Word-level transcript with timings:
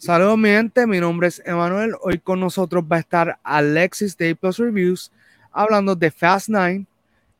Saludos 0.00 0.38
mi 0.38 0.48
gente, 0.48 0.86
mi 0.86 0.98
nombre 0.98 1.28
es 1.28 1.42
Emanuel. 1.44 1.92
Hoy 2.00 2.18
con 2.20 2.40
nosotros 2.40 2.82
va 2.90 2.96
a 2.96 3.00
estar 3.00 3.38
Alexis 3.42 4.16
de 4.16 4.34
Plus 4.34 4.56
Reviews 4.56 5.12
hablando 5.52 5.94
de 5.94 6.10
Fast 6.10 6.48
9. 6.48 6.86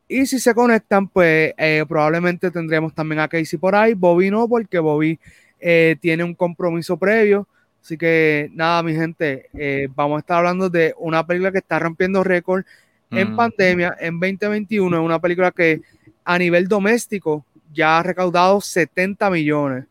Y 0.07 0.27
si 0.27 0.39
se 0.39 0.53
conectan, 0.53 1.07
pues 1.07 1.55
eh, 1.57 1.83
probablemente 1.89 2.51
tendremos 2.51 2.93
también 2.93 3.19
a 3.19 3.27
Casey 3.27 3.57
por 3.57 3.73
ahí. 3.73 3.95
Bobby 3.95 4.29
no, 4.29 4.47
porque 4.47 4.77
Bobby 4.77 5.19
eh, 5.59 5.95
tiene 6.01 6.23
un 6.23 6.35
compromiso 6.35 6.97
previo. 6.97 7.47
Así 7.81 7.97
que 7.97 8.51
nada, 8.53 8.83
mi 8.83 8.93
gente, 8.93 9.49
eh, 9.57 9.87
vamos 9.95 10.17
a 10.17 10.19
estar 10.19 10.37
hablando 10.37 10.69
de 10.69 10.93
una 10.99 11.25
película 11.25 11.51
que 11.51 11.57
está 11.57 11.79
rompiendo 11.79 12.23
récord 12.23 12.63
en 13.09 13.35
pandemia 13.35 13.97
en 13.99 14.19
2021. 14.19 14.97
Es 14.97 15.03
una 15.03 15.19
película 15.19 15.49
que 15.49 15.81
a 16.23 16.37
nivel 16.37 16.67
doméstico 16.67 17.43
ya 17.73 17.97
ha 17.97 18.03
recaudado 18.03 18.61
70 18.61 19.31
millones 19.31 19.85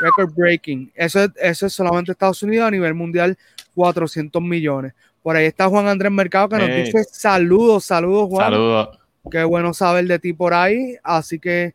record 0.00 0.34
breaking. 0.34 0.90
Eso 0.94 1.22
es, 1.22 1.30
eso 1.36 1.66
es 1.66 1.72
solamente 1.72 2.12
Estados 2.12 2.42
Unidos, 2.42 2.68
a 2.68 2.70
nivel 2.70 2.94
mundial 2.94 3.36
400 3.74 4.42
millones. 4.42 4.94
Por 5.22 5.36
ahí 5.36 5.46
está 5.46 5.68
Juan 5.68 5.86
Andrés 5.86 6.10
Mercado 6.10 6.48
que 6.48 6.56
nos 6.56 6.68
dice 6.68 7.04
saludos, 7.04 7.84
saludos 7.84 8.28
Juan. 8.28 8.46
Saludos. 8.46 8.98
Qué 9.30 9.44
bueno 9.44 9.74
saber 9.74 10.06
de 10.06 10.18
ti 10.18 10.32
por 10.32 10.54
ahí. 10.54 10.96
Así 11.02 11.38
que 11.38 11.74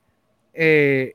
eh, 0.53 1.13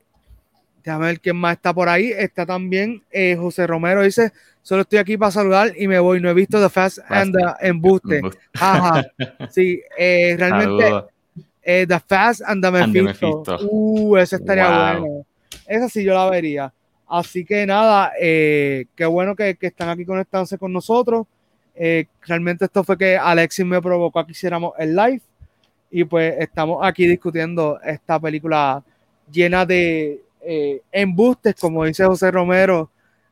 déjame 0.85 1.07
ver 1.07 1.21
quién 1.21 1.37
más 1.37 1.55
está 1.55 1.75
por 1.75 1.89
ahí. 1.89 2.13
Está 2.17 2.47
también 2.47 3.03
eh, 3.11 3.37
José 3.37 3.67
Romero, 3.67 4.03
dice, 4.03 4.33
solo 4.63 4.83
estoy 4.83 5.01
aquí 5.01 5.17
para 5.17 5.33
saludar 5.33 5.73
y 5.77 5.89
me 5.89 5.99
voy. 5.99 6.21
No 6.21 6.31
he 6.31 6.35
visto 6.35 6.61
The 6.61 6.69
Fast 6.69 6.99
and 7.09 7.35
the 7.37 7.67
Embuste. 7.67 8.21
Ajá. 8.55 9.05
Sí, 9.51 9.81
eh, 9.99 10.37
realmente 10.39 11.05
The 11.65 12.01
Fast 12.07 12.43
and 12.47 12.63
the 12.63 12.71
Mephisto. 12.71 13.43
Uh, 13.69 14.17
ese 14.19 14.37
estaría 14.37 14.99
bueno. 14.99 15.27
Esa 15.67 15.89
sí 15.89 16.05
yo 16.05 16.15
la 16.15 16.31
vería. 16.31 16.73
Así 17.11 17.45
que 17.45 17.67
nada, 17.67 18.13
eh, 18.21 18.85
qué 18.95 19.05
bueno 19.05 19.35
que, 19.35 19.59
están 19.61 19.89
aquí 19.89 20.05
conectándose 20.05 20.57
con 20.57 20.73
nosotros. 20.73 21.27
Eh, 21.75 22.07
realmente 22.25 22.67
esto 22.67 22.85
fue 22.85 22.97
que 22.97 23.19
Alexis 23.19 23.67
me 23.67 23.83
provocó 23.83 24.21
a 24.21 24.27
que 24.27 24.31
hiciéramos 24.31 24.75
el 24.79 24.95
live 24.95 25.21
y 25.91 26.05
pues 26.05 26.37
estamos 26.39 26.79
aquí 26.87 27.09
discutiendo 27.09 27.81
esta 27.83 28.21
película 28.21 28.85
llena 29.29 29.67
de 29.67 30.23
eh, 30.41 30.83
embustes, 30.93 31.57
como 31.57 31.85
dice 31.85 32.05
José 32.05 32.31
Romero, 32.31 32.89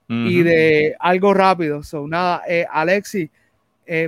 y 0.09 0.43
de 0.43 0.97
algo 0.99 1.33
rápido. 1.33 1.83
So, 1.85 2.09
nada, 2.09 2.43
Alexis, 2.73 3.31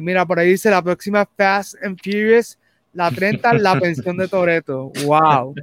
mira, 0.00 0.26
por 0.26 0.38
ahí 0.38 0.48
dice 0.48 0.70
la 0.70 0.82
próxima 0.82 1.28
Fast 1.36 1.76
and 1.84 1.96
Furious, 2.02 2.58
la 2.92 3.10
30, 3.10 3.52
la 3.54 3.78
pensión 3.78 4.16
de 4.16 4.26
Toreto. 4.26 4.90
¡Wow! 5.04 5.54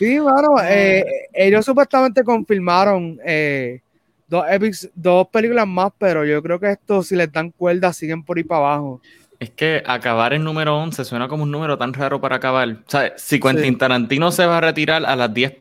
Sí, 0.00 0.18
bueno, 0.18 0.54
eh, 0.64 1.04
ellos 1.30 1.62
supuestamente 1.62 2.24
confirmaron 2.24 3.20
eh, 3.22 3.82
dos, 4.26 4.46
dos 4.94 5.28
películas 5.28 5.66
más, 5.66 5.92
pero 5.98 6.24
yo 6.24 6.42
creo 6.42 6.58
que 6.58 6.70
esto, 6.70 7.02
si 7.02 7.14
les 7.14 7.30
dan 7.30 7.50
cuerda, 7.50 7.92
siguen 7.92 8.24
por 8.24 8.38
ahí 8.38 8.44
para 8.44 8.60
abajo. 8.60 9.02
Es 9.38 9.50
que 9.50 9.82
acabar 9.84 10.32
en 10.32 10.42
número 10.42 10.74
11 10.78 11.04
suena 11.04 11.28
como 11.28 11.42
un 11.42 11.50
número 11.50 11.76
tan 11.76 11.92
raro 11.92 12.18
para 12.18 12.36
acabar. 12.36 12.70
O 12.70 12.90
sea, 12.90 13.12
si 13.18 13.38
Quentin 13.38 13.76
Tarantino 13.76 14.32
se 14.32 14.46
va 14.46 14.56
a 14.56 14.60
retirar 14.62 15.04
a 15.04 15.14
las 15.14 15.34
10 15.34 15.58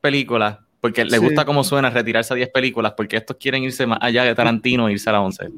películas, 0.00 0.58
porque 0.80 1.04
le 1.04 1.18
gusta 1.18 1.44
cómo 1.44 1.62
suena 1.62 1.88
retirarse 1.88 2.34
a 2.34 2.36
10 2.36 2.48
películas, 2.48 2.94
porque 2.96 3.18
estos 3.18 3.36
quieren 3.36 3.62
irse 3.62 3.86
más 3.86 4.00
allá 4.02 4.24
de 4.24 4.34
Tarantino 4.34 4.88
e 4.88 4.94
irse 4.94 5.08
a 5.10 5.12
la 5.12 5.20
11. 5.20 5.48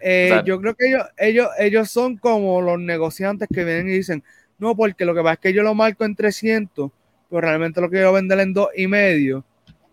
Eh, 0.00 0.40
yo 0.46 0.58
creo 0.62 0.74
que 0.74 0.88
ellos, 0.88 1.02
ellos, 1.18 1.48
ellos 1.58 1.90
son 1.90 2.16
como 2.16 2.62
los 2.62 2.78
negociantes 2.78 3.48
que 3.52 3.64
vienen 3.64 3.90
y 3.90 3.98
dicen, 3.98 4.24
no, 4.58 4.74
porque 4.74 5.04
lo 5.04 5.14
que 5.14 5.20
pasa 5.20 5.34
es 5.34 5.40
que 5.40 5.52
yo 5.52 5.62
lo 5.62 5.74
marco 5.74 6.06
en 6.06 6.16
300 6.16 6.90
pero 7.28 7.42
realmente 7.42 7.80
lo 7.80 7.90
quiero 7.90 8.12
vender 8.12 8.40
en 8.40 8.52
dos 8.52 8.68
y 8.76 8.86
medio. 8.86 9.44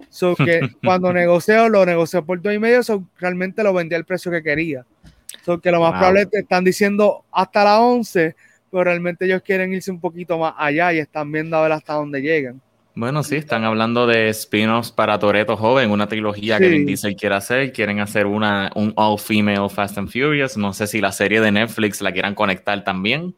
So 0.09 0.35
que 0.35 0.61
cuando 0.83 1.11
negocio, 1.13 1.69
lo 1.69 1.85
negocio 1.85 2.25
por 2.25 2.41
dos 2.41 2.53
y 2.53 2.59
medio, 2.59 2.83
so 2.83 3.03
realmente 3.19 3.63
lo 3.63 3.73
vendí 3.73 3.95
al 3.95 4.05
precio 4.05 4.31
que 4.31 4.43
quería. 4.43 4.85
So 5.43 5.59
que 5.59 5.71
lo 5.71 5.81
más 5.81 5.91
probable 5.91 6.21
es 6.21 6.27
que 6.27 6.39
están 6.39 6.63
diciendo 6.63 7.25
hasta 7.31 7.63
la 7.63 7.79
11, 7.79 8.35
pero 8.71 8.83
realmente 8.83 9.25
ellos 9.25 9.41
quieren 9.43 9.73
irse 9.73 9.91
un 9.91 9.99
poquito 9.99 10.37
más 10.37 10.53
allá 10.57 10.93
y 10.93 10.99
están 10.99 11.31
viendo 11.31 11.57
a 11.57 11.63
ver 11.63 11.71
hasta 11.73 11.93
dónde 11.93 12.21
llegan. 12.21 12.61
Bueno, 12.97 13.23
sí, 13.23 13.35
están 13.35 13.65
hablando 13.65 14.07
de 14.07 14.29
spin-offs 14.29 14.89
para 14.89 15.19
Toreto 15.19 15.57
Joven, 15.57 15.91
una 15.91 16.07
trilogía 16.07 16.57
que 16.57 16.69
Vin 16.69 16.85
Diesel 16.85 17.17
quiere 17.17 17.35
hacer. 17.35 17.73
Quieren 17.73 17.99
hacer 17.99 18.25
una, 18.25 18.71
un 18.73 18.93
all-female 18.95 19.69
Fast 19.69 19.97
and 19.97 20.09
Furious. 20.09 20.55
No 20.55 20.71
sé 20.71 20.87
si 20.87 21.01
la 21.01 21.11
serie 21.11 21.41
de 21.41 21.51
Netflix 21.51 22.01
la 22.01 22.13
quieran 22.13 22.35
conectar 22.35 22.81
también. 22.85 23.35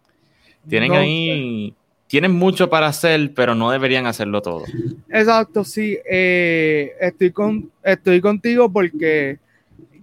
Tienen 0.69 0.91
ahí 0.91 1.73
tienen 2.07 2.31
mucho 2.31 2.69
para 2.69 2.87
hacer, 2.87 3.33
pero 3.35 3.53
no 3.53 3.69
deberían 3.69 4.05
hacerlo 4.05 4.41
todo. 4.41 4.63
Exacto, 5.09 5.63
sí. 5.63 5.97
Eh, 6.09 6.93
estoy, 6.99 7.31
con, 7.31 7.69
estoy 7.83 8.21
contigo 8.21 8.71
porque 8.71 9.39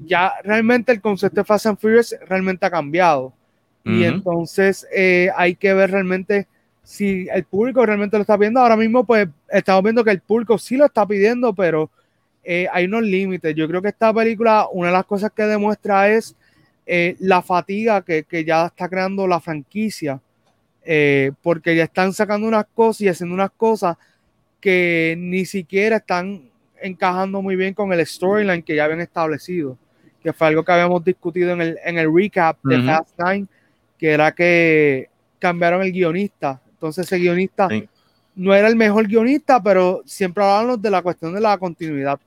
ya 0.04 0.34
realmente 0.44 0.92
el 0.92 1.00
concepto 1.00 1.40
de 1.40 1.44
Fast 1.44 1.66
and 1.66 1.78
Furious 1.78 2.14
realmente 2.28 2.64
ha 2.66 2.70
cambiado. 2.70 3.32
Y 3.86 4.04
entonces 4.04 4.86
eh, 4.96 5.28
hay 5.36 5.56
que 5.56 5.74
ver 5.74 5.90
realmente 5.90 6.48
si 6.82 7.28
el 7.30 7.44
público 7.44 7.84
realmente 7.84 8.16
lo 8.16 8.22
está 8.22 8.38
pidiendo. 8.38 8.60
Ahora 8.60 8.78
mismo, 8.78 9.04
pues 9.04 9.28
estamos 9.50 9.82
viendo 9.82 10.02
que 10.02 10.10
el 10.10 10.20
público 10.20 10.56
sí 10.56 10.78
lo 10.78 10.86
está 10.86 11.06
pidiendo, 11.06 11.52
pero 11.52 11.90
eh, 12.44 12.66
hay 12.72 12.86
unos 12.86 13.02
límites. 13.02 13.54
Yo 13.54 13.68
creo 13.68 13.82
que 13.82 13.88
esta 13.88 14.10
película, 14.14 14.68
una 14.72 14.86
de 14.86 14.94
las 14.94 15.04
cosas 15.04 15.32
que 15.36 15.42
demuestra 15.42 16.08
es 16.08 16.34
la 17.18 17.42
fatiga 17.42 18.00
que, 18.02 18.24
que 18.24 18.42
ya 18.42 18.66
está 18.66 18.88
creando 18.88 19.26
la 19.26 19.38
franquicia 19.38 20.18
eh, 20.84 21.32
porque 21.42 21.74
ya 21.74 21.84
están 21.84 22.12
sacando 22.12 22.46
unas 22.46 22.66
cosas 22.74 23.00
y 23.02 23.08
haciendo 23.08 23.34
unas 23.34 23.50
cosas 23.50 23.96
que 24.60 25.14
ni 25.18 25.44
siquiera 25.44 25.96
están 25.96 26.50
encajando 26.80 27.40
muy 27.40 27.56
bien 27.56 27.74
con 27.74 27.92
el 27.92 28.04
storyline 28.06 28.62
que 28.62 28.76
ya 28.76 28.84
habían 28.84 29.00
establecido, 29.00 29.78
que 30.22 30.32
fue 30.32 30.48
algo 30.48 30.64
que 30.64 30.72
habíamos 30.72 31.04
discutido 31.04 31.52
en 31.52 31.60
el, 31.60 31.78
en 31.84 31.98
el 31.98 32.14
recap 32.14 32.58
de 32.62 32.82
Fast 32.82 33.16
Time, 33.16 33.46
que 33.98 34.10
era 34.10 34.32
que 34.32 35.08
cambiaron 35.38 35.82
el 35.82 35.92
guionista. 35.92 36.60
Entonces 36.70 37.06
ese 37.06 37.18
guionista 37.18 37.68
no 38.34 38.54
era 38.54 38.68
el 38.68 38.76
mejor 38.76 39.06
guionista, 39.06 39.62
pero 39.62 40.02
siempre 40.04 40.42
hablábamos 40.42 40.82
de 40.82 40.90
la 40.90 41.02
cuestión 41.02 41.34
de 41.34 41.40
la 41.40 41.56
continuidad. 41.58 42.18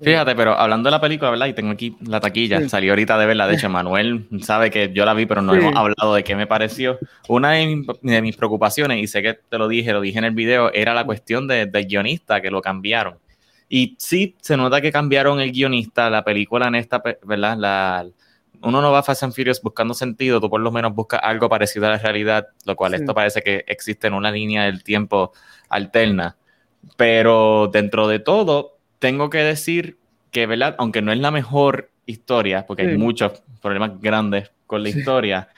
Fíjate, 0.00 0.36
pero 0.36 0.52
hablando 0.52 0.88
de 0.88 0.90
la 0.92 1.00
película, 1.00 1.30
¿verdad? 1.30 1.46
Y 1.46 1.54
tengo 1.54 1.72
aquí 1.72 1.96
la 2.06 2.20
taquilla, 2.20 2.68
salió 2.68 2.92
ahorita 2.92 3.18
de 3.18 3.26
verla. 3.26 3.48
De 3.48 3.54
hecho, 3.54 3.68
Manuel 3.70 4.28
sabe 4.42 4.70
que 4.70 4.92
yo 4.92 5.04
la 5.04 5.14
vi, 5.14 5.26
pero 5.26 5.42
no 5.42 5.54
hemos 5.54 5.74
hablado 5.74 6.14
de 6.14 6.22
qué 6.22 6.36
me 6.36 6.46
pareció. 6.46 6.98
Una 7.28 7.52
de, 7.52 8.22
mis 8.22 8.36
preocupaciones, 8.36 9.02
y 9.02 9.06
sé 9.08 9.22
que 9.22 9.34
te 9.34 9.58
lo 9.58 9.66
dije, 9.66 9.92
lo 9.92 10.00
dije 10.00 10.18
en 10.18 10.24
el 10.24 10.34
video, 10.34 10.72
era 10.72 10.94
la 10.94 11.04
cuestión 11.04 11.48
del 11.48 11.70
guionista, 11.70 12.40
que 12.40 12.50
lo 12.50 12.62
cambiaron. 12.62 13.18
Y 13.68 13.96
sí, 13.98 14.36
se 14.40 14.56
nota 14.56 14.80
que 14.80 14.92
cambiaron 14.92 15.40
el 15.40 15.52
guionista, 15.52 16.08
la 16.08 16.24
película 16.24 16.68
en 16.68 16.76
esta, 16.76 17.02
¿verdad? 17.24 17.56
La, 17.58 18.06
uno 18.62 18.80
no 18.80 18.90
va 18.90 19.00
a 19.00 19.02
Fast 19.02 19.24
and 19.24 19.34
Furious 19.34 19.60
buscando 19.60 19.94
sentido, 19.94 20.40
tú 20.40 20.48
por 20.48 20.60
lo 20.60 20.72
menos 20.72 20.94
buscas 20.94 21.20
algo 21.22 21.48
parecido 21.48 21.86
a 21.86 21.90
la 21.90 21.98
realidad, 21.98 22.48
lo 22.64 22.76
cual 22.76 22.94
esto 22.94 23.14
parece 23.14 23.42
que 23.42 23.64
existe 23.66 24.06
en 24.06 24.14
una 24.14 24.30
línea 24.30 24.64
del 24.64 24.82
tiempo 24.82 25.32
alterna. 25.68 26.36
Pero 26.96 27.68
dentro 27.72 28.08
de 28.08 28.20
todo, 28.20 28.77
tengo 28.98 29.30
que 29.30 29.38
decir 29.38 29.98
que, 30.30 30.46
¿verdad? 30.46 30.74
Aunque 30.78 31.02
no 31.02 31.12
es 31.12 31.18
la 31.18 31.30
mejor 31.30 31.90
historia, 32.06 32.66
porque 32.66 32.82
hay 32.82 32.96
muchos 32.96 33.42
problemas 33.60 34.00
grandes 34.00 34.50
con 34.66 34.82
la 34.82 34.88
historia, 34.88 35.48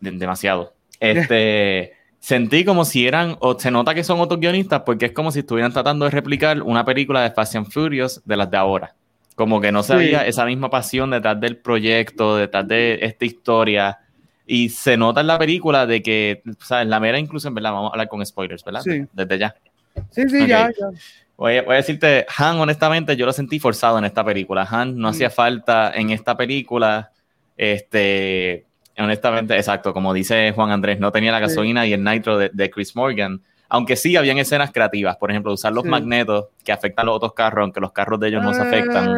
demasiado. 0.00 0.74
Este, 0.98 1.94
sentí 2.20 2.64
como 2.64 2.84
si 2.84 3.06
eran, 3.06 3.36
o 3.40 3.58
se 3.58 3.70
nota 3.70 3.94
que 3.94 4.04
son 4.04 4.20
otros 4.20 4.40
guionistas, 4.40 4.82
porque 4.84 5.06
es 5.06 5.12
como 5.12 5.32
si 5.32 5.40
estuvieran 5.40 5.72
tratando 5.72 6.04
de 6.04 6.10
replicar 6.10 6.62
una 6.62 6.84
película 6.84 7.22
de 7.22 7.30
Fast 7.30 7.56
and 7.56 7.70
Furious 7.70 8.22
de 8.24 8.36
las 8.36 8.50
de 8.50 8.56
ahora. 8.56 8.94
Como 9.34 9.60
que 9.60 9.72
no 9.72 9.82
sabía 9.82 10.26
esa 10.26 10.44
misma 10.44 10.68
pasión 10.68 11.10
detrás 11.10 11.40
del 11.40 11.56
proyecto, 11.56 12.36
detrás 12.36 12.68
de 12.68 12.98
esta 13.00 13.24
historia. 13.24 13.98
Y 14.46 14.68
se 14.68 14.98
nota 14.98 15.22
en 15.22 15.28
la 15.28 15.38
película 15.38 15.86
de 15.86 16.02
que, 16.02 16.42
¿sabes? 16.58 16.86
La 16.88 17.00
mera 17.00 17.18
inclusión, 17.18 17.54
¿verdad? 17.54 17.72
Vamos 17.72 17.90
a 17.90 17.92
hablar 17.94 18.08
con 18.08 18.24
spoilers, 18.26 18.62
¿verdad? 18.64 18.82
Desde 19.12 19.38
ya. 19.38 19.54
Sí, 20.10 20.28
sí, 20.28 20.46
ya, 20.46 20.68
ya. 20.68 20.90
Voy 21.40 21.56
a, 21.56 21.62
decirte, 21.62 22.26
Han, 22.36 22.60
honestamente, 22.60 23.16
yo 23.16 23.24
lo 23.24 23.32
sentí 23.32 23.58
forzado 23.58 23.96
en 23.96 24.04
esta 24.04 24.22
película. 24.22 24.68
Han 24.70 24.98
no 24.98 25.08
hacía 25.08 25.28
mm. 25.28 25.32
falta 25.32 25.90
en 25.94 26.10
esta 26.10 26.36
película. 26.36 27.12
Este, 27.56 28.66
honestamente, 28.98 29.56
exacto, 29.56 29.94
como 29.94 30.12
dice 30.12 30.52
Juan 30.54 30.70
Andrés, 30.70 31.00
no 31.00 31.10
tenía 31.10 31.32
la 31.32 31.40
gasolina 31.40 31.86
y 31.86 31.94
el 31.94 32.04
nitro 32.04 32.36
de, 32.36 32.70
Chris 32.70 32.94
Morgan. 32.94 33.40
Aunque 33.70 33.96
sí 33.96 34.16
habían 34.16 34.36
escenas 34.36 34.70
creativas, 34.70 35.16
por 35.16 35.30
ejemplo, 35.30 35.50
usar 35.50 35.72
los 35.72 35.86
magnetos 35.86 36.48
que 36.62 36.72
afectan 36.72 37.04
a 37.04 37.06
los 37.06 37.16
otros 37.16 37.32
carros, 37.32 37.62
aunque 37.62 37.80
los 37.80 37.92
carros 37.92 38.20
de 38.20 38.28
ellos 38.28 38.42
no 38.42 38.52
se 38.52 38.60
afectan. 38.60 39.16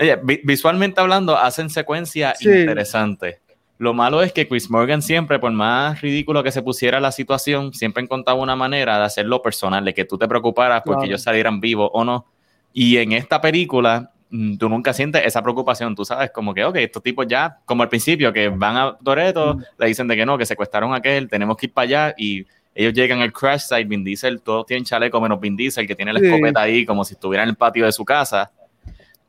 Eh. 0.00 0.16
visualmente 0.42 1.00
hablando, 1.00 1.38
hacen 1.38 1.70
secuencias 1.70 2.42
interesantes. 2.42 3.38
Lo 3.78 3.92
malo 3.92 4.22
es 4.22 4.32
que 4.32 4.48
Chris 4.48 4.70
Morgan 4.70 5.02
siempre, 5.02 5.38
por 5.38 5.52
más 5.52 6.00
ridículo 6.00 6.42
que 6.42 6.50
se 6.50 6.62
pusiera 6.62 6.98
la 6.98 7.12
situación, 7.12 7.74
siempre 7.74 8.02
encontraba 8.02 8.40
una 8.40 8.56
manera 8.56 8.98
de 8.98 9.04
hacerlo 9.04 9.42
personal, 9.42 9.84
de 9.84 9.92
que 9.92 10.04
tú 10.04 10.16
te 10.16 10.26
preocuparas 10.26 10.82
porque 10.84 11.06
ellos 11.06 11.22
salieran 11.22 11.60
vivos 11.60 11.90
o 11.92 12.04
no. 12.04 12.26
Y 12.72 12.96
en 12.96 13.12
esta 13.12 13.40
película, 13.40 14.12
mm, 14.30 14.56
tú 14.56 14.70
nunca 14.70 14.94
sientes 14.94 15.22
esa 15.26 15.42
preocupación, 15.42 15.94
tú 15.94 16.06
sabes, 16.06 16.30
como 16.30 16.54
que, 16.54 16.64
ok, 16.64 16.76
estos 16.76 17.02
tipos 17.02 17.26
ya, 17.26 17.58
como 17.66 17.82
al 17.82 17.90
principio, 17.90 18.32
que 18.32 18.48
van 18.48 18.76
a 18.76 18.96
Toreto, 18.96 19.54
mm. 19.54 19.62
le 19.78 19.86
dicen 19.88 20.08
de 20.08 20.16
que 20.16 20.24
no, 20.24 20.38
que 20.38 20.46
secuestraron 20.46 20.94
a 20.94 20.96
aquel, 20.96 21.28
tenemos 21.28 21.56
que 21.58 21.66
ir 21.66 21.72
para 21.72 21.84
allá 21.84 22.14
y 22.16 22.46
ellos 22.74 22.94
llegan 22.94 23.20
al 23.20 23.32
crash 23.32 23.62
site, 23.62 23.84
Vin 23.84 24.04
Diesel, 24.04 24.40
todos 24.42 24.66
tienen 24.66 24.84
chaleco 24.84 25.20
menos 25.20 25.40
Vin 25.40 25.56
Diesel, 25.56 25.86
que 25.86 25.94
tiene 25.94 26.12
la 26.12 26.20
escopeta 26.20 26.60
ahí 26.60 26.84
como 26.84 27.04
si 27.04 27.14
estuviera 27.14 27.42
en 27.42 27.50
el 27.50 27.56
patio 27.56 27.86
de 27.86 27.92
su 27.92 28.04
casa 28.04 28.50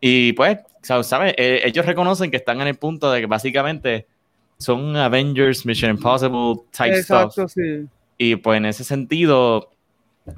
Y 0.02 0.34
pues, 0.34 0.60
¿sabes? 0.82 1.34
Eh, 1.38 1.62
ellos 1.64 1.86
reconocen 1.86 2.30
que 2.30 2.38
están 2.38 2.60
en 2.60 2.68
el 2.68 2.76
punto 2.76 3.10
de 3.10 3.22
que 3.22 3.26
básicamente 3.26 4.06
son 4.58 4.96
Avengers, 4.96 5.66
Mission 5.66 5.92
Impossible 5.92 6.64
type 6.72 6.98
Exacto, 6.98 7.48
Sí. 7.48 7.88
Y 8.18 8.36
pues 8.36 8.58
en 8.58 8.66
ese 8.66 8.84
sentido, 8.84 9.72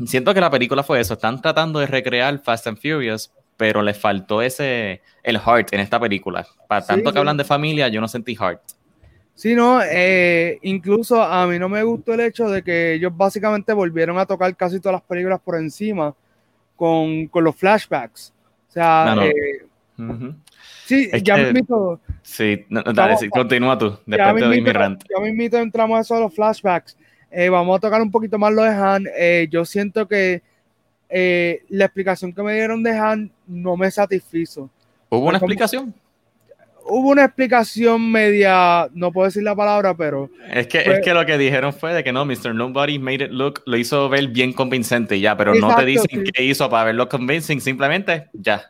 siento 0.06 0.33
que 0.33 0.42
la 0.42 0.51
película 0.51 0.83
fue 0.83 1.00
eso. 1.00 1.13
Están 1.13 1.42
tratando 1.42 1.80
de 1.80 1.88
recrear 1.88 2.38
Fast 2.39 2.68
and 2.68 2.77
Furious, 2.77 3.31
pero 3.56 3.81
les 3.81 3.98
faltó 3.98 4.42
ese, 4.42 5.01
el 5.24 5.39
heart 5.39 5.74
en 5.74 5.80
esta 5.80 6.00
película. 6.00 6.45
Para 6.68 6.86
tanto 6.86 7.13
que 7.13 7.19
hablan 7.19 7.38
de 7.38 7.45
familia, 7.45 7.88
yo 7.88 8.01
no 8.01 8.07
sentí 8.07 8.36
heart. 8.36 8.62
Sí, 9.33 9.56
no, 9.56 9.81
eh, 9.81 10.60
incluso 10.63 11.24
a 11.24 11.48
mí 11.48 11.57
no 11.57 11.69
me 11.69 11.81
gustó 11.83 12.13
el 12.13 12.19
hecho 12.19 12.50
de 12.50 12.62
que 12.62 12.95
ellos 12.95 13.15
básicamente 13.15 13.72
volvieron 13.72 14.18
a 14.18 14.25
tocar 14.25 14.54
casi 14.57 14.81
todas 14.81 14.95
las 14.95 15.01
películas 15.04 15.39
por 15.39 15.56
encima 15.56 16.13
con, 16.75 17.27
con 17.27 17.45
los 17.45 17.56
flashbacks. 17.56 18.33
O 18.68 18.72
sea, 18.72 19.15
eh, 19.24 19.65
sí, 20.86 21.10
ya 21.24 21.38
me. 21.38 21.54
Sí, 22.29 22.65
dale, 22.69 23.17
sí, 23.17 23.27
continúa 23.29 23.77
tú, 23.77 23.97
después 24.05 24.35
te 24.35 24.45
doy 24.45 24.61
mi 24.61 24.71
rant. 24.71 25.03
Ya 25.09 25.21
me 25.21 25.29
invito, 25.29 25.57
entramos 25.57 25.97
a 25.97 26.01
eso 26.01 26.15
de 26.15 26.21
los 26.21 26.33
flashbacks. 26.33 26.95
Eh, 27.31 27.49
vamos 27.49 27.77
a 27.77 27.79
tocar 27.79 28.01
un 28.01 28.11
poquito 28.11 28.37
más 28.37 28.53
lo 28.53 28.63
de 28.63 28.69
Han. 28.69 29.05
yo 29.49 29.65
siento 29.65 30.07
que 30.07 30.41
la 31.09 31.85
explicación 31.85 32.33
que 32.33 32.43
me 32.43 32.53
dieron 32.53 32.83
de 32.83 32.97
Han 32.97 33.31
no 33.47 33.75
me 33.75 33.89
satisfizo. 33.89 34.69
¿Hubo 35.09 35.27
una 35.27 35.37
explicación? 35.37 35.93
hubo 36.89 37.09
una 37.09 37.25
explicación 37.25 38.11
media, 38.11 38.89
no 38.93 39.11
puedo 39.11 39.25
decir 39.25 39.43
la 39.43 39.55
palabra, 39.55 39.95
pero... 39.95 40.29
Es 40.51 40.67
que, 40.67 40.79
es 40.79 40.99
que 41.01 41.13
lo 41.13 41.25
que 41.25 41.37
dijeron 41.37 41.73
fue 41.73 41.93
de 41.93 42.03
que 42.03 42.11
no, 42.11 42.25
Mr. 42.25 42.53
Nobody 42.53 42.99
made 42.99 43.25
it 43.25 43.31
look, 43.31 43.61
lo 43.65 43.77
hizo 43.77 44.09
ver 44.09 44.27
bien 44.27 44.53
convincente 44.53 45.19
ya, 45.19 45.37
pero 45.37 45.53
no 45.55 45.75
te 45.75 45.85
dicen 45.85 46.23
qué 46.33 46.43
hizo 46.43 46.69
para 46.69 46.85
verlo 46.85 47.07
convincing, 47.07 47.61
simplemente 47.61 48.27
ya. 48.33 48.69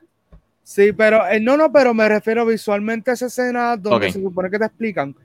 Sí, 0.69 0.93
pero 0.93 1.27
eh, 1.27 1.39
no, 1.39 1.57
no, 1.57 1.71
pero 1.71 1.95
me 1.95 2.07
refiero 2.07 2.45
visualmente 2.45 3.09
a 3.09 3.15
esa 3.15 3.25
escena 3.25 3.75
donde 3.75 4.11
se 4.11 4.21
supone 4.21 4.51
que 4.51 4.59
te 4.59 4.65
explican. 4.65 5.15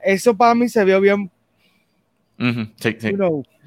Eso 0.00 0.34
para 0.34 0.54
mí 0.54 0.66
se 0.66 0.82
vio 0.82 0.98
bien. 0.98 1.30
Sí, 2.76 2.96
sí. 2.98 3.12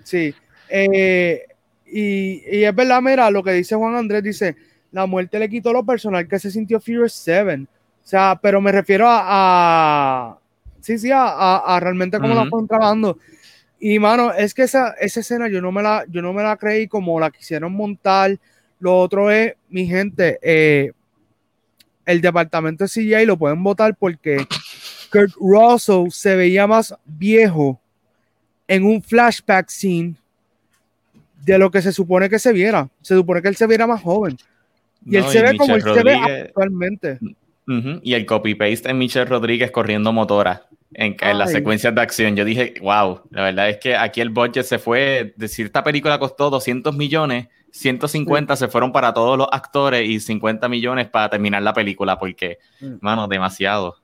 sí. 0.03 0.35
Eh, 0.67 1.45
y, 1.85 2.57
y, 2.57 2.63
es 2.63 2.73
verdad, 2.73 3.03
mira, 3.03 3.29
lo 3.29 3.43
que 3.43 3.51
dice 3.51 3.75
Juan 3.75 3.93
Andrés, 3.93 4.23
dice, 4.23 4.55
la 4.91 5.05
muerte 5.05 5.37
le 5.37 5.47
quitó 5.47 5.71
lo 5.71 5.85
personal 5.85 6.27
que 6.27 6.39
se 6.39 6.49
sintió 6.49 6.79
Furious 6.79 7.13
7. 7.13 7.53
O 7.53 7.67
sea, 8.01 8.39
pero 8.41 8.59
me 8.59 8.71
refiero 8.71 9.05
a, 9.07 10.39
sí, 10.81 10.97
sí, 10.97 11.11
a, 11.13 11.79
realmente 11.83 12.17
cómo 12.17 12.33
la 12.33 12.45
están 12.45 12.67
trabajando. 12.67 13.19
Y 13.79 13.99
mano, 13.99 14.33
es 14.33 14.55
que 14.55 14.63
esa, 14.63 14.95
esa 14.99 15.19
escena 15.19 15.49
yo 15.49 15.61
no 15.61 15.71
me 15.71 15.83
la, 15.83 16.03
yo 16.09 16.23
no 16.23 16.33
me 16.33 16.41
la 16.41 16.57
creí 16.57 16.87
como 16.87 17.19
la 17.19 17.29
quisieron 17.29 17.73
montar. 17.73 18.39
Lo 18.79 18.97
otro 18.99 19.29
es, 19.29 19.53
mi 19.69 19.85
gente, 19.85 20.39
eh, 20.41 20.91
el 22.05 22.21
departamento 22.21 22.83
de 22.83 22.89
CGI 22.89 23.25
lo 23.25 23.37
pueden 23.37 23.63
votar 23.63 23.95
porque 23.95 24.45
Kurt 25.11 25.33
Russell 25.39 26.09
se 26.09 26.35
veía 26.35 26.67
más 26.67 26.95
viejo 27.05 27.79
en 28.67 28.85
un 28.85 29.01
flashback 29.01 29.69
scene 29.69 30.15
de 31.43 31.57
lo 31.57 31.69
que 31.69 31.81
se 31.81 31.91
supone 31.91 32.29
que 32.29 32.39
se 32.39 32.51
viera. 32.51 32.89
Se 33.01 33.15
supone 33.15 33.41
que 33.41 33.47
él 33.47 33.55
se 33.55 33.67
viera 33.67 33.85
más 33.85 34.01
joven. 34.01 34.37
Y 35.05 35.17
él 35.17 35.25
se 35.25 35.41
ve 35.41 35.55
como 35.55 35.75
él 35.75 35.83
se 35.83 36.03
ve 36.03 36.15
actualmente. 36.15 37.19
Y 38.01 38.13
el 38.13 38.25
copy-paste 38.25 38.89
en 38.89 38.97
Michelle 38.97 39.25
Rodríguez 39.25 39.71
corriendo 39.71 40.11
motora 40.11 40.67
en, 40.93 41.15
las 41.37 41.51
secuencias 41.51 41.93
de 41.93 42.01
acción. 42.01 42.35
Yo 42.35 42.45
dije, 42.45 42.75
wow, 42.81 43.21
la 43.29 43.43
verdad 43.43 43.69
es 43.69 43.77
que 43.77 43.95
aquí 43.95 44.21
el 44.21 44.29
budget 44.29 44.65
se 44.65 44.79
fue, 44.79 45.33
decir, 45.37 45.67
esta 45.67 45.83
película 45.83 46.17
costó 46.19 46.49
200 46.49 46.95
millones, 46.95 47.47
150 47.75 48.55
se 48.55 48.69
fueron 48.69 48.93
para 48.93 49.13
todos 49.13 49.37
los 49.37 49.47
actores 49.51 50.07
y 50.07 50.19
50 50.19 50.69
millones 50.69 51.09
para 51.09 51.29
terminar 51.29 51.61
la 51.61 51.73
película, 51.73 52.17
porque, 52.17 52.57
mano, 53.01 53.27
demasiado. 53.27 53.97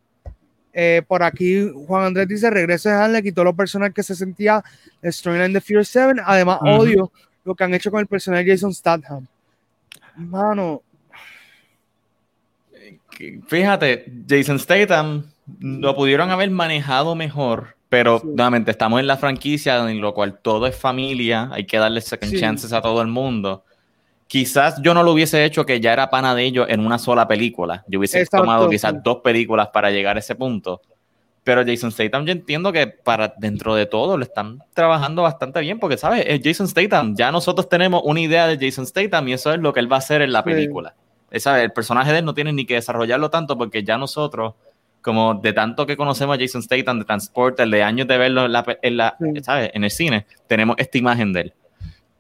Eh, 0.74 1.02
por 1.08 1.24
aquí 1.24 1.70
Juan 1.88 2.06
Andrés 2.06 2.28
dice, 2.28 2.50
regreso 2.50 2.90
de 2.90 2.96
Han 2.96 3.14
le 3.14 3.24
quitó 3.24 3.44
lo 3.44 3.56
personal 3.56 3.94
que 3.94 4.04
se 4.04 4.16
sentía 4.16 4.64
Storyline 5.04 5.54
de 5.54 5.62
Fear 5.62 5.86
7, 5.86 6.22
además 6.26 6.60
odio 6.62 7.12
lo 7.44 7.56
que 7.56 7.64
han 7.64 7.74
hecho 7.74 7.92
con 7.92 8.02
el 8.02 8.08
personaje 8.08 8.52
Jason 8.52 8.74
Statham. 8.74 9.26
Mano, 10.16 10.82
fíjate, 13.48 14.06
Jason 14.28 14.60
Statham 14.60 15.32
lo 15.60 15.96
pudieron 15.96 16.30
haber 16.30 16.52
manejado 16.52 17.16
mejor, 17.16 17.78
pero 17.92 18.22
nuevamente 18.24 18.72
estamos 18.72 19.02
en 19.02 19.08
la 19.08 19.18
franquicia 19.18 19.78
en 19.92 20.00
lo 20.00 20.14
cual 20.14 20.40
todo 20.42 20.66
es 20.66 20.78
familia, 20.78 21.50
hay 21.52 21.66
que 21.66 21.78
darle 21.78 22.00
second 22.00 22.40
chances 22.40 22.72
a 22.72 22.82
todo 22.82 23.02
el 23.02 23.10
mundo. 23.10 23.66
Quizás 24.28 24.82
yo 24.82 24.94
no 24.94 25.04
lo 25.04 25.12
hubiese 25.12 25.44
hecho 25.44 25.66
que 25.66 25.82
ya 25.82 25.92
era 25.92 26.10
pana 26.10 26.34
de 26.34 26.46
ellos 26.46 26.68
en 26.70 26.80
una 26.80 26.98
sola 26.98 27.28
película. 27.28 27.84
Yo 27.90 28.00
hubiese 28.00 28.26
tomado 28.28 28.70
quizás 28.70 29.04
dos 29.04 29.18
películas 29.18 29.72
para 29.74 29.92
llegar 29.92 30.16
a 30.16 30.20
ese 30.20 30.36
punto. 30.36 30.80
Pero 31.44 31.66
Jason 31.66 31.92
Statham 31.92 32.26
yo 32.26 32.32
entiendo 32.32 32.72
que 32.72 32.88
para 32.88 33.34
dentro 33.38 33.76
de 33.76 33.86
todo 33.86 34.16
lo 34.16 34.24
están 34.24 34.64
trabajando 34.74 35.24
bastante 35.24 35.60
bien 35.60 35.78
porque, 35.78 35.98
¿sabes? 35.98 36.24
Es 36.26 36.40
Jason 36.42 36.70
Statham. 36.70 37.14
Ya 37.18 37.30
nosotros 37.30 37.68
tenemos 37.68 38.04
una 38.06 38.22
idea 38.22 38.48
de 38.48 38.58
Jason 38.58 38.88
Statham 38.88 39.28
y 39.28 39.34
eso 39.34 39.52
es 39.52 39.60
lo 39.60 39.74
que 39.74 39.82
él 39.82 39.92
va 39.92 39.98
a 39.98 40.00
hacer 40.00 40.22
en 40.22 40.32
la 40.32 40.46
película 40.46 40.96
el 41.32 41.72
personaje 41.72 42.12
de 42.12 42.20
él 42.20 42.26
no 42.26 42.34
tiene 42.34 42.52
ni 42.54 42.66
que 42.66 42.76
desarrollarlo 42.76 43.30
tanto 43.30 43.58
porque 43.58 43.84
ya 43.84 43.98
nosotros, 43.98 44.56
como 45.02 45.36
de 45.36 45.54
tanto 45.54 45.86
que 45.86 45.98
conocemos 45.98 46.38
a 46.38 46.40
Jason 46.40 46.62
Statham 46.62 47.00
de 47.00 47.06
Transporter, 47.06 47.68
de 47.68 47.84
años 47.84 48.08
de 48.08 48.18
verlo 48.18 48.46
en, 48.46 48.98
la, 48.98 49.16
en 49.20 49.84
el 49.84 49.92
cine, 49.92 50.26
tenemos 50.48 50.76
esta 50.80 50.98
imagen 50.98 51.34
de 51.34 51.42
él. 51.42 51.54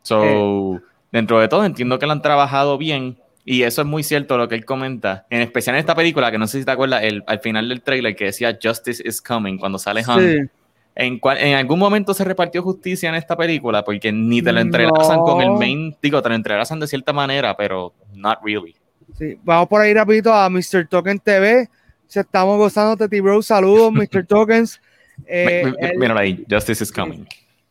So, 0.01 0.75
eh. 0.75 0.79
dentro 1.11 1.39
de 1.39 1.47
todo, 1.47 1.63
entiendo 1.65 1.99
que 1.99 2.05
lo 2.05 2.11
han 2.11 2.21
trabajado 2.21 2.77
bien. 2.77 3.17
Y 3.43 3.63
eso 3.63 3.81
es 3.81 3.87
muy 3.87 4.03
cierto 4.03 4.37
lo 4.37 4.47
que 4.47 4.55
él 4.55 4.65
comenta. 4.65 5.25
En 5.29 5.41
especial 5.41 5.75
en 5.75 5.79
esta 5.79 5.95
película, 5.95 6.29
que 6.31 6.37
no 6.37 6.47
sé 6.47 6.59
si 6.59 6.65
te 6.65 6.71
acuerdas, 6.71 7.03
el, 7.03 7.23
al 7.25 7.39
final 7.39 7.69
del 7.69 7.81
trailer 7.81 8.15
que 8.15 8.25
decía 8.25 8.57
Justice 8.61 9.01
is 9.05 9.21
coming, 9.21 9.57
cuando 9.57 9.79
sale 9.79 10.03
Han. 10.05 10.51
En, 10.93 11.21
en, 11.23 11.55
algún 11.55 11.79
momento 11.79 12.13
se 12.13 12.23
repartió 12.23 12.61
justicia 12.61 13.09
en 13.09 13.15
esta 13.15 13.35
película, 13.37 13.83
porque 13.83 14.11
ni 14.11 14.41
te 14.41 14.51
lo 14.51 14.59
entrelazan 14.59 15.19
con 15.21 15.41
el 15.41 15.51
main, 15.51 15.95
digo, 16.01 16.21
te 16.21 16.29
lo 16.29 16.35
entrelazan 16.35 16.79
de 16.81 16.87
cierta 16.87 17.13
manera, 17.13 17.55
pero 17.55 17.93
not 18.13 18.39
really. 18.43 18.75
Sí, 19.17 19.39
vamos 19.41 19.69
por 19.69 19.81
ahí 19.81 19.93
rapidito 19.93 20.33
a 20.33 20.49
Mr. 20.49 20.87
Token 20.89 21.19
TV. 21.19 21.69
Se 22.11 22.19
estamos 22.19 22.57
gozando, 22.57 22.97
Teti 22.97 23.21
Bro. 23.21 23.41
Saludos, 23.41 23.89
Mr. 23.93 24.25
Tokens. 24.25 24.81
Eh, 25.25 25.63
mira 25.97 26.19
ahí, 26.19 26.45
Justice 26.49 26.83
is 26.83 26.91
coming. 26.91 27.23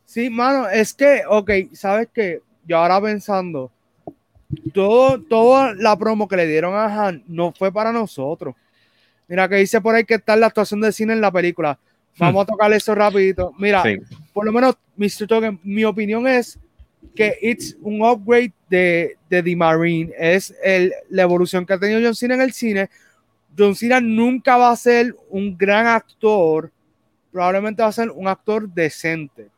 Sí, 0.07 0.31
mano, 0.31 0.67
es 0.67 0.95
que, 0.95 1.25
ok, 1.29 1.51
sabes 1.75 2.09
que 2.11 2.41
yo 2.65 2.79
ahora 2.79 3.03
pensando, 3.03 3.71
todo, 4.73 5.21
toda 5.21 5.75
la 5.75 5.95
promo 5.95 6.27
que 6.27 6.37
le 6.37 6.47
dieron 6.47 6.75
a 6.75 6.87
Han 6.87 7.23
no 7.29 7.53
fue 7.53 7.71
para 7.71 7.93
nosotros. 7.93 8.55
Mira 9.29 9.47
que 9.47 9.57
dice 9.57 9.79
por 9.83 9.95
ahí 9.95 10.05
que 10.05 10.15
está 10.15 10.35
la 10.37 10.47
actuación 10.47 10.81
de 10.81 10.91
cine 10.91 11.13
en 11.13 11.21
la 11.21 11.31
película. 11.31 11.79
Vamos 12.17 12.45
a 12.45 12.47
tocar 12.47 12.73
eso 12.73 12.95
rapidito. 12.95 13.53
Mira, 13.59 13.83
por 14.33 14.47
lo 14.47 14.53
menos, 14.53 14.75
Mr. 14.97 15.27
Token, 15.27 15.61
mi 15.63 15.85
opinión 15.85 16.27
es 16.27 16.59
que 17.15 17.37
es 17.43 17.77
un 17.83 18.01
upgrade 18.01 18.55
de, 18.71 19.19
de 19.29 19.43
The 19.43 19.55
Marine. 19.55 20.15
Es 20.19 20.55
el, 20.65 20.95
la 21.11 21.23
evolución 21.25 21.67
que 21.67 21.75
ha 21.75 21.79
tenido 21.79 22.01
John 22.03 22.15
Cena 22.15 22.37
en 22.37 22.41
el 22.41 22.53
cine. 22.53 22.89
John 23.57 23.75
Cena 23.75 24.01
nunca 24.01 24.57
va 24.57 24.71
a 24.71 24.77
ser 24.77 25.15
un 25.29 25.57
gran 25.57 25.87
actor, 25.87 26.71
probablemente 27.33 27.83
va 27.83 27.89
a 27.89 27.93
ser 27.93 28.11
un 28.11 28.29
actor 28.29 28.69
decente. 28.69 29.49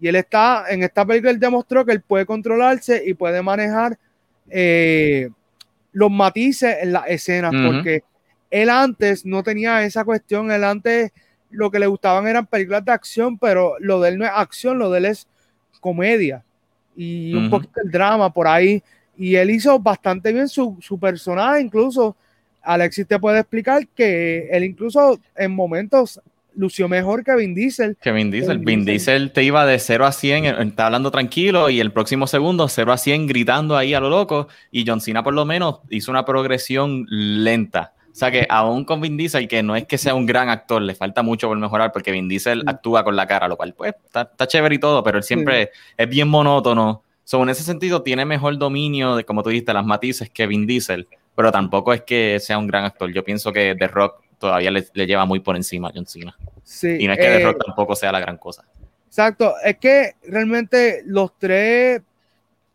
Y 0.00 0.08
él 0.08 0.16
está, 0.16 0.64
en 0.68 0.82
esta 0.82 1.06
película, 1.06 1.30
él 1.30 1.40
demostró 1.40 1.84
que 1.84 1.92
él 1.92 2.02
puede 2.02 2.26
controlarse 2.26 3.02
y 3.06 3.14
puede 3.14 3.42
manejar 3.42 3.98
eh, 4.50 5.28
los 5.92 6.10
matices 6.10 6.76
en 6.82 6.92
las 6.92 7.08
escenas, 7.08 7.52
porque 7.52 8.02
él 8.50 8.68
antes 8.70 9.24
no 9.24 9.42
tenía 9.42 9.84
esa 9.84 10.04
cuestión, 10.04 10.50
él 10.50 10.64
antes 10.64 11.12
lo 11.50 11.70
que 11.70 11.78
le 11.78 11.86
gustaban 11.86 12.26
eran 12.26 12.46
películas 12.46 12.84
de 12.84 12.92
acción, 12.92 13.38
pero 13.38 13.76
lo 13.78 14.00
de 14.00 14.10
él 14.10 14.18
no 14.18 14.24
es 14.24 14.30
acción, 14.34 14.78
lo 14.78 14.90
de 14.90 14.98
él 14.98 15.04
es 15.06 15.28
comedia 15.80 16.44
y 16.96 17.34
un 17.34 17.50
poquito 17.50 17.80
el 17.82 17.90
drama 17.90 18.32
por 18.32 18.46
ahí. 18.46 18.82
Y 19.16 19.36
él 19.36 19.50
hizo 19.50 19.78
bastante 19.78 20.32
bien 20.32 20.48
su, 20.48 20.76
su 20.80 20.98
personaje, 20.98 21.60
incluso 21.60 22.16
Alexis 22.64 23.06
te 23.06 23.18
puede 23.18 23.40
explicar 23.40 23.86
que 23.88 24.48
él 24.50 24.64
incluso 24.64 25.18
en 25.36 25.52
momentos 25.52 26.20
lució 26.56 26.88
mejor 26.88 27.24
que 27.24 27.34
Vin 27.34 27.54
Diesel. 27.54 27.96
Que 28.00 28.12
Vin 28.12 28.30
Diesel. 28.30 28.58
Vin, 28.58 28.84
Diesel. 28.84 29.32
te 29.32 29.42
iba 29.42 29.66
de 29.66 29.78
0 29.78 30.06
a 30.06 30.12
100, 30.12 30.44
está 30.44 30.86
hablando 30.86 31.10
tranquilo 31.10 31.70
y 31.70 31.80
el 31.80 31.92
próximo 31.92 32.26
segundo 32.26 32.68
0 32.68 32.92
a 32.92 32.98
100 32.98 33.26
gritando 33.26 33.76
ahí 33.76 33.94
a 33.94 34.00
lo 34.00 34.10
loco 34.10 34.48
y 34.70 34.84
John 34.86 35.00
Cena 35.00 35.22
por 35.22 35.34
lo 35.34 35.44
menos 35.44 35.80
hizo 35.90 36.10
una 36.10 36.24
progresión 36.24 37.06
lenta. 37.08 37.92
O 38.14 38.16
sea 38.16 38.30
que 38.30 38.46
aún 38.48 38.84
con 38.84 39.00
Vin 39.00 39.16
Diesel, 39.16 39.48
que 39.48 39.64
no 39.64 39.74
es 39.74 39.86
que 39.86 39.98
sea 39.98 40.14
un 40.14 40.24
gran 40.24 40.48
actor, 40.48 40.80
le 40.80 40.94
falta 40.94 41.22
mucho 41.24 41.48
por 41.48 41.58
mejorar 41.58 41.90
porque 41.90 42.12
Vin 42.12 42.28
Diesel 42.28 42.62
actúa 42.64 43.02
con 43.02 43.16
la 43.16 43.26
cara, 43.26 43.48
lo 43.48 43.56
cual 43.56 43.74
pues 43.74 43.92
está, 44.04 44.46
chévere 44.46 44.76
y 44.76 44.78
todo, 44.78 45.02
pero 45.02 45.18
él 45.18 45.24
siempre 45.24 45.70
es 45.96 46.08
bien 46.08 46.28
monótono. 46.28 47.02
So, 47.24 47.42
en 47.42 47.48
ese 47.48 47.64
sentido 47.64 48.02
tiene 48.02 48.24
mejor 48.24 48.56
dominio 48.58 49.16
de, 49.16 49.24
como 49.24 49.42
tú 49.42 49.48
dijiste, 49.48 49.72
las 49.72 49.84
matices 49.84 50.30
que 50.30 50.46
Vin 50.46 50.66
Diesel, 50.66 51.08
pero 51.34 51.50
tampoco 51.52 51.92
es 51.92 52.02
que 52.02 52.38
sea 52.40 52.58
un 52.58 52.66
gran 52.66 52.84
actor. 52.84 53.12
Yo 53.12 53.24
pienso 53.24 53.52
que 53.52 53.74
The 53.78 53.88
Rock 53.88 54.22
todavía 54.38 54.70
le, 54.70 54.82
lleva 55.06 55.24
muy 55.24 55.40
por 55.40 55.56
encima 55.56 55.88
a 55.88 55.92
John 55.94 56.06
Cena. 56.06 56.36
Sí, 56.62 56.96
y 57.00 57.06
no 57.06 57.12
es 57.12 57.18
que 57.18 57.24
The 57.26 57.44
Rock 57.44 57.56
eh, 57.56 57.64
tampoco 57.66 57.96
sea 57.96 58.12
la 58.12 58.20
gran 58.20 58.38
cosa. 58.38 58.64
Exacto, 59.06 59.54
es 59.62 59.76
que 59.78 60.12
realmente 60.26 61.02
los 61.06 61.38
tres 61.38 62.02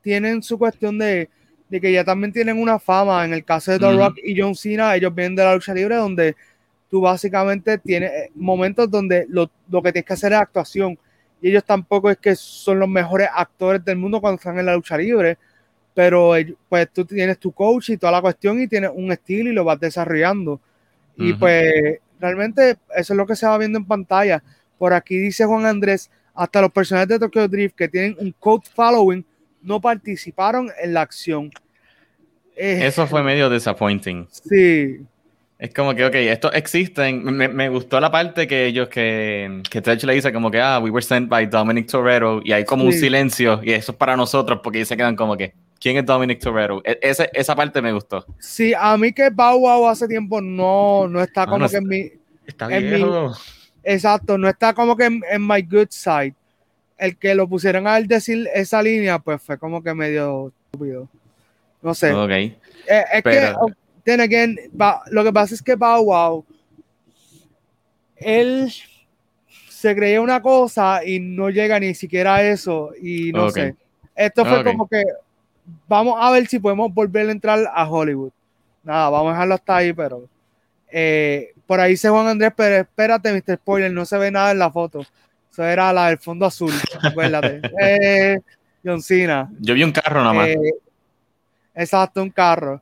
tienen 0.02 0.42
su 0.42 0.58
cuestión 0.58 0.98
de 0.98 1.30
de 1.70 1.80
que 1.80 1.92
ya 1.92 2.04
también 2.04 2.34
tienen 2.34 2.60
una 2.60 2.80
fama. 2.80 3.24
En 3.24 3.34
el 3.34 3.46
caso 3.46 3.72
de 3.72 3.80
The 3.80 3.92
Rock 3.94 4.18
y 4.24 4.40
John 4.40 4.56
Cena, 4.56 4.96
ellos 4.96 5.14
vienen 5.14 5.36
de 5.36 5.44
la 5.44 5.54
lucha 5.54 5.74
libre 5.74 5.96
donde 5.96 6.36
tú 6.90 7.02
básicamente 7.02 7.78
tienes 7.78 8.12
eh, 8.12 8.32
momentos 8.36 8.90
donde 8.90 9.26
lo, 9.30 9.50
lo, 9.70 9.82
que 9.82 9.92
tienes 9.92 10.08
que 10.08 10.14
hacer 10.14 10.34
es 10.34 10.40
actuación. 10.40 10.98
Y 11.42 11.50
ellos 11.50 11.64
tampoco 11.64 12.10
es 12.10 12.18
que 12.18 12.36
son 12.36 12.80
los 12.80 12.90
mejores 12.90 13.30
actores 13.34 13.86
del 13.86 13.98
mundo 13.98 14.20
cuando 14.20 14.38
están 14.38 14.58
en 14.60 14.66
la 14.66 14.76
lucha 14.76 14.98
libre, 14.98 15.38
pero 15.94 16.34
pues 16.68 16.90
tú 16.92 17.06
tienes 17.06 17.38
tu 17.38 17.52
coach 17.52 17.90
y 17.90 17.98
toda 17.98 18.12
la 18.14 18.22
cuestión 18.22 18.62
y 18.62 18.68
tienes 18.68 18.92
un 18.94 19.12
estilo 19.12 19.50
y 19.50 19.54
lo 19.54 19.64
vas 19.64 19.80
desarrollando. 19.80 20.60
Y 21.18 21.34
pues 21.34 22.00
realmente 22.20 22.78
eso 22.96 23.14
es 23.14 23.18
lo 23.18 23.26
que 23.26 23.36
se 23.36 23.46
va 23.46 23.58
viendo 23.58 23.78
en 23.78 23.86
pantalla. 23.86 24.42
Por 24.78 24.94
aquí 24.94 25.18
dice 25.18 25.46
Juan 25.46 25.66
Andrés, 25.66 26.10
hasta 26.34 26.62
los 26.62 26.72
personajes 26.72 27.10
de 27.10 27.20
Tokyo 27.20 27.48
Drift 27.48 27.76
que 27.76 27.90
tienen 27.90 28.16
un 28.20 28.34
code 28.40 28.64
following 28.74 29.26
no 29.62 29.82
participaron 29.82 30.72
en 30.82 30.94
la 30.94 31.02
acción. 31.02 31.52
Eh, 32.56 32.86
eso 32.86 33.08
fue 33.08 33.24
medio 33.24 33.50
disappointing. 33.50 34.28
Sí. 34.32 35.02
Es 35.58 35.74
como 35.74 35.94
que, 35.94 36.06
ok, 36.06 36.16
estos 36.16 36.56
existen. 36.56 37.24
Me, 37.24 37.50
me, 37.50 37.68
gustó 37.68 38.00
la 38.00 38.10
parte 38.10 38.48
que 38.48 38.66
ellos, 38.66 38.88
que, 38.88 39.62
que 39.70 39.82
le 39.82 40.14
dice 40.14 40.32
como 40.32 40.50
que, 40.50 40.62
ah, 40.62 40.80
we 40.80 40.90
were 40.90 41.06
sent 41.06 41.28
by 41.28 41.46
Dominic 41.48 41.88
Torero, 41.88 42.40
y 42.44 42.54
hay 42.54 42.64
como 42.64 42.86
un 42.86 42.94
silencio, 42.94 43.60
y 43.62 43.74
eso 43.74 43.92
es 43.92 43.98
para 43.98 44.16
nosotros, 44.16 44.62
porque 44.64 44.80
ellos 44.80 44.88
se 44.88 44.96
quedan 44.96 45.18
como 45.18 45.36
que, 45.36 45.54
¿quién 45.80 45.98
es 45.98 46.06
Dominic 46.06 46.40
Torero? 46.40 46.82
E, 46.84 47.00
ese, 47.02 47.30
esa 47.34 47.56
parte 47.56 47.82
me 47.82 47.92
gustó. 47.92 48.26
Sí, 48.40 48.74
a 48.78 48.98
mí 48.98 49.12
que 49.14 49.30
Bow 49.30 49.60
Wow 49.60 49.88
hace 49.88 50.08
tiempo 50.08 50.42
no, 50.42 51.08
no 51.08 51.22
está 51.22 51.46
como 51.46 51.68
que 51.68 51.78
en 51.78 51.88
mi... 51.88 52.12
Está 52.46 52.68
viejo. 52.68 53.34
exacto, 53.84 54.38
no 54.38 54.50
está 54.50 54.74
como 54.74 54.96
que 54.96 55.06
en, 55.06 55.22
en, 55.30 55.46
my 55.46 55.62
good 55.62 55.90
side. 55.90 56.34
El 56.98 57.18
que 57.18 57.34
lo 57.34 57.48
pusieron 57.48 57.88
a 57.88 57.98
él 57.98 58.08
decir 58.08 58.48
esa 58.54 58.82
línea, 58.82 59.20
pues 59.20 59.42
fue 59.42 59.58
como 59.58 59.82
que 59.82 59.94
medio 59.94 60.52
estúpido. 60.66 61.08
No 61.82 61.94
sé. 61.94 62.12
Ok. 62.14 62.30
Eh, 62.32 62.54
es 63.14 63.24
que 63.24 63.56
again, 64.12 64.58
lo 65.12 65.24
que 65.24 65.32
pasa 65.32 65.54
es 65.54 65.62
que 65.62 65.76
Bow 65.76 66.04
Wow, 66.04 66.46
él 68.18 68.72
se 69.70 69.96
creía 69.96 70.20
una 70.20 70.42
cosa 70.42 71.06
y 71.06 71.20
no 71.20 71.50
llega 71.50 71.80
ni 71.80 71.94
siquiera 71.94 72.36
a 72.36 72.44
eso. 72.44 72.92
Y 73.02 73.32
no 73.32 73.50
sé. 73.50 73.76
Esto 74.16 74.44
fue 74.44 74.64
como 74.64 74.88
que 74.88 75.04
vamos 75.88 76.16
a 76.20 76.32
ver 76.32 76.48
si 76.48 76.60
podemos 76.60 76.94
volver 76.94 77.28
a 77.28 77.32
entrar 77.32 77.60
a 77.74 77.90
Hollywood. 77.90 78.32
Nada, 78.84 79.10
vamos 79.10 79.30
a 79.30 79.34
dejarlo 79.34 79.56
hasta 79.56 79.76
ahí, 79.76 79.94
pero 79.94 80.24
eh, 80.92 81.54
por 81.66 81.80
ahí 81.80 81.96
se 81.98 82.10
Juan 82.10 82.28
Andrés, 82.28 82.52
pero 82.56 82.78
espérate, 82.78 83.32
Mr. 83.32 83.58
Spoiler, 83.58 83.92
no 83.92 84.06
se 84.06 84.18
ve 84.18 84.32
nada 84.32 84.52
en 84.52 84.60
la 84.60 84.72
foto. 84.72 85.06
Eso 85.52 85.64
era 85.64 85.92
la 85.94 86.08
del 86.08 86.18
fondo 86.18 86.46
azul, 86.46 86.74
acuérdate. 87.02 87.62
eh, 87.82 88.40
John 88.84 89.02
Cena. 89.02 89.50
Yo 89.60 89.74
vi 89.74 89.84
un 89.84 89.92
carro 89.92 90.22
nada 90.22 90.34
más. 90.34 90.48
Eh, 90.48 90.74
exacto, 91.76 92.24
un 92.24 92.30
carro. 92.30 92.82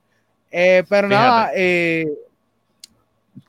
Eh, 0.51 0.83
pero 0.87 1.09
nada, 1.09 1.51
eh, 1.53 2.07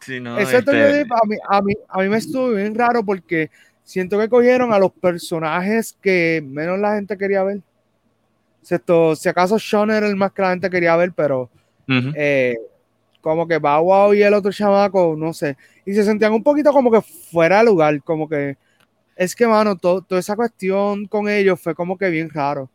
sí, 0.00 0.18
no, 0.18 0.36
este... 0.38 0.58
a, 0.58 1.26
mí, 1.26 1.36
a, 1.48 1.62
mí, 1.62 1.74
a 1.88 1.98
mí 2.00 2.08
me 2.08 2.16
estuvo 2.16 2.50
bien 2.50 2.74
raro 2.74 3.04
porque 3.04 3.50
siento 3.84 4.18
que 4.18 4.28
cogieron 4.28 4.72
a 4.72 4.78
los 4.78 4.92
personajes 4.92 5.96
que 6.02 6.42
menos 6.44 6.78
la 6.78 6.96
gente 6.96 7.16
quería 7.16 7.44
ver. 7.44 7.60
Esto, 8.68 9.16
si 9.16 9.28
acaso 9.28 9.58
Sean 9.58 9.90
era 9.90 10.06
el 10.06 10.16
más 10.16 10.32
que 10.32 10.42
la 10.42 10.50
gente 10.50 10.70
quería 10.70 10.96
ver, 10.96 11.12
pero 11.12 11.50
eh, 11.88 12.56
como 13.20 13.48
que 13.48 13.58
Bow 13.58 14.14
y 14.14 14.22
el 14.22 14.34
otro 14.34 14.52
chamaco, 14.52 15.14
no 15.16 15.32
sé. 15.32 15.56
Y 15.86 15.94
se 15.94 16.04
sentían 16.04 16.32
un 16.32 16.42
poquito 16.42 16.72
como 16.72 16.90
que 16.90 17.00
fuera 17.00 17.58
de 17.58 17.64
lugar, 17.64 18.02
como 18.02 18.28
que 18.28 18.56
es 19.18 19.34
que, 19.34 19.48
mano, 19.48 19.76
toda 19.76 20.20
esa 20.20 20.36
cuestión 20.36 21.06
con 21.06 21.28
ellos 21.28 21.60
fue 21.60 21.74
como 21.74 21.98
que 21.98 22.08
bien 22.08 22.30
raro. 22.30 22.70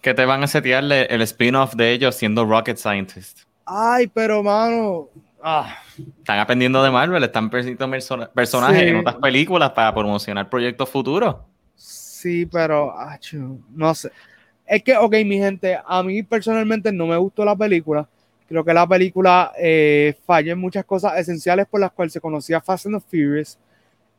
Que 0.00 0.14
te 0.14 0.24
van 0.24 0.44
a 0.44 0.46
setearle 0.46 1.06
el 1.06 1.22
spin-off 1.22 1.74
de 1.74 1.90
ellos 1.90 2.14
siendo 2.14 2.44
Rocket 2.44 2.76
Scientist. 2.76 3.40
Ay, 3.66 4.06
pero 4.06 4.42
mano. 4.42 5.08
Ah. 5.42 5.76
Están 6.18 6.38
aprendiendo 6.38 6.82
de 6.84 6.90
Marvel, 6.90 7.24
están 7.24 7.50
presentando 7.50 7.96
personajes 8.32 8.82
en 8.82 8.96
otras 8.96 9.16
películas 9.16 9.70
para 9.70 9.92
promocionar 9.92 10.48
proyectos 10.48 10.88
futuros. 10.88 11.34
Sí, 11.74 12.46
pero 12.46 12.94
no 13.70 13.94
sé. 13.94 14.12
Es 14.68 14.82
que, 14.82 14.94
ok, 14.96 15.14
mi 15.24 15.38
gente, 15.38 15.78
a 15.82 16.02
mí 16.02 16.22
personalmente 16.22 16.92
no 16.92 17.06
me 17.06 17.16
gustó 17.16 17.42
la 17.42 17.56
película. 17.56 18.06
Creo 18.46 18.62
que 18.62 18.74
la 18.74 18.86
película 18.86 19.52
eh, 19.58 20.14
falla 20.26 20.52
en 20.52 20.58
muchas 20.58 20.84
cosas 20.84 21.18
esenciales 21.18 21.66
por 21.66 21.80
las 21.80 21.90
cuales 21.90 22.12
se 22.12 22.20
conocía 22.20 22.60
Fast 22.60 22.86
and 22.86 22.96
the 22.96 23.00
Furious. 23.08 23.58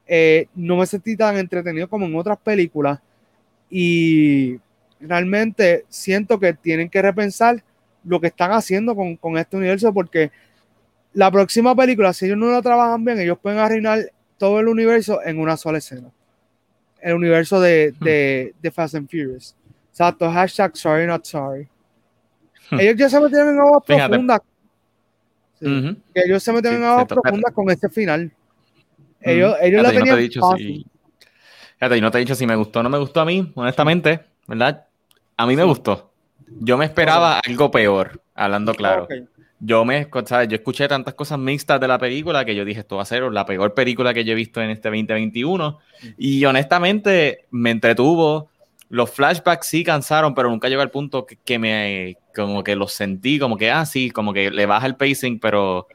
Eh, 0.08 0.48
no 0.56 0.78
me 0.78 0.88
sentí 0.88 1.16
tan 1.16 1.38
entretenido 1.38 1.88
como 1.88 2.08
en 2.08 2.16
otras 2.16 2.40
películas. 2.40 3.00
Y 3.70 4.60
realmente 5.00 5.86
siento 5.88 6.40
que 6.40 6.54
tienen 6.54 6.90
que 6.90 7.04
repensar 7.04 7.64
lo 8.04 8.20
que 8.20 8.28
están 8.28 8.52
haciendo 8.52 8.96
con, 8.96 9.18
con, 9.18 9.38
este 9.38 9.56
universo, 9.56 9.94
porque 9.94 10.32
la 11.14 11.30
próxima 11.30 11.76
película, 11.76 12.12
si 12.12 12.26
ellos 12.26 12.38
no 12.40 12.50
la 12.50 12.64
trabajan 12.64 13.06
bien, 13.06 13.20
ellos 13.20 13.38
pueden 13.40 13.60
arruinar 13.60 14.12
todo 14.40 14.60
el 14.60 14.68
universo 14.68 15.22
en 15.24 15.40
una 15.40 15.58
sola 15.58 15.78
escena. 15.78 16.10
El 17.02 17.14
universo 17.14 17.62
de, 17.62 17.94
hmm. 18.00 18.04
de, 18.04 18.56
de 18.60 18.72
Fast 18.72 18.96
and 18.96 19.08
Furious. 19.10 19.56
Exacto, 20.00 20.32
hashtag 20.32 20.78
sorry 20.78 21.06
not 21.06 21.26
sorry. 21.26 21.68
Hmm. 22.70 22.80
Ellos 22.80 22.96
ya 22.96 23.10
se 23.10 23.20
metieron 23.20 23.50
en 23.50 23.60
aguas 23.60 23.84
profundas. 23.86 24.40
que 25.60 26.22
ellos 26.26 26.42
se 26.42 26.54
metieron 26.54 26.80
en 26.80 26.88
aguas 26.88 27.06
profundas 27.06 27.54
con 27.54 27.70
este 27.70 27.90
final. 27.90 28.32
Ellos, 29.20 29.58
ellos 29.62 29.84
lo 29.84 29.90
tenían 29.92 30.18
dicho 30.18 30.40
Si... 30.56 30.86
Fíjate, 31.78 31.98
y 31.98 32.02
no 32.02 32.12
te 32.12 32.18
he 32.18 32.22
dicho 32.22 32.36
si 32.36 32.48
me 32.48 32.56
gustó 32.56 32.80
o 32.80 32.84
no 32.84 32.90
me 32.90 32.98
gustó 32.98 33.20
a 33.20 33.26
mí, 33.26 33.52
honestamente, 33.56 34.22
¿verdad? 34.48 34.86
A 35.36 35.46
mí 35.46 35.58
me 35.58 35.66
gustó. 35.66 36.14
Yo 36.48 36.78
me 36.78 36.86
esperaba 36.86 37.42
algo 37.46 37.70
peor, 37.70 38.22
hablando 38.36 38.74
claro. 38.74 39.06
Yo 39.60 39.84
me, 39.84 40.08
yo 40.10 40.56
escuché 40.56 40.88
tantas 40.88 41.14
cosas 41.14 41.40
mixtas 41.40 41.82
de 41.82 41.90
la 41.90 42.00
película 42.00 42.46
que 42.46 42.56
yo 42.56 42.64
dije, 42.64 42.80
esto 42.80 42.96
va 42.96 43.02
a 43.02 43.06
ser 43.06 43.24
la 43.24 43.46
peor 43.46 43.74
película 43.74 44.14
que 44.14 44.24
yo 44.24 44.32
he 44.32 44.36
visto 44.36 44.62
en 44.62 44.70
este 44.70 44.88
2021. 44.88 45.78
Y 46.18 46.46
honestamente 46.46 47.48
me 47.52 47.72
entretuvo. 47.72 48.50
Los 48.90 49.12
flashbacks 49.12 49.68
sí 49.68 49.84
cansaron, 49.84 50.34
pero 50.34 50.50
nunca 50.50 50.68
llegó 50.68 50.82
al 50.82 50.92
punto 50.92 51.26
que, 51.26 51.60
me, 51.60 52.18
como 52.36 52.64
que 52.64 52.76
los 52.76 52.92
sentí, 52.92 53.40
como 53.40 53.56
que, 53.58 53.72
ah, 53.72 53.86
sí, 53.86 54.10
como 54.10 54.34
que 54.34 54.50
le 54.52 54.66
baja 54.66 54.88
el 54.88 54.96
pacing, 54.96 55.40
pero 55.40 55.88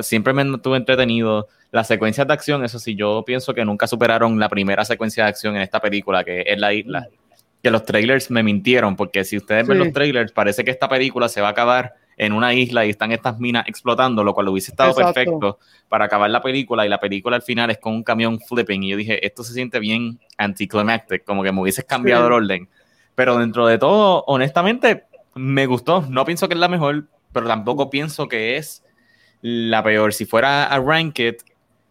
siempre 0.00 0.32
me 0.32 0.42
estuve 0.42 0.78
entretenido. 0.78 1.48
Las 1.70 1.86
secuencias 1.86 2.26
de 2.26 2.32
acción, 2.32 2.64
eso 2.64 2.78
sí, 2.78 2.94
yo 2.94 3.22
pienso 3.26 3.52
que 3.52 3.64
nunca 3.64 3.86
superaron 3.86 4.38
la 4.38 4.48
primera 4.48 4.84
secuencia 4.86 5.24
de 5.24 5.30
acción 5.30 5.56
en 5.56 5.62
esta 5.62 5.80
película, 5.80 6.24
que 6.24 6.42
es 6.46 6.58
la 6.58 6.72
isla 6.72 7.08
que 7.62 7.70
los 7.70 7.84
trailers 7.84 8.30
me 8.30 8.42
mintieron, 8.42 8.96
porque 8.96 9.24
si 9.24 9.36
ustedes 9.36 9.66
ven 9.66 9.78
los 9.78 9.92
trailers, 9.92 10.32
parece 10.32 10.64
que 10.64 10.70
esta 10.70 10.88
película 10.88 11.28
se 11.28 11.40
va 11.40 11.48
a 11.48 11.50
acabar 11.50 11.94
en 12.18 12.32
una 12.32 12.52
isla 12.52 12.84
y 12.84 12.90
están 12.90 13.12
estas 13.12 13.38
minas 13.38 13.66
explotando, 13.66 14.22
lo 14.22 14.34
cual 14.34 14.48
hubiese 14.48 14.72
estado 14.72 14.94
perfecto 14.94 15.58
para 15.88 16.06
acabar 16.06 16.28
la 16.30 16.42
película 16.42 16.84
y 16.84 16.88
la 16.88 17.00
película 17.00 17.36
al 17.36 17.42
final 17.42 17.70
es 17.70 17.78
con 17.78 17.94
un 17.94 18.02
camión 18.02 18.38
flipping 18.40 18.82
y 18.82 18.90
yo 18.90 18.96
dije, 18.96 19.24
esto 19.24 19.42
se 19.42 19.54
siente 19.54 19.78
bien 19.78 20.18
anticlimactic, 20.36 21.24
como 21.24 21.42
que 21.42 21.52
me 21.52 21.60
hubieses 21.60 21.84
cambiado 21.84 22.26
el 22.26 22.32
orden. 22.32 22.68
Pero 23.14 23.38
dentro 23.38 23.66
de 23.66 23.78
todo, 23.78 24.24
honestamente, 24.26 25.04
me 25.34 25.66
gustó. 25.66 26.02
No 26.02 26.24
pienso 26.24 26.48
que 26.48 26.54
es 26.54 26.60
la 26.60 26.68
mejor, 26.68 27.06
pero 27.32 27.46
tampoco 27.46 27.90
pienso 27.90 28.28
que 28.28 28.56
es 28.56 28.84
la 29.40 29.82
peor. 29.82 30.12
Si 30.12 30.24
fuera 30.26 30.66
a 30.66 30.78
Ranked, 30.78 31.36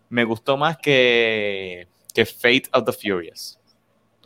me 0.09 0.23
gustó 0.23 0.57
más 0.57 0.77
que, 0.77 1.87
que 2.13 2.25
Fate 2.25 2.69
of 2.71 2.85
the 2.85 2.93
Furious 2.93 3.57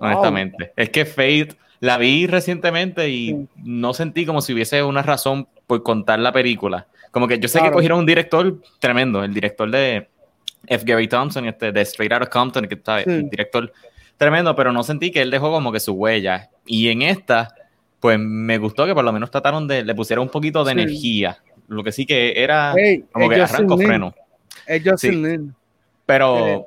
honestamente. 0.02 0.74
Es 0.76 0.90
que 0.90 1.06
Fate 1.06 1.56
la 1.80 1.98
vi 1.98 2.28
recientemente 2.28 3.10
y 3.10 3.48
no 3.56 3.94
sentí 3.94 4.26
como 4.26 4.42
si 4.42 4.54
hubiese 4.54 4.84
una 4.84 5.02
razón 5.02 5.48
por 5.72 5.84
contar 5.84 6.20
la 6.20 6.34
película. 6.34 6.86
Como 7.12 7.30
que 7.30 7.40
yo 7.40 7.48
sé 7.48 7.62
que 7.62 7.72
cogieron 7.72 8.00
un 8.00 8.06
director 8.06 8.62
tremendo, 8.78 9.24
el 9.24 9.34
director 9.34 9.72
de 9.72 10.10
F. 10.68 10.84
Gary 10.86 11.08
Thompson, 11.08 11.46
este, 11.46 11.72
de 11.72 11.80
Straight 11.84 12.12
Outta 12.12 12.26
Compton, 12.26 12.68
que 12.68 12.76
está 12.76 13.00
el 13.00 13.30
director 13.30 13.72
tremendo, 14.18 14.54
pero 14.54 14.74
no 14.74 14.84
sentí 14.84 15.12
que 15.12 15.22
él 15.22 15.32
dejó 15.32 15.50
como 15.50 15.72
que 15.72 15.80
su 15.80 15.94
huella. 15.94 16.50
Y 16.66 16.90
en 16.90 17.04
esta, 17.04 17.56
pues 18.02 18.20
me 18.20 18.58
gustó 18.58 18.86
que 18.86 18.94
por 18.94 19.06
lo 19.06 19.14
menos 19.14 19.32
trataron 19.32 19.66
de, 19.66 19.86
le 19.86 19.96
pusieron 19.96 20.24
un 20.24 20.30
poquito 20.30 20.66
de 20.66 20.74
energía. 20.74 21.38
Lo 21.70 21.86
que 21.86 21.94
sí 21.94 22.06
que 22.06 22.44
era 22.44 22.76
como 23.14 23.30
que 23.30 23.36
arranco 23.42 23.78
freno. 23.78 24.14
Pero 26.06 26.48
eh, 26.48 26.66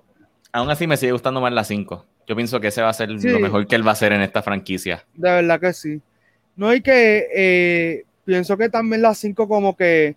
aún 0.51 0.71
así 0.71 0.87
me 0.87 0.97
sigue 0.97 1.13
gustando 1.13 1.43
más 1.43 1.53
la 1.53 1.65
5. 1.65 2.07
Yo 2.27 2.35
pienso 2.35 2.59
que 2.59 2.69
ese 2.69 2.81
va 2.81 2.89
a 2.89 2.95
ser 2.95 3.11
lo 3.11 3.39
mejor 3.39 3.67
que 3.67 3.77
él 3.77 3.87
va 3.87 3.91
a 3.91 3.93
hacer 3.93 4.13
en 4.13 4.23
esta 4.23 4.43
franquicia. 4.43 5.05
De 5.13 5.31
verdad 5.31 5.61
que 5.61 5.75
sí. 5.75 6.01
No 6.57 6.69
hay 6.69 6.81
que, 6.81 7.27
eh, 7.35 8.05
pienso 8.25 8.57
que 8.57 8.69
también 8.69 9.03
las 9.03 9.19
5 9.19 9.49
como 9.49 9.77
que 9.77 10.17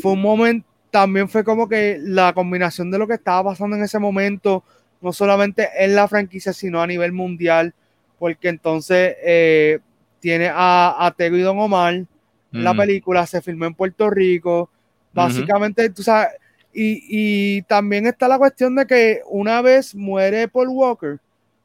fue 0.00 0.12
un 0.12 0.22
momento, 0.22 0.66
también 0.90 1.28
fue 1.28 1.44
como 1.44 1.68
que 1.68 1.98
la 2.00 2.32
combinación 2.32 2.90
de 2.90 2.98
lo 2.98 3.06
que 3.06 3.14
estaba 3.14 3.50
pasando 3.50 3.76
en 3.76 3.82
ese 3.82 3.98
momento, 3.98 4.64
no 5.00 5.12
solamente 5.12 5.68
en 5.78 5.94
la 5.94 6.08
franquicia, 6.08 6.52
sino 6.52 6.82
a 6.82 6.86
nivel 6.86 7.12
mundial, 7.12 7.74
porque 8.18 8.48
entonces 8.48 9.16
eh, 9.22 9.78
tiene 10.20 10.48
a, 10.52 10.96
a 10.98 11.10
Tego 11.12 11.36
y 11.36 11.40
Don 11.40 11.58
Omar, 11.58 12.04
la 12.50 12.74
película 12.74 13.26
se 13.26 13.40
filmó 13.40 13.64
en 13.64 13.74
Puerto 13.74 14.10
Rico, 14.10 14.68
básicamente, 15.14 15.88
tú 15.88 16.02
sabes, 16.02 16.28
y, 16.74 17.62
también 17.62 18.06
está 18.06 18.28
la 18.28 18.38
cuestión 18.38 18.74
de 18.74 18.86
que 18.86 19.20
una 19.26 19.60
vez 19.60 19.94
muere 19.94 20.48
Paul 20.48 20.68
Walker, 20.68 21.18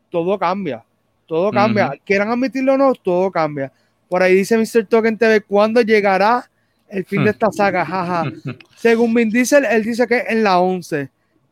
todo 0.10 0.38
cambia. 0.38 0.84
Todo 1.26 1.52
cambia. 1.52 1.94
Quieran 2.06 2.30
admitirlo 2.30 2.74
o 2.74 2.78
no, 2.78 2.94
todo 2.94 3.32
cambia. 3.32 3.72
Por 4.10 4.24
ahí 4.24 4.36
dice 4.36 4.58
Mr. 4.58 4.86
Token 4.86 5.18
TV, 5.18 5.42
¿cuándo 5.42 5.82
llegará 5.82 6.50
el 6.90 7.06
fin 7.06 7.24
de 7.24 7.32
esta 7.32 7.52
saga? 7.52 7.86
Jaja. 7.86 8.32
Según 8.78 9.14
Vin 9.14 9.30
Diesel, 9.30 9.66
él 9.66 9.84
dice 9.84 10.08
que 10.08 10.24
en 10.28 10.44
la 10.44 10.60
11. 10.60 11.10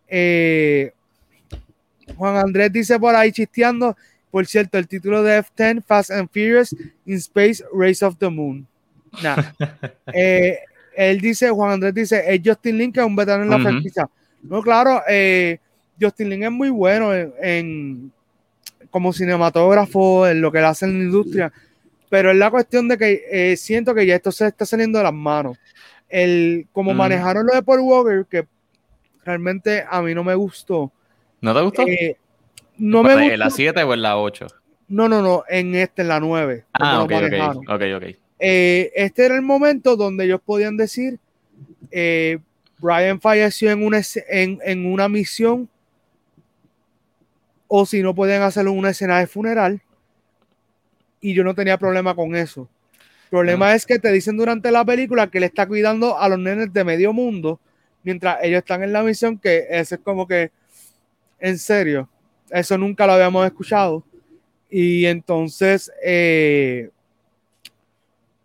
Eh, 0.07 0.91
Juan 2.15 2.37
Andrés 2.37 2.71
dice 2.71 2.99
por 2.99 3.15
ahí 3.15 3.31
chisteando, 3.31 3.95
por 4.31 4.45
cierto, 4.45 4.77
el 4.77 4.87
título 4.87 5.23
de 5.23 5.39
F10, 5.39 5.83
Fast 5.83 6.11
and 6.11 6.29
Furious 6.29 6.75
in 7.05 7.15
Space, 7.15 7.63
Race 7.73 8.03
of 8.05 8.17
the 8.17 8.29
Moon. 8.29 8.67
Nah. 9.23 9.37
Eh, 10.13 10.59
él 10.95 11.19
dice, 11.19 11.49
Juan 11.49 11.71
Andrés 11.71 11.93
dice, 11.93 12.23
es 12.27 12.41
Justin 12.43 12.77
Lin, 12.77 12.91
que 12.91 13.01
es 13.01 13.05
un 13.05 13.15
veterano 13.15 13.43
en 13.43 13.49
la 13.49 13.59
franquicia. 13.59 14.09
No, 14.43 14.61
claro, 14.61 15.01
eh, 15.09 15.59
Justin 15.99 16.29
Lin 16.29 16.43
es 16.43 16.51
muy 16.51 16.69
bueno 16.69 17.13
en, 17.13 18.11
como 18.89 19.11
cinematógrafo, 19.11 20.27
en 20.27 20.39
lo 20.39 20.51
que 20.51 20.59
él 20.59 20.65
hace 20.65 20.85
en 20.85 20.99
la 20.99 21.03
industria, 21.05 21.51
pero 22.15 22.31
es 22.31 22.37
la 22.37 22.49
cuestión 22.49 22.87
de 22.87 22.97
que 22.97 23.25
eh, 23.29 23.57
siento 23.57 23.93
que 23.93 24.05
ya 24.05 24.15
esto 24.15 24.31
se 24.31 24.47
está 24.47 24.65
saliendo 24.65 24.99
de 24.99 25.03
las 25.03 25.13
manos. 25.13 25.57
El, 26.07 26.65
como 26.71 26.93
mm. 26.93 26.95
manejaron 26.95 27.45
lo 27.45 27.53
de 27.53 27.61
Paul 27.61 27.81
Walker, 27.81 28.25
que 28.31 28.47
realmente 29.25 29.83
a 29.85 30.01
mí 30.01 30.15
no 30.15 30.23
me 30.23 30.33
gustó. 30.33 30.93
¿No 31.41 31.53
te 31.53 31.61
gustó? 31.61 31.81
Eh, 31.81 32.15
no 32.77 33.03
me 33.03 33.15
gustó. 33.15 33.31
¿En 33.33 33.39
la 33.39 33.49
7 33.49 33.83
o 33.83 33.93
en 33.93 34.01
la 34.01 34.17
8? 34.17 34.47
No, 34.87 35.09
no, 35.09 35.21
no, 35.21 35.43
en 35.49 35.75
este, 35.75 36.03
en 36.03 36.07
la 36.07 36.21
9. 36.21 36.63
Ah, 36.71 37.03
ok, 37.03 37.11
ok, 37.67 37.81
ok. 37.97 38.03
Eh, 38.39 38.93
este 38.95 39.25
era 39.25 39.35
el 39.35 39.41
momento 39.41 39.97
donde 39.97 40.23
ellos 40.23 40.39
podían 40.39 40.77
decir, 40.77 41.19
eh, 41.91 42.39
Brian 42.77 43.19
falleció 43.19 43.71
en 43.71 43.85
una, 43.85 43.99
en, 44.29 44.85
una 44.85 45.09
misión, 45.09 45.67
o 47.67 47.85
si 47.85 48.01
no 48.01 48.15
podían 48.15 48.41
hacerlo 48.41 48.71
en 48.71 48.77
una 48.77 48.91
escena 48.91 49.19
de 49.19 49.27
funeral, 49.27 49.81
y 51.21 51.33
yo 51.33 51.43
no 51.43 51.55
tenía 51.55 51.77
problema 51.77 52.15
con 52.15 52.35
eso. 52.35 52.69
El 53.25 53.29
problema 53.29 53.73
es 53.73 53.85
que 53.85 53.99
te 53.99 54.11
dicen 54.11 54.37
durante 54.37 54.71
la 54.71 54.85
película 54.85 55.27
que 55.27 55.39
él 55.39 55.45
está 55.45 55.67
cuidando 55.67 56.17
a 56.17 56.29
los 56.29 56.39
nenes 56.39 56.71
de 56.71 56.83
medio 56.83 57.11
mundo, 57.11 57.59
mientras 58.03 58.37
ellos 58.43 58.59
están 58.59 58.83
en 58.83 58.93
la 58.93 59.03
misión, 59.03 59.37
que 59.37 59.65
eso 59.69 59.95
es 59.95 60.01
como 60.01 60.27
que, 60.27 60.51
en 61.39 61.57
serio, 61.57 62.07
eso 62.49 62.77
nunca 62.77 63.07
lo 63.07 63.13
habíamos 63.13 63.45
escuchado. 63.45 64.03
Y 64.69 65.05
entonces, 65.05 65.91
eh, 66.03 66.89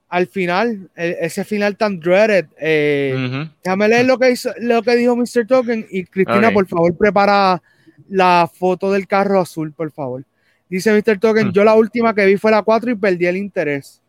al 0.08 0.26
final, 0.26 0.90
e, 0.96 1.18
ese 1.20 1.44
final 1.44 1.76
tan 1.76 2.00
dreaded. 2.00 2.46
Eh, 2.58 3.48
Déjame 3.62 3.88
leer 3.88 4.06
lo 4.06 4.18
que, 4.18 4.30
hizo, 4.32 4.50
lo 4.58 4.82
que 4.82 4.96
dijo 4.96 5.16
Mr. 5.16 5.46
Token 5.46 5.86
y 5.90 6.04
Cristina, 6.04 6.50
por 6.52 6.66
favor, 6.66 6.96
prepara 6.96 7.62
la 8.08 8.50
foto 8.52 8.90
del 8.92 9.06
carro 9.06 9.40
azul, 9.40 9.72
por 9.72 9.90
favor. 9.92 10.24
Dice 10.70 10.92
Mr. 10.92 11.18
Token, 11.18 11.48
hmm. 11.48 11.52
yo 11.52 11.64
la 11.64 11.74
última 11.74 12.14
que 12.14 12.24
vi 12.24 12.36
fue 12.38 12.50
la 12.50 12.62
4 12.62 12.92
y 12.92 12.94
perdí 12.94 13.26
el 13.26 13.36
interés. 13.36 14.00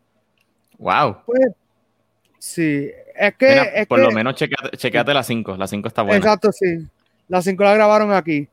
Wow. 0.78 1.18
Pues, 1.26 1.48
sí, 2.38 2.90
es 3.14 3.34
que... 3.34 3.86
por 3.86 3.98
lo 3.98 4.10
menos 4.10 4.36
chequeate, 4.36 5.12
la 5.12 5.22
5, 5.22 5.56
la 5.56 5.66
5 5.66 5.88
está 5.88 6.02
buena. 6.02 6.16
Exacto, 6.16 6.50
sí. 6.52 6.86
La 7.28 7.42
5 7.42 7.62
la 7.62 7.74
grabaron 7.74 8.12
aquí. 8.12 8.48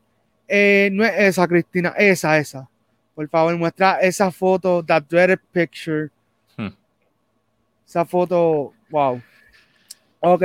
Eh, 0.46 0.90
no 0.92 1.04
es 1.04 1.12
esa, 1.16 1.46
Cristina, 1.46 1.94
esa, 1.96 2.36
esa. 2.36 2.68
Por 3.14 3.28
favor, 3.28 3.56
muestra 3.56 4.00
esa 4.00 4.30
foto, 4.30 4.84
that 4.84 5.04
dreaded 5.08 5.38
picture 5.52 6.10
esa 7.90 8.04
foto, 8.04 8.72
wow. 8.88 9.20
Ok. 10.20 10.44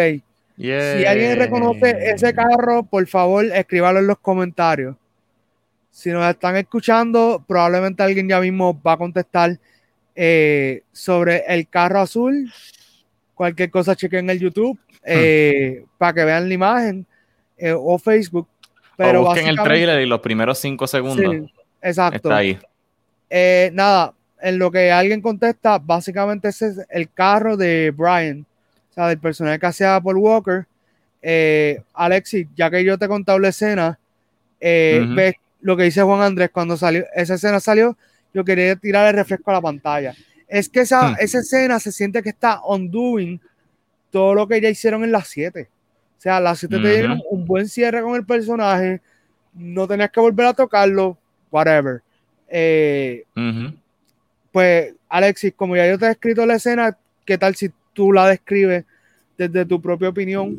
Si 0.58 0.71
alguien 0.71 1.38
reconoce 1.38 2.10
ese 2.10 2.34
carro, 2.34 2.82
por 2.84 3.06
favor, 3.06 3.45
escríbalo 3.45 3.99
en 3.99 4.08
los 4.08 4.17
comentarios. 4.17 4.95
Si 5.95 6.10
nos 6.10 6.29
están 6.29 6.58
escuchando, 6.58 7.41
probablemente 7.47 8.03
alguien 8.03 8.27
ya 8.27 8.41
mismo 8.41 8.77
va 8.86 8.91
a 8.91 8.97
contestar 8.97 9.58
eh, 10.13 10.84
sobre 10.91 11.45
el 11.47 11.69
carro 11.69 12.01
azul. 12.01 12.51
Cualquier 13.34 13.71
cosa 13.71 13.95
chequen 13.95 14.25
en 14.25 14.31
el 14.31 14.39
YouTube 14.41 14.77
eh, 15.05 15.79
hmm. 15.81 15.89
para 15.97 16.13
que 16.13 16.25
vean 16.25 16.49
la 16.49 16.53
imagen 16.53 17.05
eh, 17.58 17.73
o 17.73 17.97
Facebook. 17.97 18.45
Pero 18.97 19.21
o 19.21 19.25
busquen 19.27 19.47
el 19.47 19.55
trailer 19.55 20.01
y 20.01 20.05
los 20.05 20.19
primeros 20.19 20.60
cinco 20.60 20.86
segundos. 20.86 21.49
exacto. 21.81 22.29
Está 22.29 22.36
ahí. 22.36 22.60
nada, 23.71 24.13
en 24.41 24.60
lo 24.60 24.69
que 24.69 24.91
alguien 24.91 25.21
contesta, 25.21 25.79
básicamente 25.79 26.49
ese 26.49 26.67
es 26.67 26.81
el 26.89 27.10
carro 27.10 27.55
de 27.55 27.93
Brian, 27.95 28.45
o 28.91 28.93
sea, 28.93 29.08
del 29.08 29.19
personaje 29.19 29.60
que 29.60 29.65
hacía 29.65 30.01
Paul 30.01 30.17
Walker. 30.17 30.65
Eh, 31.21 31.81
Alexis, 31.93 32.47
ya 32.53 32.69
que 32.69 32.84
yo 32.84 32.97
te 32.97 33.05
he 33.05 33.08
contado 33.08 33.39
la 33.39 33.47
escena, 33.47 33.97
eh, 34.60 35.05
ves 35.08 35.36
lo 35.65 35.75
que 35.75 35.82
dice 35.82 36.04
Juan 36.04 36.21
Andrés 36.21 36.51
cuando 36.51 36.78
salió, 36.78 37.06
esa 37.15 37.34
escena 37.34 37.60
salió, 37.60 37.97
yo 38.32 38.45
quería 38.45 38.75
tirar 38.75 39.08
el 39.08 39.15
refresco 39.15 39.49
a 39.49 39.56
la 39.56 39.62
pantalla. 39.62 40.13
Es 40.47 40.69
que 40.69 40.82
esa, 40.82 41.10
hmm. 41.10 41.15
esa 41.19 41.39
escena 41.39 41.80
se 41.80 41.91
siente 41.91 42.21
que 42.21 42.30
está 42.30 42.62
undoing 42.63 43.41
todo 44.12 44.36
lo 44.36 44.47
que 44.47 44.62
ya 44.62 44.69
hicieron 44.69 45.04
en 45.04 45.12
las 45.12 45.28
7. 45.28 45.67
O 46.19 46.21
sea, 46.21 46.39
las 46.39 46.60
7 46.60 46.78
te 46.80 46.88
dieron 46.88 47.19
un 47.32 47.45
buen 47.45 47.67
cierre 47.67 48.04
con 48.04 48.13
el 48.13 48.23
personaje, 48.28 49.01
no 49.56 49.88
tenías 49.88 50.12
que 50.12 50.19
volver 50.19 50.45
a 50.45 50.54
tocarlo, 50.54 51.17
whatever. 51.49 52.04
Eh, 52.47 53.23
pues, 54.51 54.93
Alexis, 55.10 55.51
como 55.56 55.75
ya 55.75 55.88
yo 55.88 55.97
te 55.97 56.06
he 56.06 56.12
escrito 56.12 56.45
la 56.45 56.58
escena, 56.58 56.95
¿qué 57.25 57.39
tal 57.39 57.56
si 57.56 57.71
tú 57.93 58.13
la 58.13 58.28
describes 58.28 58.86
desde 59.36 59.65
tu 59.65 59.82
propia 59.82 60.10
opinión? 60.10 60.56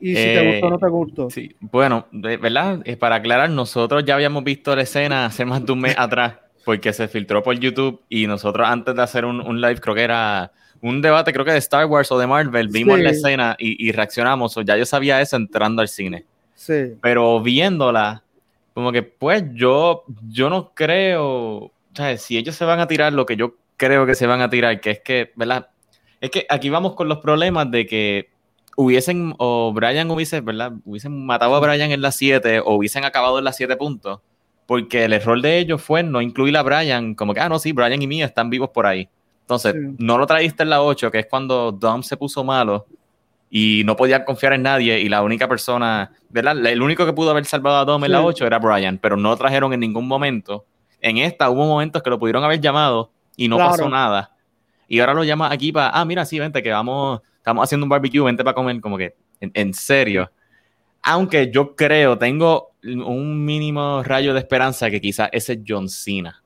Y 0.00 0.08
si 0.08 0.14
te 0.14 0.52
gustó 0.52 0.66
o 0.66 0.70
no 0.70 0.78
te 0.78 0.88
gustó. 0.88 1.30
Sí, 1.30 1.54
bueno, 1.60 2.06
¿verdad? 2.12 2.80
Es 2.84 2.96
para 2.96 3.16
aclarar, 3.16 3.50
nosotros 3.50 4.04
ya 4.04 4.14
habíamos 4.14 4.42
visto 4.44 4.74
la 4.74 4.82
escena 4.82 5.26
hace 5.26 5.44
más 5.44 5.64
de 5.64 5.72
un 5.72 5.80
mes 5.80 5.94
atrás, 5.98 6.36
porque 6.64 6.92
se 6.92 7.08
filtró 7.08 7.42
por 7.42 7.58
YouTube 7.58 8.00
y 8.08 8.26
nosotros 8.26 8.66
antes 8.68 8.94
de 8.94 9.02
hacer 9.02 9.24
un, 9.24 9.60
live, 9.60 9.80
creo 9.80 9.94
que 9.94 10.02
era 10.02 10.52
un 10.80 11.02
debate, 11.02 11.32
creo 11.32 11.44
que 11.44 11.52
de 11.52 11.58
Star 11.58 11.86
Wars 11.86 12.10
o 12.10 12.18
de 12.18 12.26
Marvel, 12.26 12.68
vimos 12.68 12.98
la 12.98 13.10
escena 13.10 13.56
y, 13.58 13.86
y, 13.86 13.92
reaccionamos. 13.92 14.56
O 14.56 14.62
ya 14.62 14.76
yo 14.76 14.86
sabía 14.86 15.20
eso 15.20 15.36
entrando 15.36 15.82
al 15.82 15.88
cine. 15.88 16.24
Sí. 16.54 16.94
Pero 17.02 17.40
viéndola, 17.42 18.22
como 18.72 18.92
que 18.92 19.02
pues 19.02 19.44
yo, 19.52 20.04
yo 20.28 20.48
no 20.48 20.72
creo 20.74 21.72
si 22.16 22.38
ellos 22.38 22.54
se 22.54 22.64
van 22.64 22.80
a 22.80 22.86
tirar 22.86 23.12
lo 23.12 23.26
que 23.26 23.36
yo 23.36 23.56
creo 23.76 24.06
que 24.06 24.14
se 24.14 24.26
van 24.26 24.40
a 24.40 24.50
tirar, 24.50 24.80
que 24.80 24.90
es 24.90 25.00
que, 25.00 25.32
¿verdad? 25.36 25.68
Es 26.20 26.30
que 26.30 26.46
aquí 26.48 26.70
vamos 26.70 26.94
con 26.94 27.08
los 27.08 27.18
problemas 27.18 27.70
de 27.70 27.86
que 27.86 28.30
hubiesen, 28.76 29.34
o 29.38 29.72
Brian 29.72 30.10
hubiese, 30.10 30.40
¿verdad? 30.40 30.72
Hubiesen 30.84 31.24
matado 31.26 31.54
a 31.54 31.60
Brian 31.60 31.90
en 31.90 32.02
la 32.02 32.12
7 32.12 32.60
o 32.60 32.74
hubiesen 32.74 33.04
acabado 33.04 33.38
en 33.38 33.44
la 33.44 33.52
7 33.52 33.76
puntos, 33.76 34.20
porque 34.66 35.04
el 35.04 35.12
error 35.12 35.40
de 35.40 35.58
ellos 35.58 35.82
fue 35.82 36.02
no 36.02 36.20
incluir 36.20 36.56
a 36.56 36.62
Brian, 36.62 37.14
como 37.14 37.34
que, 37.34 37.40
ah, 37.40 37.48
no, 37.48 37.58
sí, 37.58 37.72
Brian 37.72 38.00
y 38.00 38.06
Mia 38.06 38.26
están 38.26 38.50
vivos 38.50 38.70
por 38.70 38.86
ahí. 38.86 39.08
Entonces, 39.42 39.74
no 39.98 40.16
lo 40.16 40.26
traíste 40.26 40.62
en 40.62 40.70
la 40.70 40.82
8, 40.82 41.10
que 41.10 41.18
es 41.20 41.26
cuando 41.26 41.72
Dom 41.72 42.02
se 42.02 42.16
puso 42.16 42.44
malo 42.44 42.86
y 43.50 43.82
no 43.84 43.96
podía 43.96 44.24
confiar 44.24 44.52
en 44.52 44.62
nadie 44.62 45.00
y 45.00 45.08
la 45.08 45.22
única 45.22 45.48
persona, 45.48 46.12
¿verdad? 46.28 46.64
El 46.66 46.80
único 46.82 47.04
que 47.04 47.12
pudo 47.12 47.30
haber 47.30 47.46
salvado 47.46 47.78
a 47.78 47.84
Dom 47.84 48.04
en 48.04 48.12
la 48.12 48.24
8 48.24 48.46
era 48.46 48.60
Brian, 48.60 48.98
pero 48.98 49.16
no 49.16 49.30
lo 49.30 49.36
trajeron 49.36 49.72
en 49.72 49.80
ningún 49.80 50.06
momento 50.06 50.64
en 51.00 51.18
esta 51.18 51.50
hubo 51.50 51.66
momentos 51.66 52.02
que 52.02 52.10
lo 52.10 52.18
pudieron 52.18 52.44
haber 52.44 52.60
llamado 52.60 53.10
y 53.36 53.48
no 53.48 53.56
pasó 53.56 53.88
nada. 53.88 54.32
Y 54.88 55.00
ahora 55.00 55.14
lo 55.14 55.24
llama 55.24 55.50
aquí 55.50 55.72
para, 55.72 55.90
ah, 55.90 56.04
mira, 56.04 56.24
sí, 56.24 56.38
vente, 56.38 56.62
que 56.62 56.70
vamos, 56.70 57.20
estamos 57.40 57.64
haciendo 57.64 57.86
un 57.86 57.90
barbecue, 57.90 58.20
vente 58.20 58.44
para 58.44 58.54
comer, 58.54 58.80
como 58.80 58.98
que, 58.98 59.14
en, 59.40 59.74
serio. 59.74 60.30
Aunque 61.02 61.50
yo 61.50 61.74
creo, 61.74 62.18
tengo 62.18 62.72
un 62.82 63.44
mínimo 63.44 64.02
rayo 64.02 64.34
de 64.34 64.40
esperanza 64.40 64.90
que 64.90 65.00
quizás 65.00 65.30
ese 65.32 65.54
es 65.54 65.60
John 65.66 65.88
Cena. 65.88 66.42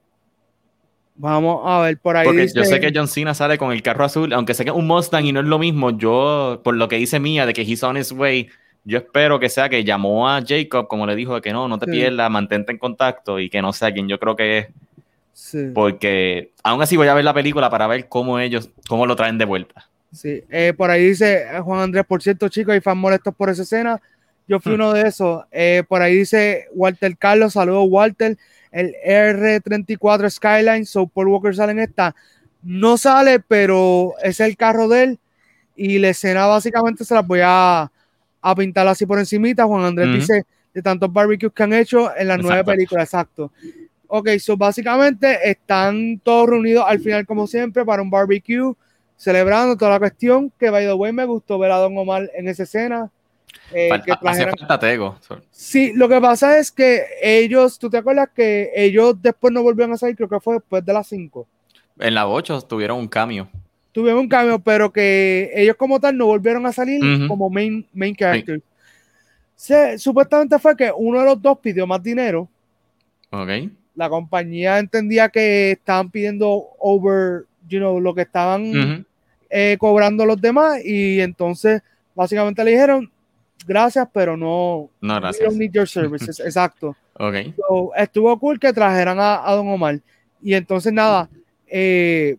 Vamos 1.16 1.62
a 1.64 1.80
ver 1.80 1.98
por 1.98 2.16
ahí. 2.16 2.24
Porque 2.24 2.48
yo 2.54 2.64
sé 2.64 2.80
que 2.80 2.92
John 2.94 3.08
Cena 3.08 3.34
sale 3.34 3.58
con 3.58 3.72
el 3.72 3.82
carro 3.82 4.04
azul, 4.04 4.32
aunque 4.32 4.54
sé 4.54 4.64
que 4.64 4.70
es 4.70 4.76
un 4.76 4.86
Mustang 4.86 5.24
y 5.24 5.32
no 5.32 5.40
es 5.40 5.46
lo 5.46 5.58
mismo. 5.58 5.90
Yo, 5.90 6.60
por 6.62 6.76
lo 6.76 6.88
que 6.88 6.96
dice 6.96 7.18
Mía 7.18 7.46
de 7.46 7.52
que 7.52 7.62
he's 7.62 7.82
on 7.82 7.96
his 7.96 8.12
way, 8.12 8.48
yo 8.84 8.98
espero 8.98 9.40
que 9.40 9.48
sea 9.48 9.68
que 9.68 9.82
llamó 9.82 10.28
a 10.28 10.42
Jacob, 10.46 10.86
como 10.86 11.06
le 11.06 11.16
dijo, 11.16 11.34
de 11.34 11.40
que 11.40 11.52
no, 11.52 11.66
no 11.68 11.78
te 11.78 11.86
pierdas, 11.86 12.30
mantente 12.30 12.70
en 12.72 12.78
contacto 12.78 13.40
y 13.40 13.50
que 13.50 13.62
no 13.62 13.72
sea 13.72 13.92
quien 13.92 14.08
yo 14.08 14.18
creo 14.18 14.36
que 14.36 14.58
es. 14.58 14.68
Sí. 15.32 15.70
Porque 15.74 16.52
aún 16.62 16.80
así 16.80 16.96
voy 16.96 17.08
a 17.08 17.14
ver 17.14 17.24
la 17.24 17.34
película 17.34 17.68
para 17.68 17.88
ver 17.88 18.08
cómo 18.08 18.38
ellos, 18.38 18.70
cómo 18.88 19.06
lo 19.06 19.16
traen 19.16 19.38
de 19.38 19.44
vuelta. 19.44 19.88
Sí, 20.14 20.44
eh, 20.48 20.72
por 20.76 20.90
ahí 20.90 21.08
dice 21.08 21.42
eh, 21.42 21.60
Juan 21.60 21.80
Andrés, 21.80 22.04
por 22.06 22.22
cierto, 22.22 22.48
chicos, 22.48 22.72
hay 22.72 22.80
fans 22.80 22.96
molestos 22.96 23.34
por 23.34 23.50
esa 23.50 23.62
escena. 23.62 24.00
Yo 24.46 24.60
fui 24.60 24.72
hmm. 24.72 24.74
uno 24.76 24.92
de 24.92 25.08
esos. 25.08 25.44
Eh, 25.50 25.82
por 25.88 26.02
ahí 26.02 26.16
dice 26.16 26.68
Walter 26.72 27.16
Carlos, 27.16 27.54
saludos 27.54 27.86
Walter. 27.88 28.38
El 28.70 28.94
R34 29.06 30.30
Skyline, 30.30 30.86
so 30.86 31.06
Paul 31.06 31.28
Walker 31.28 31.54
sale 31.54 31.72
en 31.72 31.80
esta. 31.80 32.14
No 32.62 32.96
sale, 32.96 33.40
pero 33.40 34.14
es 34.22 34.40
el 34.40 34.56
carro 34.56 34.88
de 34.88 35.04
él. 35.04 35.18
Y 35.76 35.98
la 35.98 36.10
escena 36.10 36.46
básicamente 36.46 37.04
se 37.04 37.14
las 37.14 37.26
voy 37.26 37.40
a, 37.42 37.90
a 38.40 38.54
pintarla 38.54 38.92
así 38.92 39.06
por 39.06 39.18
encimita. 39.18 39.64
Juan 39.64 39.84
Andrés 39.84 40.12
dice 40.14 40.44
de 40.72 40.82
tantos 40.82 41.12
barbecues 41.12 41.52
que 41.52 41.62
han 41.62 41.72
hecho 41.72 42.14
en 42.16 42.28
las 42.28 42.38
nueve 42.40 42.64
películas, 42.64 43.04
exacto. 43.04 43.52
Ok, 44.08 44.28
so 44.38 44.56
básicamente 44.56 45.50
están 45.50 46.20
todos 46.22 46.48
reunidos 46.50 46.84
al 46.86 47.00
final, 47.00 47.24
como 47.26 47.46
siempre, 47.46 47.84
para 47.84 48.02
un 48.02 48.10
barbecue, 48.10 48.74
celebrando 49.16 49.76
toda 49.76 49.92
la 49.92 49.98
cuestión. 49.98 50.52
Que 50.58 50.70
by 50.70 50.84
the 50.84 50.94
way, 50.94 51.12
me 51.12 51.24
gustó 51.24 51.58
ver 51.58 51.72
a 51.72 51.78
Don 51.78 51.96
Omar 51.96 52.30
en 52.34 52.48
esa 52.48 52.64
escena. 52.64 53.10
Eh, 53.72 53.88
falta 53.88 54.78
Tego. 54.78 55.18
Sí, 55.50 55.92
lo 55.94 56.08
que 56.08 56.20
pasa 56.20 56.58
es 56.58 56.70
que 56.70 57.04
ellos, 57.22 57.78
¿tú 57.78 57.88
te 57.88 57.98
acuerdas 57.98 58.28
que 58.34 58.70
ellos 58.74 59.20
después 59.20 59.52
no 59.52 59.62
volvieron 59.62 59.94
a 59.94 59.98
salir? 59.98 60.16
Creo 60.16 60.28
que 60.28 60.40
fue 60.40 60.54
después 60.54 60.84
de 60.84 60.92
las 60.92 61.06
5. 61.08 61.46
En 61.98 62.14
la 62.14 62.28
8 62.28 62.62
tuvieron 62.62 62.98
un 62.98 63.08
cambio. 63.08 63.48
Tuvieron 63.92 64.20
un 64.20 64.28
cambio, 64.28 64.58
pero 64.58 64.92
que 64.92 65.52
ellos 65.54 65.76
como 65.76 66.00
tal 66.00 66.16
no 66.16 66.26
volvieron 66.26 66.66
a 66.66 66.72
salir 66.72 67.00
como 67.28 67.48
main, 67.48 67.86
main 67.92 68.14
character. 68.14 68.60
supuestamente 69.98 70.58
fue 70.58 70.76
que 70.76 70.92
uno 70.94 71.20
de 71.20 71.26
los 71.26 71.40
dos 71.40 71.58
pidió 71.58 71.86
más 71.86 72.02
dinero. 72.02 72.48
Ok. 73.30 73.70
La 73.94 74.08
compañía 74.08 74.80
entendía 74.80 75.28
que 75.28 75.72
estaban 75.72 76.10
pidiendo 76.10 76.70
over, 76.80 77.44
you 77.68 77.78
know, 77.78 78.00
lo 78.00 78.14
que 78.14 78.22
estaban 78.22 79.06
eh, 79.50 79.76
cobrando 79.78 80.26
los 80.26 80.40
demás 80.40 80.84
y 80.84 81.20
entonces 81.20 81.82
básicamente 82.14 82.64
le 82.64 82.72
dijeron 82.72 83.10
gracias, 83.66 84.08
pero 84.12 84.36
no. 84.36 84.90
No, 85.00 85.20
gracias. 85.20 85.44
don't 85.44 85.58
need 85.58 85.72
your 85.72 85.88
services. 85.88 86.40
Exacto. 86.44 86.96
Ok. 87.14 87.34
estuvo 87.96 88.38
cool 88.38 88.58
que 88.58 88.72
trajeran 88.72 89.18
a, 89.20 89.50
Don 89.52 89.68
Omar. 89.68 90.00
Y 90.42 90.54
entonces, 90.54 90.92
nada. 90.92 91.28
Eh, 91.66 92.36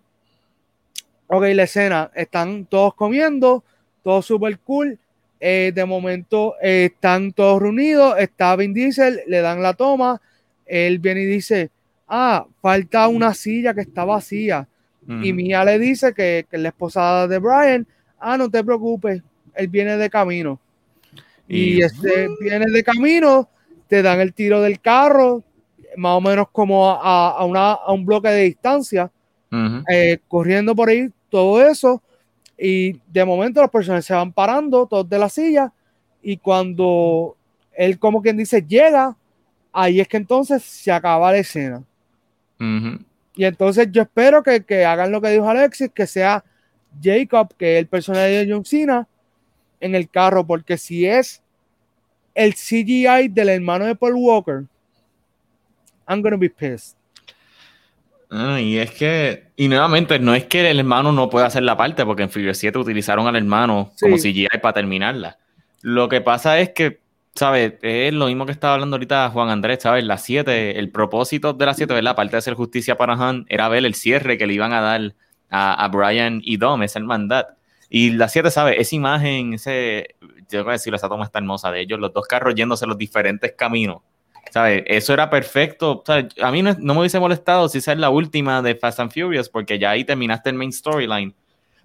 ok, 1.28 1.44
la 1.54 1.64
escena. 1.64 2.12
Están 2.14 2.66
todos 2.66 2.94
comiendo. 2.94 3.64
Todo 4.04 4.22
súper 4.22 4.60
cool. 4.60 5.00
Eh, 5.40 5.72
de 5.76 5.86
momento 5.86 6.56
eh, 6.62 6.92
están 6.94 7.32
todos 7.34 7.62
reunidos. 7.62 8.16
Está 8.20 8.56
Vin 8.56 8.74
Diesel. 8.74 9.22
Le 9.28 9.42
dan 9.42 9.62
la 9.62 9.74
toma. 9.74 10.22
Él 10.66 11.00
viene 11.00 11.22
y 11.22 11.26
dice: 11.26 11.72
Ah, 12.08 12.46
falta 12.62 13.08
una 13.08 13.34
silla 13.34 13.74
que 13.74 13.82
está 13.82 14.06
vacía. 14.06 14.68
Y 15.08 15.34
Mia 15.34 15.63
le 15.63 15.78
dice 15.78 16.13
que, 16.13 16.48
que 16.50 16.58
la 16.58 16.70
esposa 16.70 17.28
de 17.28 17.38
Brian. 17.38 17.86
Ah, 18.20 18.38
no 18.38 18.50
te 18.50 18.63
preocupes. 18.63 19.22
Él 19.54 19.68
viene 19.68 19.98
de 19.98 20.10
camino. 20.10 20.60
Y, 21.48 21.82
este, 21.82 22.28
viene 22.39 22.65
de 22.72 22.84
camino, 22.84 23.50
te 23.88 24.02
dan 24.02 24.20
el 24.20 24.34
tiro 24.34 24.62
del 24.62 24.80
carro, 24.80 25.44
más 25.96 26.13
o 26.18 26.22
menos 26.22 26.48
como 26.52 26.89
a, 26.89 27.46
un 27.88 28.06
bloque 28.06 28.30
de 28.30 28.44
distancia, 28.44 29.12
eh, 29.89 30.20
corriendo 30.28 30.76
por 30.76 30.89
ahí, 30.89 31.10
todo 31.30 31.65
eso. 31.65 32.02
Y 32.58 33.00
de 33.08 33.26
momento 33.26 33.62
los 33.62 33.70
personajes 33.70 34.06
se 34.06 34.13
van 34.13 34.32
parando, 34.32 34.88
todos 34.88 35.08
de 35.08 35.20
la 35.20 35.30
silla, 35.30 35.72
y 36.22 36.38
cuando 36.38 37.36
él, 37.74 38.00
como 38.00 38.22
quien 38.22 38.38
dice, 38.38 38.65
llega, 38.68 39.15
ahí 39.72 40.00
es 40.00 40.08
que 40.08 40.18
entonces 40.18 40.63
se 40.63 40.91
acaba 40.91 41.32
la 41.32 41.38
escena. 41.38 41.84
Y 43.36 43.45
entonces 43.45 43.89
yo 43.91 44.04
espero 44.04 44.41
que, 44.43 44.63
que, 44.63 44.86
hagan 44.86 45.12
lo 45.12 45.21
que 45.21 45.30
dijo 45.30 45.50
Alexis, 45.50 45.91
que 45.93 46.08
sea 46.08 46.43
Jacob, 47.02 47.54
que 47.58 47.76
es 47.76 47.80
el 47.82 47.88
personaje 47.88 48.45
de 48.45 48.52
John 48.52 48.65
Cena, 48.65 49.08
en 49.80 49.95
el 49.95 50.10
carro, 50.10 50.45
porque 50.45 50.78
si 50.78 51.06
es 51.06 51.43
el 52.34 52.54
CGI 52.54 53.30
del 53.30 53.50
hermano 53.50 53.86
de 53.86 53.95
Paul 53.95 54.15
Walker, 54.15 54.63
I'm 56.08 56.21
gonna 56.21 56.38
be 56.38 56.50
pissed. 56.50 56.95
Ah, 58.30 58.60
y 58.60 58.78
es 58.78 58.91
que, 58.91 59.45
y 59.56 59.67
nuevamente, 59.67 60.19
no 60.19 60.34
es 60.34 60.45
que 60.45 60.69
el 60.69 60.80
hermano 60.80 61.12
no 61.12 61.30
pueda 61.30 61.45
hacer 61.45 61.63
la 61.63 61.78
parte, 61.78 62.06
porque 62.06 62.24
en 62.24 62.30
Figure 62.30 62.54
7 62.54 62.78
utilizaron 62.78 63.28
al 63.28 63.36
hermano 63.36 63.91
como 64.00 64.17
CGI 64.17 64.48
para 64.62 64.74
terminarla. 64.74 65.38
Lo 65.82 66.10
que 66.10 66.21
pasa 66.21 66.60
es 66.60 66.71
que, 66.71 67.00
¿sabes? 67.36 67.74
Es 67.82 68.13
lo 68.13 68.28
mismo 68.28 68.45
que 68.45 68.52
estaba 68.52 68.76
hablando 68.76 68.95
ahorita 68.95 69.30
Juan 69.30 69.50
Andrés, 69.50 69.80
¿sabes? 69.82 70.04
La 70.06 70.17
7, 70.17 70.80
el 70.80 70.89
propósito 70.91 71.54
de 71.54 71.65
la 71.65 71.74
7, 71.74 71.93
¿verdad? 71.93 72.13
Aparte 72.13 72.32
de 72.32 72.38
hacer 72.38 72.54
justicia 72.54 72.98
para 72.98 73.13
Han, 73.13 73.45
era 73.50 73.67
ver 73.69 73.86
el 73.86 73.93
cierre 73.95 74.38
que 74.38 74.48
le 74.48 74.54
iban 74.54 74.74
a 74.74 74.82
dar 74.82 75.15
a, 75.50 75.86
a 75.86 75.88
Brian 75.89 76.41
y 76.43 76.58
Dom, 76.58 76.84
esa 76.84 77.00
hermandad. 77.00 77.45
Y 77.89 78.12
la 78.12 78.30
7, 78.30 78.52
¿sabes? 78.52 78.76
Esa 78.80 78.95
imagen, 78.95 79.54
ese, 79.54 80.15
yo 80.50 80.63
voy 80.63 80.71
a 80.71 80.74
decir, 80.74 80.93
esa 80.93 81.10
toma 81.10 81.26
está 81.26 81.39
hermosa 81.39 81.71
de 81.71 81.82
ellos, 81.82 82.00
los 82.00 82.13
dos 82.13 82.26
carros 82.28 82.56
yéndose 82.56 82.86
los 82.88 82.98
diferentes 82.98 83.54
caminos. 83.54 83.98
¿Sabes? 84.52 84.84
Eso 84.86 85.13
era 85.13 85.30
perfecto. 85.30 86.04
A 86.41 86.52
mí 86.52 86.62
no, 86.62 86.76
me 86.78 87.00
hubiese 87.00 87.19
molestado 87.19 87.67
si 87.67 87.80
esa 87.80 87.91
es 87.91 87.98
la 87.98 88.10
última 88.10 88.62
de 88.62 88.76
Fast 88.76 89.00
and 89.00 89.12
Furious, 89.12 89.50
porque 89.50 89.80
ya 89.80 89.89
ahí 89.89 90.06
terminaste 90.06 90.50
el 90.50 90.56
main 90.56 90.71
storyline. 90.71 91.36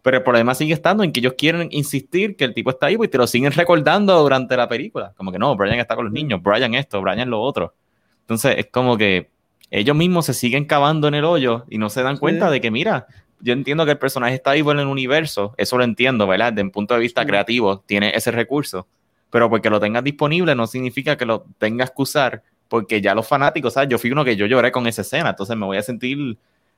Pero 0.02 0.18
el 0.18 0.22
problema 0.22 0.54
sigue 0.54 0.72
estando 0.72 1.02
en 1.02 1.12
que 1.12 1.20
ellos 1.20 1.34
quieren 1.36 1.68
insistir 1.72 2.36
que 2.36 2.44
el 2.44 2.54
tipo 2.54 2.70
está 2.70 2.86
ahí 2.86 2.96
y 3.00 3.08
te 3.08 3.18
lo 3.18 3.26
siguen 3.26 3.52
recordando 3.52 4.18
durante 4.20 4.56
la 4.56 4.68
película. 4.68 5.12
Como 5.16 5.30
que 5.30 5.38
no, 5.38 5.54
Brian 5.56 5.78
está 5.78 5.94
con 5.94 6.06
los 6.06 6.12
niños, 6.12 6.42
Brian 6.42 6.74
esto, 6.74 7.00
Brian 7.02 7.28
lo 7.28 7.40
otro. 7.40 7.74
Entonces 8.22 8.56
es 8.58 8.66
como 8.70 8.96
que 8.96 9.30
ellos 9.70 9.94
mismos 9.94 10.26
se 10.26 10.34
siguen 10.34 10.64
cavando 10.64 11.08
en 11.08 11.14
el 11.14 11.24
hoyo 11.24 11.64
y 11.68 11.78
no 11.78 11.90
se 11.90 12.02
dan 12.02 12.16
cuenta 12.16 12.50
de 12.50 12.60
que, 12.60 12.70
mira, 12.70 13.06
yo 13.40 13.52
entiendo 13.52 13.84
que 13.84 13.92
el 13.92 13.98
personaje 13.98 14.34
está 14.34 14.52
vivo 14.52 14.72
en 14.72 14.80
el 14.80 14.86
universo, 14.86 15.54
eso 15.56 15.78
lo 15.78 15.84
entiendo, 15.84 16.26
¿verdad? 16.26 16.52
Desde 16.52 16.62
un 16.62 16.70
punto 16.70 16.94
de 16.94 17.00
vista 17.00 17.24
creativo, 17.24 17.80
tiene 17.80 18.12
ese 18.14 18.30
recurso, 18.30 18.86
pero 19.30 19.48
porque 19.48 19.70
lo 19.70 19.80
tengas 19.80 20.04
disponible 20.04 20.54
no 20.54 20.66
significa 20.66 21.16
que 21.16 21.24
lo 21.24 21.46
tengas 21.58 21.90
que 21.90 22.02
usar, 22.02 22.42
porque 22.68 23.00
ya 23.00 23.14
los 23.14 23.26
fanáticos, 23.26 23.74
¿sabes? 23.74 23.88
Yo 23.88 23.98
fui 23.98 24.10
uno 24.10 24.24
que 24.24 24.36
yo 24.36 24.46
lloré 24.46 24.72
con 24.72 24.86
esa 24.86 25.02
escena, 25.02 25.30
entonces 25.30 25.56
me 25.56 25.66
voy 25.66 25.76
a 25.76 25.82
sentir 25.82 26.36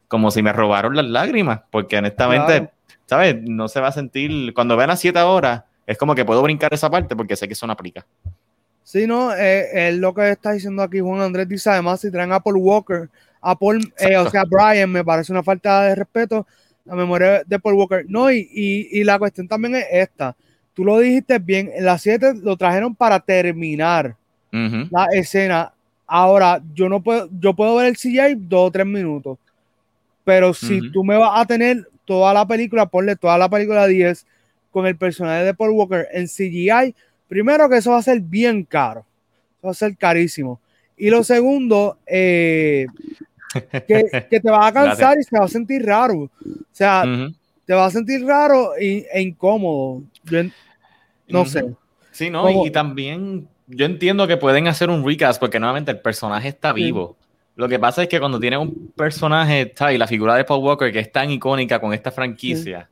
como 0.08 0.30
si 0.30 0.42
me 0.42 0.52
robaron 0.52 0.94
las 0.94 1.06
lágrimas, 1.06 1.62
porque 1.70 1.96
honestamente, 1.96 2.70
¿sabes? 3.12 3.36
No 3.42 3.68
se 3.68 3.78
va 3.78 3.88
a 3.88 3.92
sentir, 3.92 4.54
cuando 4.54 4.74
vean 4.74 4.90
a 4.90 4.96
siete 4.96 5.20
horas, 5.20 5.64
es 5.86 5.98
como 5.98 6.14
que 6.14 6.24
puedo 6.24 6.42
brincar 6.42 6.72
esa 6.72 6.90
parte 6.90 7.14
porque 7.14 7.36
sé 7.36 7.46
que 7.46 7.52
eso 7.52 7.66
no 7.66 7.74
aplica. 7.74 8.06
Sí, 8.84 9.06
no, 9.06 9.34
eh, 9.34 9.88
es 9.88 9.96
lo 9.98 10.14
que 10.14 10.30
está 10.30 10.52
diciendo 10.52 10.82
aquí 10.82 11.00
Juan 11.00 11.20
Andrés 11.20 11.46
dice, 11.46 11.68
además 11.68 12.00
si 12.00 12.10
traen 12.10 12.32
a 12.32 12.40
Paul 12.40 12.56
Walker 12.56 13.10
a 13.42 13.58
Paul, 13.58 13.92
eh, 13.98 14.16
o 14.16 14.30
sea, 14.30 14.44
Brian, 14.48 14.90
me 14.90 15.04
parece 15.04 15.30
una 15.30 15.42
falta 15.42 15.82
de 15.82 15.94
respeto 15.96 16.46
la 16.84 16.94
memoria 16.94 17.42
de 17.44 17.58
Paul 17.58 17.74
Walker. 17.74 18.04
No, 18.08 18.30
y, 18.30 18.48
y, 18.50 19.04
la 19.04 19.18
cuestión 19.18 19.46
también 19.46 19.74
es 19.74 19.86
esta. 19.90 20.34
Tú 20.74 20.84
lo 20.84 20.98
dijiste 20.98 21.38
bien, 21.38 21.70
en 21.74 21.84
las 21.84 22.00
7 22.00 22.34
lo 22.42 22.56
trajeron 22.56 22.94
para 22.94 23.20
terminar 23.20 24.16
la 24.50 25.06
escena. 25.12 25.72
Ahora, 26.06 26.62
yo 26.74 26.88
no 26.88 27.02
puedo, 27.02 27.28
yo 27.38 27.54
puedo 27.54 27.76
ver 27.76 27.88
el 27.88 27.96
CGI 27.96 28.34
dos 28.36 28.68
o 28.68 28.70
tres 28.70 28.86
minutos. 28.86 29.38
Pero 30.24 30.54
si 30.54 30.90
tú 30.90 31.04
me 31.04 31.16
vas 31.16 31.40
a 31.40 31.46
tener 31.46 31.88
toda 32.04 32.34
la 32.34 32.46
película, 32.46 32.86
ponle 32.86 33.16
toda 33.16 33.38
la 33.38 33.48
película 33.48 33.86
10 33.86 34.26
con 34.70 34.86
el 34.86 34.96
personaje 34.96 35.44
de 35.44 35.54
Paul 35.54 35.70
Walker 35.70 36.08
en 36.12 36.26
CGI, 36.26 36.94
primero 37.28 37.68
que 37.68 37.76
eso 37.76 37.92
va 37.92 37.98
a 37.98 38.02
ser 38.02 38.20
bien 38.20 38.64
caro. 38.64 39.04
Eso 39.58 39.66
va 39.66 39.70
a 39.70 39.74
ser 39.74 39.96
carísimo. 39.96 40.60
Y 40.96 41.10
lo 41.10 41.22
segundo, 41.24 41.98
eh, 42.06 42.86
que, 43.88 44.40
te 44.40 44.50
va 44.50 44.66
a 44.66 44.72
cansar 44.72 45.18
y 45.18 45.22
se 45.22 45.38
va 45.38 45.44
a 45.44 45.48
sentir 45.48 45.84
raro. 45.84 46.14
O 46.22 46.30
sea, 46.72 47.04
te 47.64 47.74
va 47.74 47.86
a 47.86 47.90
sentir 47.90 48.24
raro 48.24 48.72
y, 48.80 49.04
e 49.12 49.20
incómodo. 49.20 50.02
no 51.28 51.44
sé. 51.44 51.64
Sí, 52.10 52.28
no, 52.28 52.66
y 52.66 52.70
también 52.70 53.48
yo 53.66 53.86
entiendo 53.86 54.26
que 54.26 54.36
pueden 54.36 54.68
hacer 54.68 54.90
un 54.90 55.06
recast 55.06 55.40
porque 55.40 55.58
nuevamente 55.58 55.90
el 55.90 56.00
personaje 56.00 56.48
está 56.48 56.72
vivo. 56.72 57.16
Lo 57.54 57.68
que 57.68 57.78
pasa 57.78 58.02
es 58.02 58.08
que 58.08 58.18
cuando 58.18 58.40
tiene 58.40 58.56
un 58.56 58.92
personaje, 58.96 59.74
y 59.92 59.98
la 59.98 60.06
figura 60.06 60.34
de 60.36 60.44
Paul 60.44 60.64
Walker 60.64 60.90
que 60.92 61.00
es 61.00 61.12
tan 61.12 61.30
icónica 61.30 61.80
con 61.80 61.92
esta 61.92 62.10
franquicia, 62.10 62.88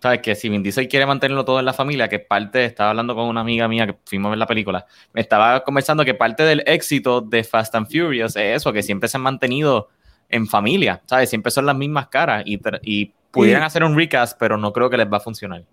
¿sabes? 0.00 0.20
Que 0.20 0.34
si 0.34 0.50
Vin 0.50 0.62
Diesel 0.62 0.88
quiere 0.88 1.06
mantenerlo 1.06 1.44
todo 1.44 1.58
en 1.58 1.64
la 1.64 1.72
familia, 1.72 2.08
que 2.08 2.18
parte, 2.18 2.66
estaba 2.66 2.90
hablando 2.90 3.14
con 3.14 3.24
una 3.24 3.40
amiga 3.40 3.66
mía 3.66 3.86
que 3.86 3.96
fuimos 4.04 4.28
a 4.28 4.30
ver 4.30 4.38
la 4.38 4.46
película, 4.46 4.84
me 5.14 5.22
estaba 5.22 5.64
conversando 5.64 6.04
que 6.04 6.12
parte 6.12 6.42
del 6.42 6.62
éxito 6.66 7.22
de 7.22 7.44
Fast 7.44 7.74
and 7.74 7.86
Furious 7.86 8.36
es 8.36 8.56
eso, 8.56 8.72
que 8.72 8.82
siempre 8.82 9.08
se 9.08 9.16
han 9.16 9.22
mantenido 9.22 9.88
en 10.28 10.46
familia, 10.46 11.00
¿sabes? 11.06 11.30
Siempre 11.30 11.50
son 11.50 11.64
las 11.64 11.76
mismas 11.76 12.08
caras 12.08 12.42
y, 12.44 12.60
y 12.82 13.12
pudieran 13.30 13.62
hacer 13.62 13.82
un 13.84 13.96
recast, 13.96 14.38
pero 14.38 14.58
no 14.58 14.72
creo 14.72 14.90
que 14.90 14.98
les 14.98 15.10
va 15.10 15.16
a 15.16 15.20
funcionar. 15.20 15.64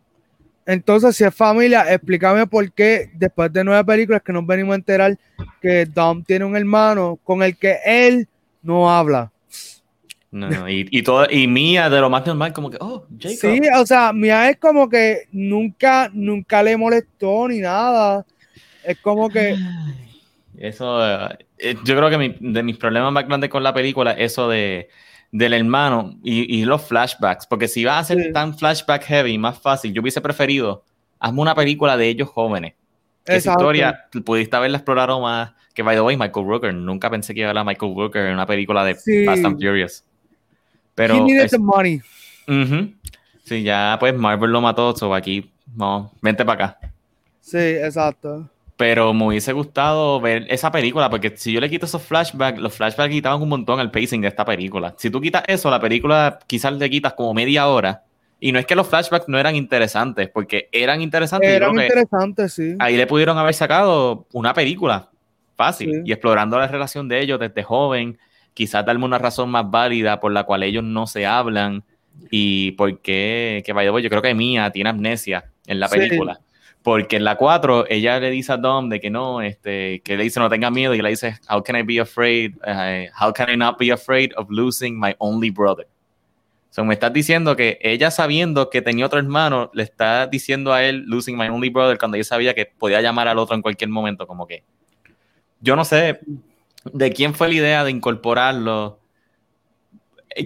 Entonces, 0.66 1.16
si 1.16 1.24
es 1.24 1.34
familia, 1.34 1.92
explícame 1.92 2.46
por 2.48 2.72
qué 2.72 3.10
después 3.14 3.52
de 3.52 3.64
nueve 3.64 3.84
películas 3.84 4.22
que 4.22 4.32
nos 4.32 4.46
venimos 4.46 4.74
a 4.74 4.76
enterar 4.76 5.18
que 5.62 5.86
Dom 5.86 6.24
tiene 6.24 6.46
un 6.46 6.56
hermano 6.56 7.20
con 7.24 7.42
el 7.44 7.58
que 7.58 7.78
él 7.86 8.28
no 8.62 8.92
habla. 8.92 9.32
No, 10.32 10.70
y, 10.70 10.88
y, 10.92 11.04
todo, 11.04 11.28
y 11.30 11.46
Mía 11.46 11.90
de 11.90 12.00
lo 12.00 12.10
más 12.10 12.26
normal, 12.26 12.54
como 12.54 12.70
que, 12.70 12.78
oh, 12.80 13.06
Jacob. 13.20 13.38
Sí, 13.38 13.62
o 13.78 13.86
sea, 13.86 14.14
Mía 14.14 14.50
es 14.50 14.58
como 14.58 14.88
que 14.88 15.28
nunca, 15.34 16.10
nunca 16.14 16.64
le 16.64 16.78
molestó 16.78 17.50
ni 17.50 17.60
nada. 17.60 18.26
Es 18.86 18.98
como 19.00 19.30
que. 19.30 19.58
Eso, 20.58 21.06
eh, 21.58 21.76
yo 21.84 21.98
creo 21.98 22.10
que 22.10 22.38
de 22.40 22.64
mis 22.64 22.78
problemas 22.78 23.12
más 23.12 23.28
grandes 23.28 23.50
con 23.50 23.62
la 23.62 23.74
película, 23.74 24.12
eso 24.12 24.48
de 24.48 24.90
del 25.32 25.54
hermano 25.54 26.18
y, 26.24 26.64
los 26.66 26.84
flashbacks, 26.84 27.48
porque 27.48 27.68
si 27.68 27.84
va 27.84 28.00
a 28.00 28.04
ser 28.04 28.34
tan 28.34 28.58
flashback 28.58 29.04
heavy, 29.04 29.38
más 29.38 29.60
fácil, 29.60 29.94
yo 29.94 30.02
hubiese 30.02 30.22
preferido, 30.22 30.84
hazme 31.20 31.42
una 31.42 31.56
película 31.56 31.98
de 31.98 32.10
ellos 32.10 32.30
jóvenes. 32.30 32.74
Esa 33.26 33.52
historia 33.52 34.06
pudiste 34.26 34.56
haberla 34.56 34.78
explorado 34.78 35.22
más. 35.22 35.52
Que 35.74 35.84
by 35.84 35.96
the 35.96 36.02
way, 36.02 36.18
Michael 36.18 36.46
Rooker, 36.46 36.74
nunca 36.74 37.10
pensé 37.10 37.34
que 37.34 37.42
iba 37.42 37.50
a 37.50 37.54
ver 37.54 37.60
a 37.60 37.64
Michael 37.64 37.94
Rooker 37.96 38.26
en 38.26 38.34
una 38.34 38.46
película 38.46 38.84
de 38.84 38.96
Fast 38.96 39.46
and 39.46 39.58
Furious. 39.58 40.04
Pero. 40.96 41.16
He 41.16 41.22
needed 41.22 41.58
money. 41.60 42.02
Sí, 43.46 43.64
ya 43.64 43.96
pues 44.00 44.14
Marvel 44.16 44.52
lo 44.52 44.60
mató, 44.60 44.96
so 44.96 45.14
aquí, 45.14 45.50
vamos, 45.66 46.12
vente 46.22 46.44
para 46.44 46.66
acá. 46.66 46.92
Sí, 47.40 47.58
exacto. 47.58 48.50
Pero 48.82 49.14
me 49.14 49.28
hubiese 49.28 49.54
gustado 49.54 50.20
ver 50.20 50.48
esa 50.50 50.72
película, 50.72 51.08
porque 51.08 51.38
si 51.38 51.54
yo 51.54 51.62
le 51.62 51.70
quito 51.70 51.86
esos 51.86 52.02
flashbacks, 52.02 52.60
los 52.60 52.74
flashbacks 52.74 53.14
quitaban 53.14 53.40
un 53.40 53.50
montón 53.50 53.80
el 53.80 53.92
pacing 53.92 54.22
de 54.22 54.28
esta 54.28 54.44
película. 54.44 54.96
Si 54.98 55.12
tú 55.12 55.22
quitas 55.22 55.44
eso, 55.46 55.70
la 55.70 55.80
película 55.80 56.40
quizás 56.48 56.74
le 56.74 56.90
quitas 56.90 57.14
como 57.14 57.32
media 57.36 57.68
hora. 57.68 58.06
Y 58.40 58.52
no 58.52 58.58
es 58.58 58.66
que 58.66 58.74
los 58.74 58.88
flashbacks 58.88 59.28
no 59.28 59.38
eran 59.38 59.56
interesantes, 59.56 60.30
porque 60.30 60.68
eran 60.72 61.00
interesantes. 61.00 61.48
Eran 61.48 61.80
interesantes, 61.80 62.54
sí. 62.54 62.76
Ahí 62.80 62.98
le 62.98 63.06
pudieron 63.06 63.38
haber 63.38 63.54
sacado 63.54 64.26
una 64.34 64.56
película 64.56 65.10
fácil 65.56 66.02
y 66.04 66.12
explorando 66.12 66.58
la 66.58 66.66
relación 66.66 67.08
de 67.08 67.22
ellos 67.22 67.40
desde 67.40 67.62
joven 67.62 68.18
quizás 68.56 68.84
darme 68.84 69.06
una 69.06 69.20
razón 69.20 69.52
más 69.52 69.70
válida 69.70 70.20
por 70.20 70.32
la 70.32 70.44
cual 70.44 70.64
ellos 70.64 70.84
no 70.84 71.06
se 71.06 71.28
hablan 71.28 71.84
y 72.32 72.72
por 72.72 73.00
qué, 73.02 73.62
que 73.64 73.74
vaya, 73.74 73.92
yo 74.00 74.10
creo 74.10 74.24
que 74.24 74.34
Mia 74.34 74.72
tiene 74.72 74.90
amnesia 74.90 75.52
en 75.68 75.80
la 75.80 75.88
película. 75.88 76.40
Porque 76.84 77.18
en 77.18 77.24
la 77.24 77.38
4 77.38 77.86
ella 77.90 78.20
le 78.20 78.32
dice 78.32 78.54
a 78.54 78.58
Dom 78.58 78.90
de 78.90 79.00
que 79.00 79.10
no, 79.10 79.42
este, 79.42 80.02
que 80.02 80.18
le 80.18 80.24
dice 80.24 80.40
no 80.40 80.50
tenga 80.50 80.72
miedo 80.72 80.96
y 80.96 81.02
le 81.02 81.10
dice, 81.10 81.40
how 81.48 81.62
can 81.62 81.76
I 81.76 81.84
be 81.84 82.00
afraid, 82.00 82.56
uh, 82.66 83.08
how 83.20 83.32
can 83.32 83.50
I 83.50 83.56
not 83.56 83.78
be 83.78 83.92
afraid 83.92 84.32
of 84.36 84.48
losing 84.50 85.00
my 85.00 85.16
only 85.20 85.52
brother? 85.52 85.88
So 86.72 86.86
me 86.86 86.94
estás 86.94 87.12
diciendo 87.12 87.56
que 87.56 87.78
ella 87.82 88.10
sabiendo 88.12 88.70
que 88.70 88.82
tenía 88.82 89.06
otro 89.06 89.20
hermano, 89.20 89.70
le 89.74 89.84
está 89.84 90.26
diciendo 90.26 90.74
a 90.74 90.84
él 90.84 91.04
losing 91.06 91.38
my 91.38 91.50
only 91.50 91.70
brother 91.70 91.98
cuando 91.98 92.16
ella 92.16 92.24
sabía 92.24 92.54
que 92.56 92.66
podía 92.66 93.02
llamar 93.02 93.28
al 93.28 93.38
otro 93.38 93.56
en 93.56 93.62
cualquier 93.62 93.90
momento, 93.90 94.26
como 94.26 94.48
que 94.48 94.64
yo 95.60 95.76
no 95.76 95.86
sé 95.86 96.22
de 96.86 97.12
quién 97.12 97.36
fue 97.36 97.50
la 97.50 97.54
idea 97.56 97.84
de 97.84 97.92
incorporarlo. 97.92 99.00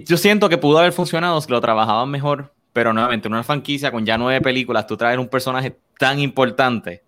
Yo 0.04 0.16
siento 0.16 0.48
que 0.48 0.58
pudo 0.58 0.78
haber 0.78 0.92
funcionado 0.92 1.40
si 1.40 1.50
lo 1.50 1.60
trabajaban 1.60 2.10
mejor, 2.10 2.52
pero 2.76 2.92
nuevamente, 2.92 3.26
una 3.26 3.42
franquicia 3.42 3.90
con 3.90 4.04
ya 4.04 4.18
nueve 4.18 4.38
películas, 4.42 4.86
tú 4.86 4.98
traes 4.98 5.18
un 5.18 5.28
personaje 5.28 5.74
tan 5.98 6.18
importante 6.18 7.02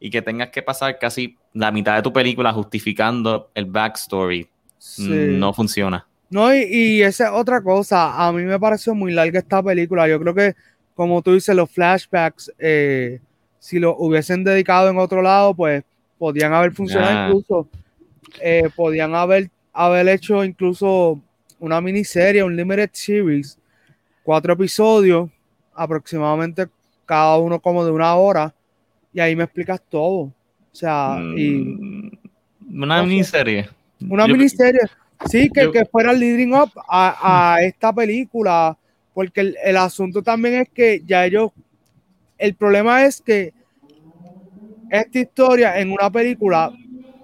y 0.00 0.10
que 0.10 0.20
tengas 0.20 0.48
que 0.48 0.62
pasar 0.62 0.98
casi 0.98 1.36
la 1.52 1.70
mitad 1.70 1.94
de 1.94 2.02
tu 2.02 2.12
película 2.12 2.52
justificando 2.52 3.48
el 3.54 3.66
backstory, 3.66 4.48
no 4.98 5.52
funciona. 5.52 6.04
No, 6.28 6.52
y, 6.52 7.02
esa 7.02 7.26
es 7.26 7.30
otra 7.34 7.62
cosa. 7.62 8.26
A 8.26 8.32
mí 8.32 8.42
me 8.42 8.58
pareció 8.58 8.96
muy 8.96 9.12
larga 9.12 9.38
esta 9.38 9.62
película. 9.62 10.08
Yo 10.08 10.18
creo 10.18 10.34
que, 10.34 10.56
como 10.96 11.22
tú 11.22 11.34
dices, 11.34 11.54
los 11.54 11.70
flashbacks, 11.70 12.52
eh, 12.58 13.20
si 13.60 13.78
lo 13.78 13.96
hubiesen 13.98 14.42
dedicado 14.42 14.90
en 14.90 14.98
otro 14.98 15.22
lado, 15.22 15.54
pues 15.54 15.84
podían 16.18 16.52
haber 16.52 16.72
funcionado 16.72 17.28
incluso. 17.28 17.68
Eh, 18.40 18.70
podían 18.74 19.14
haber, 19.14 19.50
haber 19.72 20.08
hecho 20.08 20.42
incluso 20.42 21.20
una 21.60 21.80
miniserie, 21.80 22.42
un 22.42 22.56
limited 22.56 22.90
series 22.92 23.56
cuatro 24.26 24.54
episodios, 24.54 25.30
aproximadamente 25.72 26.66
cada 27.04 27.38
uno 27.38 27.60
como 27.60 27.84
de 27.84 27.92
una 27.92 28.12
hora, 28.16 28.52
y 29.12 29.20
ahí 29.20 29.36
me 29.36 29.44
explicas 29.44 29.80
todo. 29.88 30.16
O 30.16 30.32
sea, 30.72 31.16
y. 31.36 31.50
Mm, 31.50 32.10
una 32.82 33.04
miniserie. 33.04 33.68
Una 34.10 34.26
miniserie. 34.26 34.80
Sí, 35.30 35.48
que, 35.48 35.70
que 35.70 35.84
fuera 35.84 36.12
leading 36.12 36.52
up 36.54 36.72
a, 36.88 37.58
esta 37.62 37.92
película, 37.92 38.76
porque 39.14 39.54
el, 39.62 39.76
asunto 39.76 40.22
también 40.22 40.54
es 40.62 40.68
que 40.70 41.02
ya 41.06 41.24
ellos. 41.24 41.52
El 42.36 42.54
problema 42.54 43.04
es 43.04 43.22
que 43.22 43.54
esta 44.90 45.18
historia 45.20 45.78
en 45.78 45.92
una 45.92 46.10
película, 46.10 46.72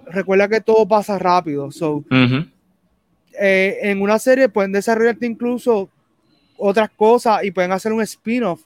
recuerda 0.07 0.47
que 0.47 0.61
todo 0.61 0.87
pasa 0.87 1.19
rápido. 1.19 1.69
So, 1.69 2.05
eh, 3.39 3.77
en 3.81 4.01
una 4.01 4.17
serie 4.19 4.47
pueden 4.47 4.71
desarrollarte 4.71 5.25
incluso 5.25 5.89
otras 6.63 6.89
cosas 6.95 7.43
y 7.43 7.51
pueden 7.51 7.73
hacer 7.73 7.91
un 7.91 8.01
spin-off 8.01 8.61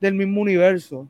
del 0.00 0.14
mismo 0.14 0.40
universo. 0.40 1.00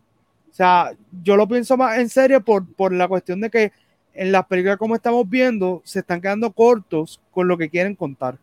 O 0.50 0.56
sea, 0.56 0.92
yo 1.22 1.36
lo 1.36 1.46
pienso 1.46 1.76
más 1.76 1.98
en 1.98 2.08
serio 2.08 2.40
por, 2.40 2.66
por 2.74 2.92
la 2.92 3.06
cuestión 3.06 3.40
de 3.40 3.50
que 3.50 3.72
en 4.14 4.32
las 4.32 4.46
películas 4.46 4.76
como 4.76 4.96
estamos 4.96 5.28
viendo 5.28 5.80
se 5.84 6.00
están 6.00 6.20
quedando 6.20 6.50
cortos 6.52 7.20
con 7.30 7.46
lo 7.46 7.56
que 7.56 7.68
quieren 7.68 7.94
contar. 7.94 8.38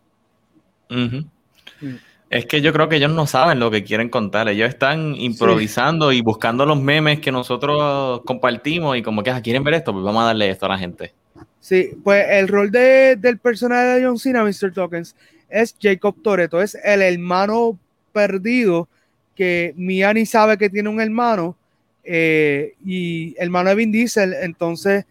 Es 2.30 2.46
que 2.46 2.62
yo 2.62 2.72
creo 2.72 2.88
que 2.88 2.96
ellos 2.96 3.12
no 3.12 3.28
saben 3.28 3.60
lo 3.60 3.70
que 3.70 3.84
quieren 3.84 4.10
contar. 4.10 4.48
Ellos 4.48 4.70
están 4.70 5.16
improvisando 5.16 6.14
y 6.14 6.22
buscando 6.22 6.66
los 6.66 6.82
memes 6.82 7.20
que 7.20 7.32
nosotros 7.32 8.22
compartimos 8.26 8.98
y 8.98 9.02
como 9.02 9.22
que 9.22 9.32
ah, 9.32 9.42
quieren 9.42 9.64
ver 9.66 9.74
esto, 9.74 9.92
pues 9.92 10.06
vamos 10.06 10.24
a 10.24 10.28
darle 10.28 10.50
esto 10.50 10.66
a 10.66 10.70
la 10.70 10.78
gente. 10.78 11.14
Sí, 11.60 11.92
pues 12.04 12.26
el 12.30 12.48
rol 12.48 12.72
de, 12.72 13.18
del 13.18 13.38
personaje 13.38 14.00
de 14.00 14.06
John 14.06 14.18
Cena, 14.18 14.44
Mr. 14.44 14.72
Tokens, 14.74 15.16
es 15.52 15.76
Jacob 15.82 16.16
Toreto, 16.24 16.62
es 16.62 16.76
el 16.76 17.02
hermano 17.02 17.78
perdido 18.14 18.88
que 19.36 19.74
Mia 19.76 20.14
ni 20.14 20.26
sabe 20.26 20.58
que 20.58 20.70
tiene 20.70 20.90
un 20.90 21.02
hermano 21.02 21.56
eh, 22.04 22.74
y 22.86 23.36
hermano 23.38 23.70
de 23.70 23.76
Vin 23.76 23.92
Diesel, 23.92 24.34
entonces, 24.34 25.06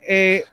eh, 0.00 0.44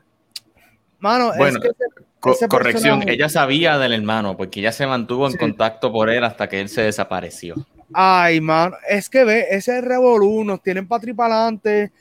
mano, 1.00 1.34
es 1.34 1.58
que 1.58 2.48
corrección, 2.48 3.08
ella 3.08 3.30
sabía 3.30 3.78
del 3.78 3.94
hermano 3.94 4.36
porque 4.36 4.60
ella 4.60 4.72
se 4.72 4.88
mantuvo 4.88 5.28
en 5.28 5.38
contacto 5.38 5.92
por 5.92 6.10
él 6.10 6.24
hasta 6.24 6.50
que 6.50 6.60
él 6.60 6.70
se 6.70 6.82
desapareció. 6.82 7.56
Ay, 7.94 8.42
mano, 8.42 8.76
es 8.88 9.10
que 9.10 9.24
ve, 9.24 9.48
ese 9.50 9.82
revolú, 9.82 10.44
nos 10.44 10.62
tienen 10.62 10.88
para 10.88 11.04
adelante 11.18 11.92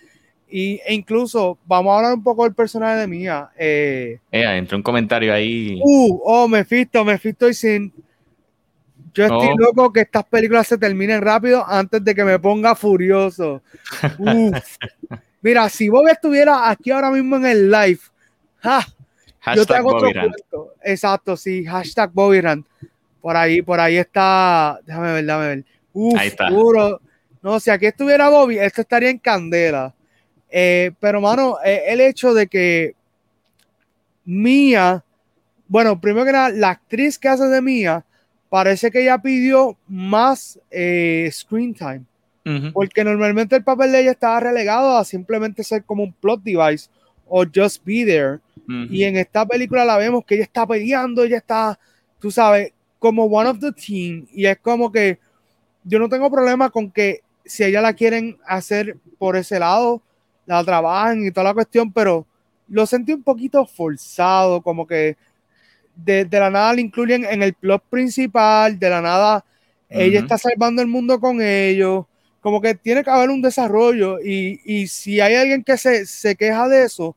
y, 0.51 0.81
e 0.85 0.95
incluso, 0.95 1.59
vamos 1.67 1.93
a 1.93 1.97
hablar 1.97 2.15
un 2.15 2.23
poco 2.23 2.45
del 2.45 2.55
personaje 2.55 3.01
de 3.01 3.07
Mía. 3.07 3.51
Eh, 3.57 4.19
eh, 4.33 4.67
un 4.73 4.83
comentario 4.83 5.33
ahí. 5.33 5.81
Uh, 5.83 6.21
oh, 6.25 6.49
Mephisto, 6.49 7.05
Mephisto 7.05 7.49
y 7.49 7.55
Sin. 7.55 7.93
Yo 9.15 9.25
estoy 9.25 9.57
loco 9.57 9.93
que 9.93 10.01
estas 10.01 10.25
películas 10.25 10.67
se 10.67 10.79
terminen 10.79 11.21
rápido 11.21 11.65
antes 11.67 12.05
de 12.05 12.15
que 12.15 12.25
me 12.25 12.39
ponga 12.39 12.75
furioso. 12.75 13.63
Mira, 15.43 15.69
si 15.69 15.89
Bobby 15.89 16.11
estuviera 16.11 16.71
aquí 16.71 16.91
ahora 16.91 17.11
mismo 17.11 17.37
en 17.37 17.47
el 17.47 17.71
live, 17.71 18.01
yo 19.57 19.67
te 19.67 19.75
hago 19.75 19.97
otro 19.97 20.11
punto. 20.13 20.75
Exacto, 20.83 21.37
sí, 21.37 21.65
hashtag 21.65 22.11
Bobby 22.13 22.41
Por 23.21 23.37
ahí, 23.37 23.61
por 23.61 23.81
ahí 23.81 23.97
está. 23.97 24.79
Déjame 24.85 25.13
ver, 25.15 25.25
déjame 25.25 25.47
ver. 25.47 25.65
Uf, 25.93 26.19
ahí 26.19 26.29
está. 26.29 26.49
No, 27.41 27.61
si 27.61 27.71
aquí 27.71 27.87
estuviera 27.87 28.29
Bobby, 28.29 28.59
esto 28.59 28.83
estaría 28.83 29.11
en 29.11 29.19
candela. 29.19 29.95
Eh, 30.51 30.93
pero, 31.01 31.21
mano, 31.21 31.57
eh, 31.65 31.85
el 31.89 32.01
hecho 32.01 32.35
de 32.35 32.47
que 32.47 32.95
Mía, 34.25 35.05
bueno, 35.69 36.01
primero 36.01 36.27
que 36.27 36.33
nada, 36.33 36.51
la 36.51 36.71
actriz 36.71 37.19
que 37.19 37.29
hace 37.29 37.45
de 37.45 37.63
Mía, 37.63 38.05
parece 38.49 38.91
que 38.91 39.03
ella 39.03 39.19
pidió 39.19 39.77
más 39.87 40.59
eh, 40.71 41.29
screen 41.33 41.75
time. 41.75 42.05
Porque 42.73 43.05
normalmente 43.05 43.57
el 43.57 43.63
papel 43.63 43.93
de 43.93 44.01
ella 44.01 44.13
estaba 44.13 44.41
relegado 44.41 44.97
a 44.97 45.05
simplemente 45.05 45.63
ser 45.63 45.85
como 45.85 46.03
un 46.03 46.15
plot 46.15 46.43
device 46.43 46.89
o 47.27 47.45
just 47.45 47.85
be 47.85 48.07
there. 48.07 48.39
Y 48.91 49.05
en 49.05 49.17
esta 49.17 49.47
película 49.47 49.85
la 49.85 49.97
vemos 49.97 50.25
que 50.25 50.35
ella 50.35 50.45
está 50.45 50.67
peleando, 50.67 51.25
ella 51.25 51.39
está, 51.39 51.79
tú 52.19 52.31
sabes, 52.31 52.73
como 52.99 53.25
one 53.25 53.51
of 53.51 53.59
the 53.61 53.73
team. 53.73 54.27
Y 54.33 54.47
es 54.47 54.59
como 54.59 54.91
que 54.93 55.19
yo 55.85 55.99
no 55.99 56.09
tengo 56.09 56.31
problema 56.31 56.69
con 56.71 56.91
que 56.91 57.21
si 57.45 57.65
ella 57.65 57.81
la 57.81 57.95
quieren 57.95 58.39
hacer 58.47 58.97
por 59.19 59.37
ese 59.37 59.59
lado, 59.59 60.03
la 60.49 60.65
trabajan 60.65 61.25
y 61.25 61.31
toda 61.31 61.45
la 61.45 61.55
cuestión, 61.55 61.93
pero 61.93 62.27
lo 62.69 62.87
sentí 62.87 63.13
un 63.13 63.23
poquito 63.23 63.67
forzado, 63.67 64.63
como 64.63 64.87
que 64.87 65.17
de, 65.95 66.27
la 66.31 66.51
nada 66.51 66.73
la 66.75 66.81
incluyen 66.81 67.25
en 67.25 67.43
el 67.43 67.55
plot 67.55 67.83
principal, 67.91 68.79
de 68.79 68.91
la 68.91 69.01
nada 69.01 69.45
ella 69.91 70.21
está 70.21 70.37
salvando 70.37 70.83
el 70.83 70.89
mundo 70.89 71.19
con 71.19 71.41
ellos, 71.41 72.05
como 72.41 72.61
que 72.61 72.75
tiene 72.75 73.03
que 73.03 73.11
haber 73.11 73.31
un 73.31 73.41
desarrollo 73.41 74.21
y, 74.21 74.87
si 74.87 75.21
hay 75.21 75.35
alguien 75.35 75.65
que 75.65 75.77
se, 75.79 76.37
queja 76.37 76.69
de 76.69 76.85
eso, 76.85 77.17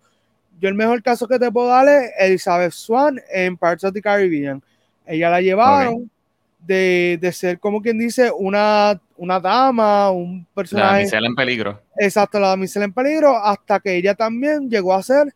yo 0.59 0.69
el 0.69 0.75
mejor 0.75 1.03
caso 1.03 1.27
que 1.27 1.39
te 1.39 1.51
puedo 1.51 1.67
dar 1.67 1.87
es 1.87 2.11
Elizabeth 2.17 2.71
Swan 2.71 3.19
en 3.31 3.57
Parts 3.57 3.83
of 3.83 3.93
the 3.93 4.01
Caribbean. 4.01 4.63
Ella 5.05 5.29
la 5.29 5.41
llevaron 5.41 6.09
de, 6.65 7.17
de, 7.19 7.31
ser 7.31 7.59
como 7.59 7.81
quien 7.81 7.97
dice 7.97 8.31
una 8.31 8.99
una 9.21 9.39
dama, 9.39 10.09
un 10.09 10.47
personaje. 10.51 10.87
La 10.87 10.97
damisela 10.97 11.27
en 11.27 11.35
peligro. 11.35 11.81
Exacto, 11.95 12.39
la 12.39 12.47
damisela 12.47 12.85
en 12.85 12.91
peligro, 12.91 13.37
hasta 13.37 13.79
que 13.79 13.95
ella 13.95 14.15
también 14.15 14.67
llegó 14.67 14.95
a 14.95 15.03
ser 15.03 15.31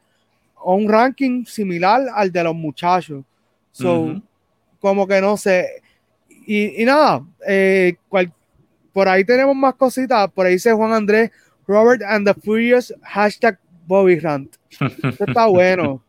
un 0.63 0.89
ranking 0.89 1.45
similar 1.45 2.01
al 2.15 2.31
de 2.31 2.43
los 2.43 2.55
muchachos. 2.55 3.23
So, 3.71 4.19
como 4.79 5.05
que 5.05 5.21
no 5.21 5.37
sé. 5.37 5.83
Y, 6.47 6.83
nada, 6.83 7.23
eh, 7.47 7.95
por 8.91 9.07
ahí 9.07 9.23
tenemos 9.23 9.55
más 9.55 9.75
cositas. 9.75 10.31
Por 10.31 10.47
ahí 10.47 10.53
dice 10.53 10.73
Juan 10.73 10.91
Andrés, 10.91 11.29
Robert 11.67 12.01
and 12.01 12.27
the 12.27 12.33
Furious, 12.33 12.91
hashtag 13.03 13.59
Bobby 13.85 14.17
Rant. 14.17 14.55
Está 15.19 15.45
bueno. 15.45 16.03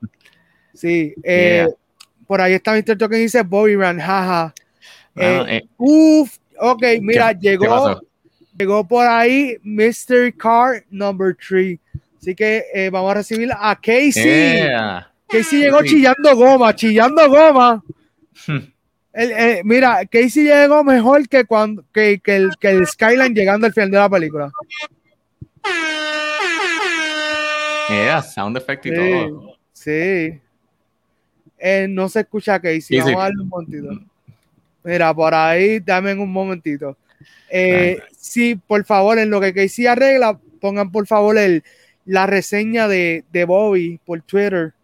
Sí. 0.73 1.13
Eh, 1.23 1.67
por 2.27 2.41
ahí 2.41 2.55
está 2.55 2.73
Mr. 2.73 2.97
Token 2.97 3.19
dice 3.19 3.43
Bobby 3.43 3.77
Rant, 3.77 4.01
jaja. 4.01 4.55
Eh, 5.17 5.63
uf, 5.79 6.39
Ok, 6.59 6.83
mira, 7.01 7.33
llegó, 7.33 8.01
llegó 8.59 8.87
por 8.87 9.07
ahí 9.07 9.57
Mystery 9.63 10.33
Car 10.33 10.85
Number 10.91 11.37
3. 11.37 11.79
Así 12.19 12.35
que 12.35 12.65
eh, 12.73 12.91
vamos 12.91 13.11
a 13.11 13.15
recibir 13.15 13.51
a 13.53 13.77
Casey. 13.77 14.67
Casey 15.29 15.61
llegó 15.61 15.83
chillando 15.83 16.35
goma, 16.35 16.75
chillando 16.75 17.29
goma. 17.29 17.83
el, 19.13 19.65
mira, 19.65 20.05
Casey 20.07 20.45
llegó 20.45 20.83
mejor 20.83 21.29
que, 21.29 21.45
cuando, 21.45 21.85
que, 21.93 22.21
que, 22.21 22.37
el, 22.37 22.51
que 22.59 22.71
el 22.71 22.87
Skyline 22.87 23.35
llegando 23.35 23.67
al 23.67 23.73
final 23.73 23.91
de 23.91 23.99
la 23.99 24.09
película. 24.09 24.51
Yeah, 27.89 28.23
sound 28.23 28.57
effect 28.57 28.87
y 28.87 28.89
sí, 28.89 28.95
todo. 28.97 29.57
Sí. 29.73 30.41
Eh, 31.59 31.87
no 31.89 32.09
se 32.09 32.21
escucha 32.21 32.61
Casey. 32.61 32.99
Vamos 32.99 33.15
a 33.15 33.19
darle 33.19 33.43
un 33.43 33.49
momentito. 33.49 34.16
Mira, 34.87 35.13
por 35.13 35.35
ahí, 35.35 35.81
dame 35.81 36.15
un 36.15 36.31
momentito. 36.31 36.97
Eh, 37.51 37.99
sí, 38.17 38.55
por 38.55 38.85
favor, 38.85 39.19
en 39.19 39.31
lo 39.31 39.41
que 39.41 39.53
Casey 39.53 39.85
arregla, 39.89 40.39
pongan 40.61 40.93
por 40.93 41.09
favor 41.09 41.37
el, 41.37 41.65
la 42.05 42.25
reseña 42.29 42.87
de, 42.87 43.25
Bobby 43.49 43.99
por 44.07 44.23
Twitter, 44.23 44.75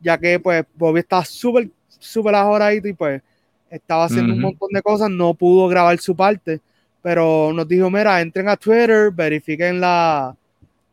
ya 0.00 0.18
que 0.18 0.40
pues 0.40 0.64
Bobby 0.74 0.98
está 0.98 1.24
súper, 1.24 1.68
súper 1.86 2.34
ajoradito 2.34 2.88
y 2.88 2.94
pues 2.94 3.22
estaba 3.70 4.06
haciendo 4.06 4.34
un 4.34 4.40
montón 4.40 4.70
de 4.72 4.82
cosas, 4.82 5.08
no 5.08 5.34
pudo 5.34 5.68
grabar 5.68 5.96
su 5.98 6.16
parte, 6.16 6.60
pero 7.00 7.52
nos 7.52 7.68
dijo, 7.68 7.88
mira, 7.90 8.20
entren 8.20 8.48
a 8.48 8.56
Twitter, 8.56 9.12
verifiquen 9.12 9.80
la, 9.80 10.36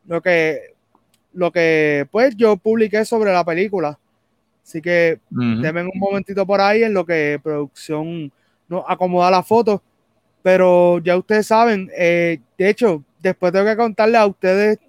lo 0.05 0.21
que, 0.21 0.75
lo 1.33 1.51
que, 1.51 2.05
pues 2.11 2.35
yo 2.37 2.57
publiqué 2.57 3.05
sobre 3.05 3.33
la 3.33 3.43
película. 3.43 3.97
Así 4.63 4.83
que 4.83 5.19
denme 5.31 5.81
un 5.81 5.99
momentito 5.99 6.45
por 6.45 6.61
ahí 6.61 6.83
en 6.83 6.93
lo 6.93 7.03
que 7.03 7.39
producción 7.41 8.31
nos 8.71 8.83
acomoda 8.87 9.29
la 9.29 9.43
foto. 9.43 9.81
Pero 10.41 10.99
ya 10.99 11.17
ustedes 11.17 11.45
saben, 11.45 11.91
eh, 11.95 12.39
de 12.57 12.69
hecho, 12.69 13.03
después 13.19 13.53
tengo 13.53 13.65
que 13.65 13.77
contarle 13.77 14.17
a 14.17 14.25
ustedes, 14.25 14.79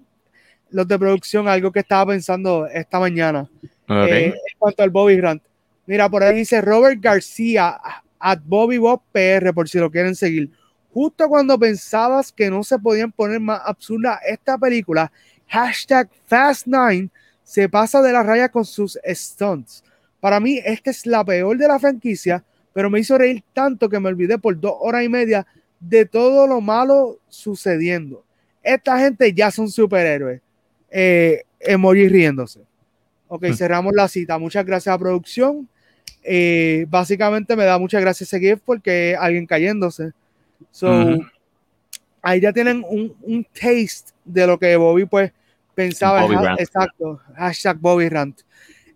los 0.71 0.87
de 0.87 0.97
producción, 0.97 1.47
algo 1.47 1.71
que 1.71 1.81
estaba 1.81 2.11
pensando 2.11 2.65
esta 2.65 2.99
mañana. 2.99 3.47
Eh, 3.87 4.27
en 4.27 4.33
cuanto 4.57 4.81
al 4.81 4.89
Bobby 4.89 5.17
Grant. 5.17 5.43
Mira, 5.85 6.09
por 6.09 6.23
ahí 6.23 6.35
dice 6.37 6.61
Robert 6.61 6.99
García, 6.99 7.77
at 8.19 8.39
Bobby 8.45 8.77
Bob 8.77 9.01
PR, 9.11 9.53
por 9.53 9.67
si 9.69 9.77
lo 9.77 9.91
quieren 9.91 10.15
seguir. 10.15 10.49
Justo 10.93 11.27
cuando 11.27 11.59
pensabas 11.59 12.31
que 12.31 12.49
no 12.49 12.63
se 12.63 12.79
podían 12.79 13.11
poner 13.11 13.39
más 13.39 13.61
absurda 13.65 14.19
esta 14.25 14.57
película, 14.57 15.11
hashtag 15.47 16.09
Fast9 16.29 17.09
se 17.43 17.67
pasa 17.67 18.01
de 18.01 18.13
la 18.13 18.23
raya 18.23 18.49
con 18.49 18.63
sus 18.63 18.97
stunts. 19.05 19.83
Para 20.19 20.39
mí, 20.39 20.59
esta 20.63 20.89
es 20.89 21.05
la 21.05 21.23
peor 21.25 21.57
de 21.57 21.67
la 21.67 21.79
franquicia, 21.79 22.43
pero 22.73 22.89
me 22.89 22.99
hizo 22.99 23.17
reír 23.17 23.43
tanto 23.53 23.87
que 23.87 23.99
me 23.99 24.09
olvidé 24.09 24.37
por 24.37 24.59
dos 24.59 24.73
horas 24.79 25.03
y 25.03 25.09
media 25.09 25.45
de 25.79 26.05
todo 26.05 26.47
lo 26.47 26.59
malo 26.59 27.19
sucediendo. 27.29 28.23
Esta 28.61 28.97
gente 28.99 29.33
ya 29.33 29.51
son 29.51 29.69
superhéroes. 29.69 30.41
Eh, 30.89 31.43
emoji 31.59 32.07
riéndose. 32.07 32.61
Ok, 33.27 33.45
hmm. 33.49 33.53
cerramos 33.53 33.93
la 33.93 34.07
cita. 34.07 34.37
Muchas 34.37 34.65
gracias 34.65 34.93
a 34.93 34.97
producción. 34.97 35.67
Eh, 36.23 36.85
básicamente 36.89 37.55
me 37.55 37.65
da 37.65 37.77
muchas 37.77 38.01
gracias 38.01 38.29
ese 38.33 38.39
GIF 38.39 38.61
porque 38.63 39.15
alguien 39.19 39.45
cayéndose. 39.45 40.11
So, 40.71 41.17
ahí 42.21 42.39
ya 42.39 42.53
tienen 42.53 42.83
un, 42.87 43.13
un, 43.21 43.43
taste 43.43 44.13
de 44.23 44.47
lo 44.47 44.57
que 44.57 44.75
Bobby 44.77 45.05
pues 45.05 45.31
pensaba. 45.75 46.25
exacto. 46.57 47.19
Hashtag 47.35 47.77
Bobby 47.77 48.07
Rant. 48.07 48.39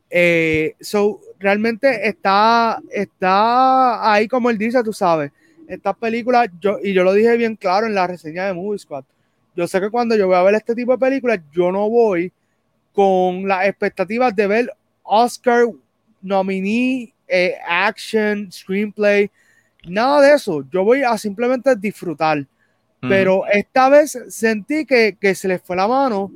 Eh, 0.10 0.76
so, 0.80 1.20
realmente 1.40 2.08
está, 2.08 2.82
está 2.90 4.12
ahí 4.12 4.28
como 4.28 4.50
él 4.50 4.58
dice, 4.58 4.84
tú 4.84 4.94
sabes. 4.94 5.32
Estas 5.68 5.98
películas, 5.98 6.48
yo, 6.62 6.78
y 6.82 6.94
yo 6.94 7.04
lo 7.04 7.14
dije 7.14 7.36
bien 7.36 7.56
claro 7.56 7.88
en 7.88 7.96
la 7.96 8.08
reseña 8.08 8.46
de 8.46 8.54
Movie 8.54 8.80
Squad. 8.80 9.04
Yo 9.56 9.68
sé 9.68 9.82
que 9.82 9.90
cuando 9.90 10.16
yo 10.16 10.28
voy 10.28 10.36
a 10.36 10.44
ver 10.44 10.56
este 10.56 10.76
tipo 10.76 10.94
de 10.94 10.98
películas, 10.98 11.40
yo 11.52 11.72
no 11.72 11.90
voy 11.90 12.32
con 12.94 13.48
las 13.48 13.68
expectativas 13.68 14.36
de 14.36 14.48
ver 14.48 14.74
Oscar 15.04 15.66
nominee, 16.22 17.14
eh, 17.28 17.56
action, 17.68 18.52
screenplay, 18.52 19.30
nada 19.88 20.22
de 20.22 20.34
eso. 20.36 20.64
Yo 20.72 20.84
voy 20.84 21.04
a 21.04 21.18
simplemente 21.18 21.76
disfrutar. 21.76 22.46
Pero 23.00 23.46
esta 23.46 23.90
vez 23.90 24.18
sentí 24.30 24.84
que, 24.86 25.16
que, 25.22 25.36
se 25.36 25.48
les 25.48 25.62
fue 25.62 25.76
la 25.76 25.88
mano 25.88 26.32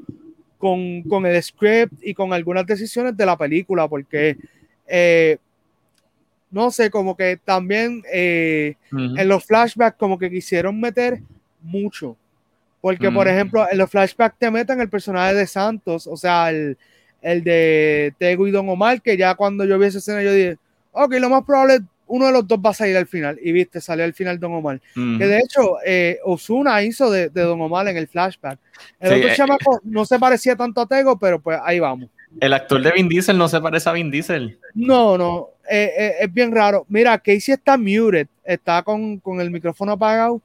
con, 0.61 1.01
con, 1.03 1.25
el 1.25 1.43
script 1.43 1.93
y 2.01 2.13
con 2.13 2.31
algunas 2.31 2.65
decisiones 2.65 3.17
de 3.17 3.25
la 3.25 3.35
película, 3.35 3.87
porque 3.89 4.37
eh, 4.87 5.37
no 6.51 6.69
sé, 6.69 6.89
como 6.89 7.15
que 7.15 7.37
también 7.37 8.03
eh, 8.11 8.75
en 8.91 9.27
los 9.27 9.45
flashbacks 9.45 9.97
como 9.97 10.19
que 10.19 10.29
quisieron 10.29 10.79
meter 10.79 11.21
mucho. 11.61 12.17
Porque, 12.81 13.11
por 13.11 13.27
ejemplo, 13.27 13.65
en 13.69 13.77
los 13.77 13.89
flashbacks 13.89 14.37
te 14.39 14.49
meten 14.49 14.81
el 14.81 14.89
personaje 14.89 15.35
de 15.35 15.45
Santos, 15.45 16.07
o 16.07 16.17
sea, 16.17 16.49
el, 16.49 16.77
el 17.21 17.43
de 17.43 18.13
Tego 18.17 18.47
y 18.47 18.51
Don 18.51 18.67
Omar, 18.67 19.01
que 19.01 19.15
ya 19.15 19.35
cuando 19.35 19.65
yo 19.65 19.77
vi 19.77 19.85
esa 19.85 19.99
escena 19.99 20.23
yo 20.23 20.33
dije, 20.33 20.57
ok, 20.91 21.13
lo 21.19 21.29
más 21.29 21.43
probable 21.43 21.81
uno 22.11 22.27
de 22.27 22.31
los 22.31 22.47
dos 22.47 22.59
va 22.59 22.69
a 22.71 22.73
salir 22.73 22.95
al 22.97 23.07
final. 23.07 23.39
Y 23.41 23.51
viste, 23.51 23.81
salió 23.81 24.05
al 24.05 24.13
final 24.13 24.39
Don 24.39 24.53
Omar. 24.53 24.79
Que 24.93 25.27
de 25.27 25.39
hecho, 25.39 25.77
eh, 25.85 26.19
Osuna 26.23 26.81
hizo 26.83 27.09
de, 27.09 27.29
Don 27.29 27.61
Omar 27.61 27.87
en 27.87 27.97
el 27.97 28.07
flashback. 28.07 28.59
El 28.99 29.13
otro 29.13 29.29
eh, 29.29 29.35
chamaco 29.35 29.79
no 29.83 30.05
se 30.05 30.19
parecía 30.19 30.55
tanto 30.55 30.81
a 30.81 30.85
Tego, 30.85 31.17
pero 31.17 31.39
pues 31.39 31.59
ahí 31.63 31.79
vamos. 31.79 32.09
El 32.39 32.53
actor 32.53 32.81
de 32.81 32.91
Vin 32.91 33.09
Diesel 33.09 33.37
no 33.37 33.47
se 33.47 33.59
parece 33.59 33.89
a 33.89 33.93
Vin 33.93 34.09
Diesel. 34.09 34.57
No, 34.73 35.17
no, 35.17 35.49
eh, 35.69 36.15
es 36.19 36.33
bien 36.33 36.51
raro. 36.51 36.85
Mira, 36.87 37.17
Casey 37.17 37.53
está 37.53 37.77
muted, 37.77 38.27
está 38.43 38.83
con, 38.83 39.17
con 39.19 39.41
el 39.41 39.51
micrófono 39.51 39.93
apagado. 39.93 40.41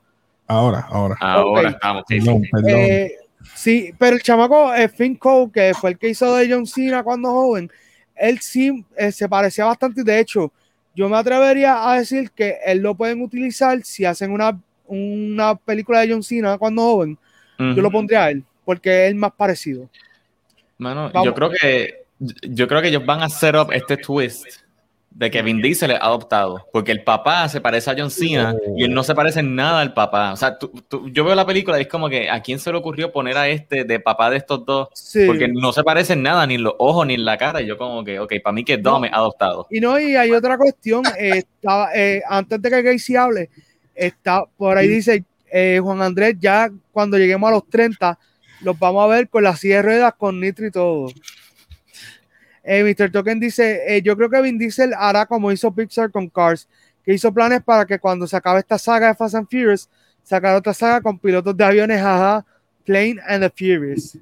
Ahora, 0.48 0.86
ahora. 0.90 1.16
Ahora 1.20 1.70
estamos. 1.70 2.04
Perdón, 2.08 2.42
perdón. 2.50 3.08
Sí, 3.54 3.92
pero 3.98 4.16
el 4.16 4.22
chamaco 4.22 4.74
eh, 4.74 4.88
Finn 4.88 5.16
Cole, 5.16 5.50
que 5.52 5.72
fue 5.74 5.90
el 5.90 5.98
que 5.98 6.08
hizo 6.08 6.34
de 6.34 6.50
John 6.50 6.66
Cena 6.66 7.02
cuando 7.02 7.30
joven, 7.30 7.70
él 8.14 8.38
sí 8.40 8.84
eh, 8.96 9.12
se 9.12 9.28
parecía 9.28 9.64
bastante. 9.64 10.02
De 10.02 10.18
hecho, 10.18 10.52
yo 10.96 11.10
me 11.10 11.16
atrevería 11.18 11.88
a 11.90 11.98
decir 11.98 12.30
que 12.30 12.58
él 12.64 12.78
lo 12.78 12.94
pueden 12.94 13.20
utilizar 13.20 13.82
si 13.84 14.06
hacen 14.06 14.32
una, 14.32 14.58
una 14.86 15.54
película 15.54 16.00
de 16.00 16.10
John 16.10 16.22
Cena 16.22 16.56
cuando 16.56 16.82
joven. 16.82 17.18
Yo 17.58 17.82
lo 17.82 17.90
pondría 17.90 18.24
a 18.24 18.30
él, 18.30 18.44
porque 18.64 19.04
es 19.04 19.10
el 19.10 19.14
más 19.14 19.32
parecido. 19.32 19.88
Mano, 20.78 21.10
yo 21.24 21.32
creo 21.34 21.50
que 21.50 22.06
yo 22.18 22.66
creo 22.66 22.80
que 22.80 22.88
ellos 22.88 23.04
van 23.04 23.20
a 23.20 23.26
hacer 23.26 23.56
up 23.56 23.72
este 23.72 23.96
twist 23.98 24.46
de 25.16 25.30
que 25.30 25.40
Vin 25.40 25.62
Diesel 25.62 25.92
es 25.92 25.98
adoptado, 25.98 26.66
porque 26.72 26.92
el 26.92 27.02
papá 27.02 27.48
se 27.48 27.62
parece 27.62 27.90
a 27.90 27.94
John 27.96 28.10
Cena 28.10 28.54
y 28.76 28.84
él 28.84 28.92
no 28.92 29.02
se 29.02 29.14
parece 29.14 29.40
en 29.40 29.54
nada 29.54 29.80
al 29.80 29.94
papá. 29.94 30.30
O 30.32 30.36
sea, 30.36 30.58
yo 31.10 31.24
veo 31.24 31.34
la 31.34 31.46
película 31.46 31.78
y 31.78 31.82
es 31.82 31.88
como 31.88 32.10
que 32.10 32.28
a 32.28 32.42
quién 32.42 32.58
se 32.58 32.70
le 32.70 32.76
ocurrió 32.76 33.10
poner 33.12 33.38
a 33.38 33.48
este 33.48 33.84
de 33.84 33.98
papá 33.98 34.28
de 34.28 34.36
estos 34.36 34.66
dos, 34.66 34.88
porque 35.26 35.48
no 35.48 35.72
se 35.72 35.82
parece 35.82 36.12
en 36.12 36.22
nada, 36.22 36.46
ni 36.46 36.56
en 36.56 36.64
los 36.64 36.74
ojos, 36.78 37.06
ni 37.06 37.14
en 37.14 37.24
la 37.24 37.38
cara. 37.38 37.62
Y 37.62 37.66
yo 37.66 37.78
como 37.78 38.04
que, 38.04 38.20
ok, 38.20 38.34
para 38.44 38.52
mí 38.52 38.62
que 38.62 38.76
Dom 38.76 39.06
es 39.06 39.12
adoptado. 39.14 39.66
Y 39.70 39.80
no, 39.80 39.98
y 39.98 40.16
hay 40.16 40.32
otra 40.32 40.58
cuestión, 40.58 41.02
eh, 41.18 41.38
estaba, 41.38 41.88
eh, 41.94 42.22
antes 42.28 42.60
de 42.60 42.70
que 42.70 42.84
Casey 42.84 43.16
hable, 43.16 43.48
está, 43.94 44.44
por 44.58 44.76
ahí 44.76 44.86
dice 44.86 45.24
eh, 45.50 45.80
Juan 45.82 46.02
Andrés, 46.02 46.36
ya 46.38 46.70
cuando 46.92 47.16
lleguemos 47.16 47.48
a 47.48 47.52
los 47.52 47.66
30, 47.70 48.18
los 48.60 48.78
vamos 48.78 49.02
a 49.02 49.06
ver 49.06 49.30
con 49.30 49.42
las 49.44 49.60
silla 49.60 49.76
de 49.76 49.82
ruedas, 49.82 50.14
con 50.18 50.38
nitro 50.38 50.66
y 50.66 50.70
todo. 50.70 51.08
Eh, 52.68 52.82
Mr. 52.82 53.12
Token 53.12 53.38
dice, 53.38 53.80
eh, 53.86 54.02
yo 54.02 54.16
creo 54.16 54.28
que 54.28 54.42
Vin 54.42 54.58
Diesel 54.58 54.92
hará 54.98 55.24
como 55.24 55.52
hizo 55.52 55.72
Pixar 55.72 56.10
con 56.10 56.28
Cars, 56.28 56.68
que 57.04 57.14
hizo 57.14 57.32
planes 57.32 57.62
para 57.62 57.86
que 57.86 58.00
cuando 58.00 58.26
se 58.26 58.36
acabe 58.36 58.58
esta 58.58 58.76
saga 58.76 59.06
de 59.06 59.14
Fast 59.14 59.36
and 59.36 59.48
Furious, 59.48 59.88
sacar 60.24 60.56
otra 60.56 60.74
saga 60.74 61.00
con 61.00 61.16
pilotos 61.16 61.56
de 61.56 61.64
aviones, 61.64 62.00
jaja, 62.00 62.44
Plane 62.84 63.18
and 63.28 63.44
the 63.44 63.50
Furious. 63.50 64.18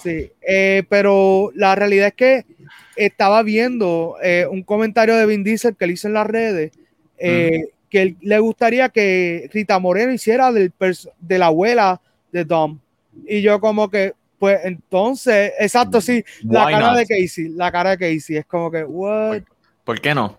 Sí, 0.00 0.30
eh, 0.46 0.84
pero 0.88 1.50
la 1.56 1.74
realidad 1.74 2.08
es 2.08 2.14
que 2.14 2.46
estaba 2.94 3.42
viendo 3.42 4.16
un 4.50 4.62
comentario 4.62 5.16
de 5.16 5.26
Vin 5.26 5.42
Diesel 5.42 5.74
que 5.74 5.88
le 5.88 5.94
hizo 5.94 6.06
en 6.06 6.14
las 6.14 6.28
redes, 6.28 6.70
que 7.18 8.14
le 8.20 8.38
gustaría 8.38 8.90
que 8.90 9.50
Rita 9.52 9.80
Moreno 9.80 10.12
hiciera 10.12 10.52
del 10.52 10.72
de 11.18 11.38
la 11.38 11.46
abuela 11.46 12.00
de 12.30 12.44
Dom. 12.44 12.78
Y 13.26 13.42
yo 13.42 13.60
como 13.60 13.90
que, 13.90 14.14
pues 14.38 14.60
entonces, 14.64 15.52
exacto, 15.58 16.00
sí, 16.00 16.24
la 16.42 16.70
cara 16.70 16.94
de 16.94 17.06
Casey, 17.06 17.48
la 17.48 17.70
cara 17.70 17.96
de 17.96 17.98
Casey 17.98 18.36
es 18.36 18.46
como 18.46 18.70
que, 18.70 18.84
what? 18.84 19.42
¿Por 19.84 20.00
qué 20.00 20.14
no? 20.14 20.38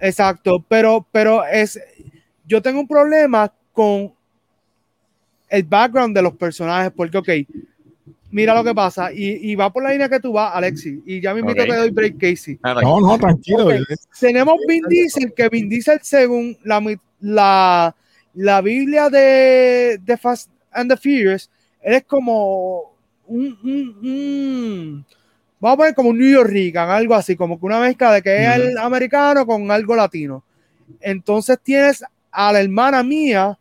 Exacto, 0.00 0.64
pero, 0.68 1.06
pero 1.10 1.44
es, 1.44 1.80
yo 2.46 2.60
tengo 2.60 2.80
un 2.80 2.88
problema 2.88 3.52
con 3.72 4.12
el 5.48 5.62
background 5.62 6.14
de 6.14 6.22
los 6.22 6.34
personajes, 6.34 6.92
porque, 6.94 7.18
ok, 7.18 7.28
mira 8.30 8.54
lo 8.54 8.64
que 8.64 8.74
pasa, 8.74 9.10
y, 9.12 9.54
va 9.54 9.72
por 9.72 9.82
la 9.82 9.92
línea 9.92 10.08
que 10.08 10.20
tú 10.20 10.32
vas, 10.32 10.54
Alexi, 10.54 11.02
y 11.06 11.20
ya 11.20 11.32
me 11.32 11.40
invito 11.40 11.62
a 11.62 11.66
que 11.66 11.74
doy 11.74 11.90
break 11.90 12.18
Casey. 12.18 12.58
Ah, 12.62 12.74
no, 12.82 13.00
no, 13.00 13.18
tranquilo. 13.18 13.68
Tenemos 14.18 14.56
Vin 14.66 14.84
Diesel, 14.88 15.32
que 15.32 15.48
Vin 15.48 15.68
Diesel, 15.68 16.00
según 16.02 16.56
la, 16.64 16.82
la, 17.20 17.94
la 18.34 18.60
Biblia 18.60 19.08
de, 19.08 19.98
de 20.02 20.16
Fast 20.16 20.50
and 20.72 20.90
the 20.90 20.96
Furious, 20.96 21.50
es 21.80 22.04
como 22.04 22.95
un, 23.26 25.04
vamos 25.60 25.74
a 25.74 25.76
poner 25.76 25.94
como 25.94 26.10
un 26.10 26.18
New 26.18 26.30
York 26.30 26.50
Rican, 26.50 26.88
algo 26.88 27.14
así, 27.14 27.36
como 27.36 27.58
que 27.58 27.66
una 27.66 27.80
mezcla 27.80 28.12
de 28.12 28.22
que 28.22 28.44
es 28.44 28.54
el 28.56 28.78
americano 28.78 29.46
con 29.46 29.70
algo 29.70 29.96
latino. 29.96 30.42
Entonces 31.00 31.58
tienes 31.62 32.04
a 32.30 32.52
la 32.52 32.60
hermana 32.60 33.02
mía 33.02 33.58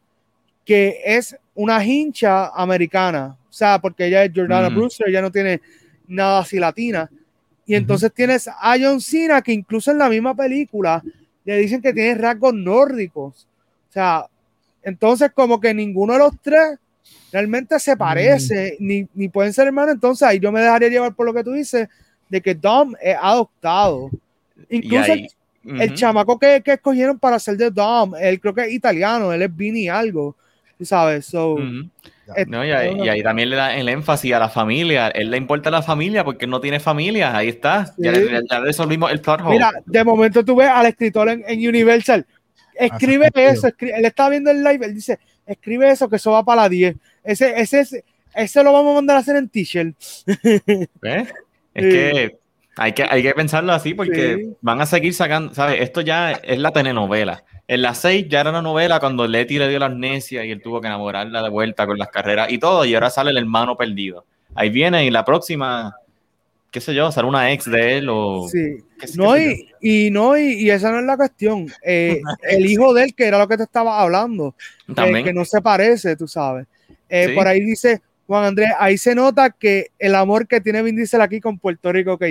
que 0.63 0.99
es 1.03 1.36
una 1.53 1.84
hincha 1.84 2.47
americana, 2.49 3.38
o 3.49 3.53
sea, 3.53 3.80
porque 3.80 4.07
ella 4.07 4.24
es 4.24 4.32
Jordana 4.36 4.70
Brewster, 4.70 5.07
ella 5.07 5.22
no 5.22 5.32
tiene 5.32 5.61
nada 6.07 6.39
así 6.39 6.59
latina. 6.59 7.09
Y 7.66 7.76
entonces 7.76 8.11
tienes 8.13 8.47
a 8.47 8.76
John 8.80 9.01
Cena, 9.01 9.41
que 9.41 9.51
incluso 9.51 9.91
en 9.91 9.97
la 9.97 10.09
misma 10.09 10.36
película 10.36 11.03
le 11.43 11.57
dicen 11.57 11.82
que 11.82 11.93
tiene 11.93 12.16
rasgos 12.16 12.53
nórdicos. 12.53 13.47
O 13.89 13.91
sea, 13.91 14.28
entonces 14.84 15.32
como 15.34 15.59
que 15.59 15.74
ninguno 15.74 16.13
de 16.13 16.20
los 16.20 16.34
tres 16.41 16.78
realmente 17.36 17.77
se 17.81 17.97
parece, 17.97 18.77
ni, 18.79 19.05
ni, 19.13 19.27
pueden 19.27 19.51
ser 19.51 19.67
hermanos, 19.67 19.95
entonces 19.95 20.25
ahí 20.25 20.39
yo 20.39 20.53
me 20.53 20.61
dejaría 20.61 20.88
llevar 20.88 21.13
por 21.13 21.25
lo 21.25 21.33
que 21.33 21.43
tú 21.43 21.51
dices, 21.51 21.89
de 22.29 22.39
que 22.39 22.55
Dom 22.55 22.93
es 23.01 23.17
adoptado. 23.21 24.09
Incluso 24.69 25.11
el, 25.65 25.93
chamaco 25.95 26.39
que, 26.39 26.61
que, 26.63 26.71
escogieron 26.71 27.19
para 27.19 27.38
ser 27.38 27.57
de 27.57 27.71
Dom, 27.71 28.15
él 28.15 28.39
creo 28.39 28.53
que 28.53 28.61
es 28.61 28.71
italiano, 28.71 29.33
él 29.33 29.41
es 29.41 29.53
Vini 29.53 29.89
algo. 29.89 30.38
sabes, 30.79 31.25
so, 31.25 31.57
no, 32.47 32.65
y, 32.65 32.71
ahí, 32.71 33.21
también 33.21 33.49
le 33.49 33.57
da 33.57 33.75
el 33.75 33.89
énfasis 33.89 34.33
a 34.33 34.39
la 34.39 34.47
familia. 34.47 35.09
Él 35.09 35.29
le 35.29 35.36
importa 35.36 35.69
la 35.69 35.81
familia 35.81 36.23
porque 36.23 36.47
no 36.47 36.61
tiene 36.61 36.79
familia. 36.79 37.36
Ahí 37.36 37.49
está. 37.49 37.93
Ya, 37.97 38.13
resolvimos 38.61 39.11
el 39.11 39.19
plot 39.19 39.41
Mira, 39.43 39.73
de 39.86 40.03
momento 40.05 40.45
tú 40.45 40.55
ves 40.55 40.69
al 40.69 40.86
escritor 40.86 41.27
en, 41.29 41.67
Universal. 41.67 42.25
Escribe 42.73 43.29
eso. 43.36 43.67
él 43.67 44.05
está 44.05 44.29
viendo 44.29 44.51
el 44.51 44.63
live. 44.63 44.86
Él 44.86 44.95
dice: 44.95 45.19
Escribe 45.45 45.89
eso, 45.89 46.09
que 46.09 46.15
eso 46.15 46.31
va 46.31 46.43
para 46.43 46.63
la 46.63 46.69
10. 46.69 46.95
Ese, 47.26 47.59
ese, 47.59 48.03
ese, 48.34 48.63
lo 48.63 48.71
vamos 48.71 48.91
a 48.91 48.95
mandar 48.95 49.17
a 49.17 49.19
hacer 49.19 49.36
en 49.36 49.49
t-shirt. 49.49 49.95
Es 51.73 51.84
que 51.84 52.38
hay, 52.78 52.93
que 52.93 53.03
hay 53.03 53.21
que 53.21 53.34
pensarlo 53.34 53.73
así 53.73 53.93
porque 53.93 54.53
van 54.61 54.80
a 54.80 54.86
seguir 54.86 55.13
sacando. 55.13 55.53
¿Sabes? 55.53 55.82
Esto 55.82 55.99
ya 55.99 56.32
es 56.32 56.57
la 56.57 56.71
telenovela. 56.71 57.43
En 57.67 57.82
las 57.82 57.97
6 57.99 58.28
ya 58.30 58.41
era 58.41 58.51
una 58.51 58.61
novela 58.61 58.99
cuando 58.99 59.28
Letty 59.28 59.57
le 59.57 59.67
dio 59.67 59.80
la 59.80 59.88
amnesia 59.88 60.45
y 60.45 60.51
él 60.51 60.61
tuvo 60.61 60.80
que 60.80 60.88
enamorarla 60.88 61.41
de 61.41 61.49
vuelta 61.49 61.88
con 61.88 61.97
las 61.97 62.09
carreras 62.09 62.51
y 62.51 62.59
todo, 62.59 62.86
y 62.86 62.93
ahora 62.93 63.09
sale 63.09 63.32
el 63.32 63.38
hermano 63.38 63.76
perdido. 63.76 64.26
Ahí 64.53 64.69
viene 64.69 65.03
y 65.03 65.09
la 65.09 65.26
próxima, 65.26 65.95
qué 66.69 66.80
sé 66.80 66.93
yo, 66.93 67.11
sale 67.11 67.28
una 67.28 67.51
ex 67.51 67.65
de 67.65 67.97
él 67.97 68.07
o... 68.09 68.47
Sí. 68.47 68.84
no, 69.15 69.36
y, 69.38 69.67
y, 69.82 70.11
no, 70.11 70.38
y, 70.38 70.69
esa 70.69 70.91
no 70.91 70.99
es 70.99 71.05
la 71.05 71.17
cuestión. 71.17 71.67
Eh, 71.84 72.21
el 72.43 72.65
hijo 72.67 72.93
de 72.93 73.05
él, 73.05 73.15
que 73.15 73.26
era 73.26 73.39
lo 73.39 73.47
que 73.47 73.57
te 73.57 73.63
estaba 73.63 73.99
hablando, 73.99 74.53
que 74.95 75.34
no 75.34 75.43
se 75.43 75.61
parece, 75.61 76.15
tú 76.15 76.28
sabes. 76.28 76.67
Eh, 77.10 77.34
por 77.36 77.47
ahí 77.47 77.62
dice 77.62 78.01
Juan 78.28 78.45
Andrés, 78.45 78.70
ahí 78.80 78.97
se 78.97 79.14
nota 79.14 79.51
que 79.51 79.91
el 79.99 80.16
amor 80.16 80.47
que 80.47 80.62
tiene 80.62 80.82
Vin 80.82 80.95
Diesel 80.95 81.22
aquí 81.22 81.39
con 81.39 81.60
Puerto 81.60 81.91
Rico, 81.91 82.14
ok, 82.14 82.24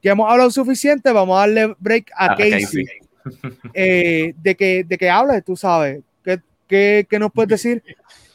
que 0.00 0.08
hemos 0.08 0.30
hablado 0.30 0.50
suficiente, 0.50 1.12
vamos 1.12 1.36
a 1.36 1.40
darle 1.40 1.74
break 1.78 2.10
a, 2.16 2.36
Casey. 2.36 2.86
Eh, 3.72 4.34
de, 4.42 4.56
que, 4.56 4.82
de 4.82 4.98
que 4.98 5.08
hables, 5.08 5.44
tú 5.44 5.54
sabes. 5.54 6.00
¿Qué, 6.24 6.40
qué, 6.66 7.06
qué 7.08 7.18
nos 7.20 7.30
puedes 7.30 7.50
decir? 7.50 7.80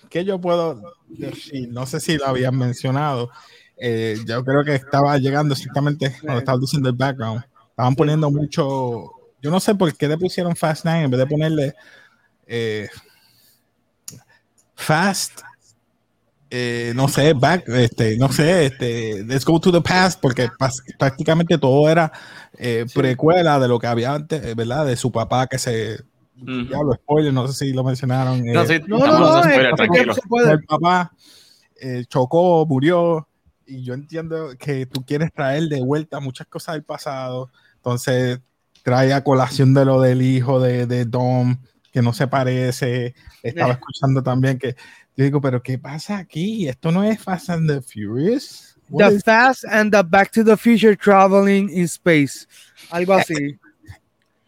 ¿Qué 0.10 0.24
yo 0.24 0.40
puedo 0.40 0.82
decir? 1.10 1.68
No 1.70 1.86
sé 1.86 2.00
si 2.00 2.18
lo 2.18 2.26
habían 2.26 2.58
mencionado. 2.58 3.30
Eh, 3.78 4.18
yo 4.26 4.44
creo 4.44 4.64
que 4.64 4.76
estaba 4.76 5.18
llegando 5.18 5.54
exactamente 5.54 6.16
cuando 6.22 6.40
estaba 6.40 6.58
diciendo 6.58 6.90
el 6.90 6.96
background. 6.96 7.44
Estaban 7.70 7.96
poniendo 7.96 8.32
mucho. 8.32 9.12
Yo 9.42 9.52
no 9.52 9.60
sé 9.60 9.76
por 9.76 9.94
qué 9.96 10.08
le 10.08 10.18
pusieron 10.18 10.56
Fast 10.56 10.86
Nine 10.86 11.04
en 11.04 11.12
vez 11.12 11.20
de 11.20 11.28
ponerle 11.28 11.76
eh, 12.48 12.88
Fast 14.74 15.42
eh, 16.50 16.94
no 16.96 17.08
sé, 17.08 17.34
back, 17.34 17.68
este, 17.68 18.18
no 18.18 18.32
sé, 18.32 18.68
este, 18.68 19.24
let's 19.26 19.44
go 19.44 19.60
to 19.60 19.72
the 19.72 19.82
past, 19.82 20.20
porque 20.22 20.50
prácticamente 20.98 21.58
todo 21.58 21.90
era 21.90 22.12
eh, 22.58 22.86
precuela 22.94 23.60
de 23.60 23.68
lo 23.68 23.80
que 23.80 23.88
había 23.88 24.14
antes, 24.14 24.44
eh, 24.44 24.54
¿verdad? 24.56 24.86
De 24.86 24.96
su 24.96 25.12
papá 25.12 25.48
que 25.48 25.58
se. 25.58 25.98
Ya 26.40 26.84
lo 26.84 26.94
spoiler, 26.94 27.34
no 27.34 27.48
sé 27.48 27.66
si 27.66 27.74
lo 27.74 27.84
mencionaron. 27.84 28.44
No, 28.46 28.66
sí, 28.66 28.80
no, 28.86 29.00
no, 29.00 29.20
no, 29.20 29.42
tranquilo. 29.76 30.14
El 30.48 30.64
papá 30.66 31.12
chocó, 32.08 32.66
murió, 32.68 33.28
y 33.66 33.84
yo 33.84 33.96
entiendo 33.96 34.50
que 34.58 34.86
tú 34.86 35.04
quieres 35.04 35.34
traer 35.34 35.64
de 35.64 35.82
vuelta 35.82 36.20
muchas 36.20 36.48
cosas 36.48 36.76
del 36.76 36.84
pasado, 36.84 37.50
entonces 37.76 38.40
trae 38.84 39.14
a 39.14 39.24
colación 39.24 39.74
de 39.74 39.84
lo 39.84 40.00
del 40.00 40.22
hijo 40.22 40.60
de, 40.60 40.86
de 40.86 41.06
Dom, 41.06 41.58
que 41.92 42.02
no 42.02 42.14
se 42.14 42.28
parece. 42.28 43.16
Estaba 43.44 43.74
escuchando 43.74 44.24
también 44.24 44.60
que 44.60 44.76
yo 45.18 45.24
digo, 45.24 45.42
pero 45.42 45.64
¿qué 45.64 45.80
pasa 45.80 46.20
aquí? 46.20 46.68
Esto 46.68 46.92
no 46.92 47.04
es 47.04 47.20
Fast 47.20 47.50
and 47.50 47.68
the 47.68 47.82
Furious. 47.82 48.78
the 48.96 49.20
Fast 49.20 49.66
and 49.66 49.92
the 49.92 50.04
Back 50.04 50.32
to 50.32 50.44
the 50.44 50.56
Future 50.56 50.96
Traveling 50.96 51.70
in 51.72 51.86
Space. 51.86 52.46
Algo 52.92 53.16
así. 53.16 53.34
Eh, 53.34 53.58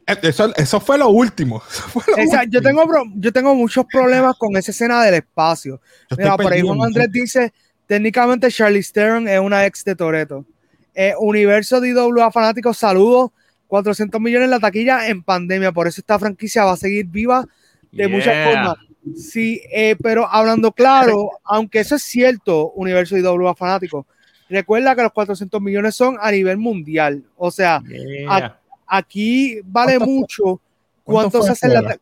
eh, 0.06 0.18
eso, 0.22 0.54
eso, 0.56 0.80
fue 0.80 1.00
lo 1.00 1.10
último. 1.10 1.64
Yo, 2.50 2.62
tengo, 2.62 2.84
yo 3.16 3.34
tengo 3.34 3.56
muchos 3.56 3.84
problemas 3.92 4.36
con 4.38 4.56
esa 4.58 4.70
escena 4.70 5.04
del 5.04 5.16
espacio. 5.16 5.82
Mira, 6.16 6.38
por 6.38 6.54
ahí 6.54 6.62
Juan 6.62 6.84
Andrés 6.84 7.12
dice, 7.12 7.52
técnicamente 7.88 8.52
Charlie 8.52 8.84
Theron 8.84 9.28
es 9.28 9.40
una 9.40 9.66
ex 9.66 9.84
de 9.84 9.96
Toreto. 9.96 10.46
Eh, 10.94 11.14
universo 11.20 11.82
de 11.82 11.90
IWA 11.90 12.32
fanáticos, 12.32 12.78
saludos. 12.78 13.32
400 13.68 14.22
millones 14.22 14.46
en 14.46 14.52
la 14.52 14.60
taquilla 14.60 15.08
en 15.08 15.24
pandemia. 15.24 15.72
Por 15.72 15.88
eso 15.88 16.02
esta 16.02 16.20
franquicia 16.20 16.64
va 16.64 16.74
a 16.74 16.78
seguir 16.78 17.08
viva 17.08 17.46
de 17.92 18.08
muchas 18.08 18.48
formas. 18.48 18.76
Sí, 19.16 19.62
eh, 19.72 19.96
pero 20.02 20.28
hablando 20.28 20.72
claro, 20.72 21.32
aunque 21.44 21.80
eso 21.80 21.96
es 21.96 22.04
cierto, 22.04 22.72
Universo 22.72 23.18
IWA 23.18 23.56
fanático, 23.56 24.06
recuerda 24.50 24.96
que 24.96 25.04
los 25.04 25.14
400 25.14 25.62
millones 25.62 25.96
son 25.96 26.18
a 26.20 26.32
nivel 26.32 26.58
mundial. 26.58 27.24
O 27.38 27.50
sea, 27.50 27.82
aquí 28.86 29.62
vale 29.64 30.00
mucho 30.00 30.60
cuánto 31.04 31.42
se 31.42 31.52
hace 31.52 31.70
la, 31.70 31.98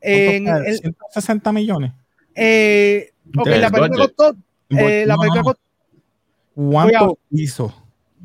en, 0.00 0.46
160 0.46 1.52
millones. 1.52 1.92
Eh, 2.34 3.12
ok, 3.36 3.46
la 3.46 3.70
película 3.70 4.06
costó. 4.06 4.36
Eh, 4.70 5.04
la 5.06 5.16
película 5.16 5.42
costó 5.42 5.64
¿Cuánto 6.54 7.18
hizo? 7.30 7.74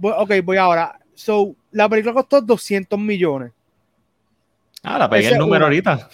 ok, 0.02 0.32
voy 0.44 0.58
ahora. 0.58 1.00
So, 1.16 1.56
la 1.72 1.90
película 1.90 2.14
costó 2.14 2.42
200 2.42 3.00
millones. 3.00 3.52
Ah, 4.84 4.98
la 4.98 5.10
pegué 5.10 5.30
el 5.30 5.38
número 5.38 5.66
ahorita. 5.66 6.10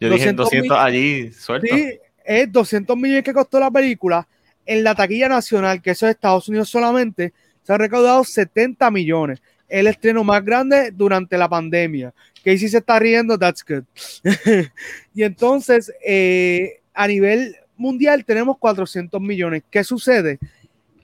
Yo 0.00 0.10
dije 0.10 0.32
200 0.32 0.78
allí, 0.78 1.32
suelto. 1.32 1.74
Sí, 1.74 1.98
es 2.24 2.50
200 2.50 2.96
millones 2.96 3.24
que 3.24 3.32
costó 3.32 3.60
la 3.60 3.70
película. 3.70 4.26
En 4.64 4.82
la 4.82 4.94
taquilla 4.94 5.28
nacional, 5.28 5.80
que 5.80 5.92
eso 5.92 6.06
es 6.06 6.14
Estados 6.14 6.48
Unidos 6.48 6.68
solamente, 6.68 7.32
se 7.62 7.72
ha 7.72 7.78
recaudado 7.78 8.24
70 8.24 8.90
millones. 8.90 9.40
El 9.68 9.86
estreno 9.86 10.22
más 10.24 10.44
grande 10.44 10.90
durante 10.92 11.36
la 11.36 11.48
pandemia. 11.48 12.12
Casey 12.44 12.68
se 12.68 12.78
está 12.78 12.98
riendo, 12.98 13.38
that's 13.38 13.64
good. 13.64 13.84
y 15.14 15.22
entonces, 15.22 15.92
eh, 16.04 16.80
a 16.94 17.08
nivel 17.08 17.56
mundial 17.76 18.24
tenemos 18.24 18.58
400 18.58 19.20
millones. 19.20 19.62
¿Qué 19.70 19.84
sucede? 19.84 20.38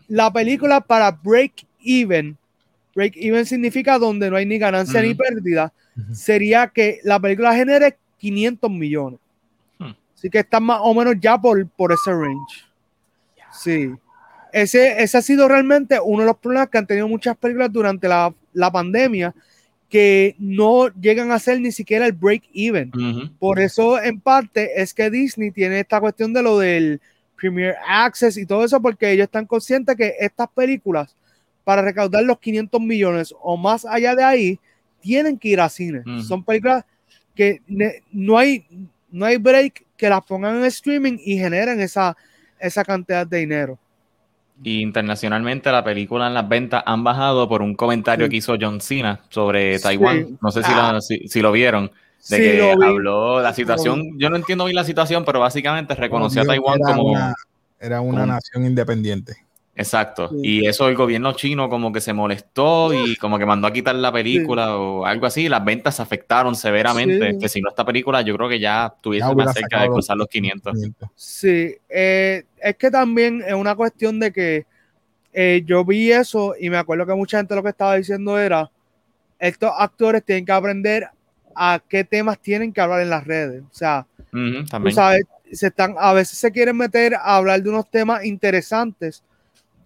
La 0.09 0.33
película 0.33 0.81
para 0.81 1.11
break 1.11 1.67
even, 1.85 2.37
break 2.95 3.15
even 3.17 3.47
significa 3.47 3.99
donde 3.99 4.31
no 4.31 4.37
hay 4.37 4.47
ni 4.47 4.59
ganancia 4.59 5.03
ni 5.03 5.15
pérdida, 5.15 5.73
sería 6.13 6.69
que 6.69 7.01
la 7.05 7.21
película 7.21 7.55
genere 7.55 7.97
500 8.23 8.71
millones. 8.71 9.19
Hmm. 9.79 9.93
Así 10.17 10.31
que 10.31 10.39
están 10.39 10.63
más 10.63 10.79
o 10.81 10.95
menos 10.95 11.17
ya 11.21 11.37
por, 11.37 11.67
por 11.71 11.91
ese 11.93 12.13
range. 12.13 12.65
Sí. 13.53 13.91
Ese, 14.53 15.03
ese 15.03 15.19
ha 15.19 15.23
sido 15.23 15.49
realmente 15.49 15.99
uno 16.01 16.23
de 16.23 16.29
los 16.29 16.39
problemas 16.39 16.69
que 16.69 16.79
han 16.79 16.87
tenido 16.87 17.09
muchas 17.09 17.37
películas 17.37 17.73
durante 17.73 18.07
la, 18.07 18.33
la 18.53 18.71
pandemia, 18.71 19.35
que 19.89 20.37
no 20.39 20.89
llegan 20.89 21.33
a 21.33 21.39
ser 21.41 21.61
ni 21.61 21.73
siquiera 21.73 22.07
el 22.07 22.13
break 22.13 22.45
even. 22.55 22.93
Por 23.39 23.59
eso, 23.59 24.01
en 24.01 24.21
parte, 24.21 24.81
es 24.81 24.95
que 24.95 25.11
Disney 25.11 25.51
tiene 25.51 25.81
esta 25.81 26.01
cuestión 26.01 26.33
de 26.33 26.43
lo 26.43 26.59
del 26.59 27.01
Premier 27.37 27.75
Access 27.87 28.37
y 28.37 28.47
todo 28.47 28.65
eso, 28.65 28.81
porque 28.81 29.11
ellos 29.11 29.25
están 29.25 29.47
conscientes 29.47 29.97
que 29.97 30.15
estas 30.21 30.49
películas, 30.49 31.17
para 31.65 31.83
recaudar 31.83 32.23
los 32.23 32.39
500 32.39 32.81
millones 32.81 33.35
o 33.41 33.57
más 33.57 33.85
allá 33.85 34.15
de 34.15 34.23
ahí, 34.23 34.61
tienen 35.01 35.39
que 35.39 35.49
ir 35.49 35.61
a 35.61 35.69
cine. 35.69 36.03
Son 36.23 36.45
películas 36.45 36.85
que 37.35 37.61
no 38.13 38.39
hay, 38.39 38.67
no 39.11 39.27
hay 39.27 39.37
break 39.37 39.85
que 39.97 40.09
las 40.09 40.25
pongan 40.25 40.57
en 40.57 40.65
streaming 40.65 41.19
y 41.25 41.39
generen 41.39 41.81
esa, 41.81 42.17
esa 42.59 42.85
cantidad 42.85 43.27
de 43.27 43.39
dinero. 43.39 43.79
Y 44.65 44.81
internacionalmente 44.81 45.73
la 45.73 45.83
película 45.83 46.29
en 46.29 46.35
las 46.35 46.49
ventas 46.49 46.83
han 46.87 47.03
bajado 47.03 47.49
por 47.49 47.63
un 47.63 47.75
comentario 47.75 48.29
que 48.29 48.37
hizo 48.37 48.57
John 48.61 48.81
Cena 48.81 49.21
sobre 49.29 49.79
Taiwán. 49.79 50.39
No 50.41 50.51
sé 50.53 50.63
si, 50.63 50.71
lo, 50.71 50.81
ah. 50.81 51.01
si, 51.01 51.41
lo 51.41 51.51
vieron. 51.51 51.91
De 52.29 52.39
que 52.39 52.71
habló 52.71 53.41
la 53.41 53.53
situación. 53.53 54.19
Yo 54.19 54.31
no 54.31 54.37
entiendo 54.37 54.65
bien 54.65 54.77
la 54.77 54.85
situación, 54.85 55.25
pero 55.25 55.41
básicamente 55.41 55.95
reconoció 55.97 56.43
a 56.43 56.45
Taiwán 56.45 56.79
como. 56.79 57.17
era 57.81 58.01
una 58.01 58.25
nación 58.25 58.65
independiente. 58.65 59.35
Exacto. 59.75 60.31
Y 60.43 60.67
eso 60.67 60.89
el 60.89 60.95
gobierno 60.95 61.33
chino 61.33 61.69
como 61.69 61.93
que 61.93 62.01
se 62.01 62.13
molestó 62.13 62.93
y 62.93 63.17
como 63.17 63.39
que 63.39 63.47
mandó 63.47 63.67
a 63.67 63.73
quitar 63.73 63.95
la 63.95 64.13
película 64.13 64.77
o 64.77 65.07
algo 65.07 65.27
así. 65.27 65.49
Las 65.49 65.65
ventas 65.65 65.97
se 65.97 66.03
afectaron 66.03 66.55
severamente. 66.55 67.39
Que 67.39 67.49
si 67.49 67.61
no 67.61 67.71
esta 67.71 67.85
película, 67.85 68.21
yo 68.21 68.37
creo 68.37 68.49
que 68.49 68.61
ya 68.61 68.93
tuviese 69.01 69.35
más 69.35 69.55
cerca 69.55 69.83
de 69.83 69.89
cruzar 69.89 70.17
los 70.17 70.29
500. 70.29 70.79
Sí, 71.15 71.75
eh, 71.89 72.45
es 72.61 72.77
que 72.77 72.91
también 72.91 73.43
es 73.47 73.55
una 73.55 73.75
cuestión 73.75 74.21
de 74.21 74.33
que 74.33 74.67
eh, 75.33 75.63
yo 75.65 75.85
vi 75.85 76.13
eso 76.13 76.55
y 76.59 76.69
me 76.69 76.77
acuerdo 76.77 77.07
que 77.07 77.15
mucha 77.15 77.39
gente 77.39 77.55
lo 77.55 77.63
que 77.63 77.71
estaba 77.71 77.97
diciendo 77.97 78.39
era, 78.39 78.71
estos 79.39 79.73
actores 79.77 80.23
tienen 80.23 80.45
que 80.45 80.53
aprender 80.53 81.09
a 81.55 81.83
qué 81.89 82.05
temas 82.05 82.39
tienen 82.39 82.73
que 82.73 82.81
hablar 82.83 83.01
en 83.01 83.11
las 83.11 83.27
redes. 83.27 83.63
O 83.63 83.75
sea, 83.75 84.07
tú 84.31 84.91
sabes, 84.91 85.25
se 85.51 85.69
están, 85.69 85.95
a 85.99 86.13
veces 86.13 86.39
se 86.39 86.53
quieren 86.53 86.77
meter 86.77 87.15
a 87.15 87.37
hablar 87.37 87.63
de 87.63 87.71
unos 87.71 87.91
temas 87.91 88.25
interesantes 88.27 89.23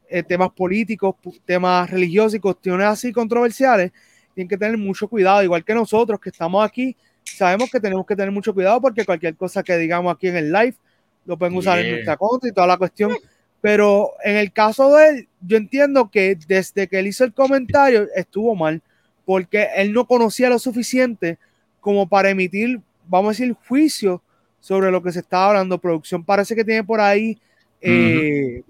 eh, 0.08 0.22
temas 0.22 0.50
políticos, 0.50 1.16
temas 1.44 1.90
religiosos 1.90 2.34
y 2.34 2.40
cuestiones 2.40 2.86
así 2.86 3.12
controversiales, 3.12 3.92
tienen 4.34 4.48
que 4.48 4.56
tener 4.56 4.76
mucho 4.76 5.08
cuidado, 5.08 5.42
igual 5.42 5.64
que 5.64 5.74
nosotros 5.74 6.20
que 6.20 6.30
estamos 6.30 6.64
aquí, 6.64 6.96
sabemos 7.24 7.70
que 7.70 7.80
tenemos 7.80 8.06
que 8.06 8.14
tener 8.14 8.30
mucho 8.30 8.54
cuidado 8.54 8.80
porque 8.80 9.04
cualquier 9.04 9.34
cosa 9.36 9.62
que 9.62 9.76
digamos 9.76 10.14
aquí 10.14 10.28
en 10.28 10.36
el 10.36 10.52
live 10.52 10.76
lo 11.24 11.36
pueden 11.36 11.56
usar 11.56 11.78
en 11.80 11.90
nuestra 11.90 12.16
contra 12.16 12.48
y 12.48 12.52
toda 12.52 12.66
la 12.66 12.76
cuestión. 12.76 13.16
Pero 13.60 14.12
en 14.22 14.36
el 14.36 14.52
caso 14.52 14.94
de 14.94 15.08
él, 15.08 15.28
yo 15.40 15.56
entiendo 15.56 16.10
que 16.10 16.38
desde 16.46 16.86
que 16.86 16.98
él 16.98 17.08
hizo 17.08 17.24
el 17.24 17.32
comentario 17.32 18.06
estuvo 18.14 18.54
mal, 18.54 18.80
porque 19.24 19.68
él 19.74 19.92
no 19.92 20.06
conocía 20.06 20.48
lo 20.48 20.58
suficiente 20.58 21.38
como 21.80 22.08
para 22.08 22.30
emitir, 22.30 22.80
vamos 23.08 23.28
a 23.28 23.32
decir, 23.32 23.56
juicio 23.66 24.22
sobre 24.60 24.90
lo 24.90 25.02
que 25.02 25.12
se 25.12 25.20
está 25.20 25.48
hablando. 25.48 25.78
Producción 25.78 26.24
parece 26.24 26.54
que 26.54 26.64
tiene 26.64 26.84
por 26.84 27.00
ahí 27.00 27.38
eh, 27.80 28.62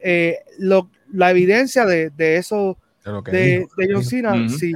eh, 0.00 0.38
la 0.58 1.30
evidencia 1.30 1.84
de, 1.84 2.12
eso 2.36 2.76
de, 3.30 3.66
John 3.90 4.04
Cena. 4.04 4.48
Sí, 4.48 4.72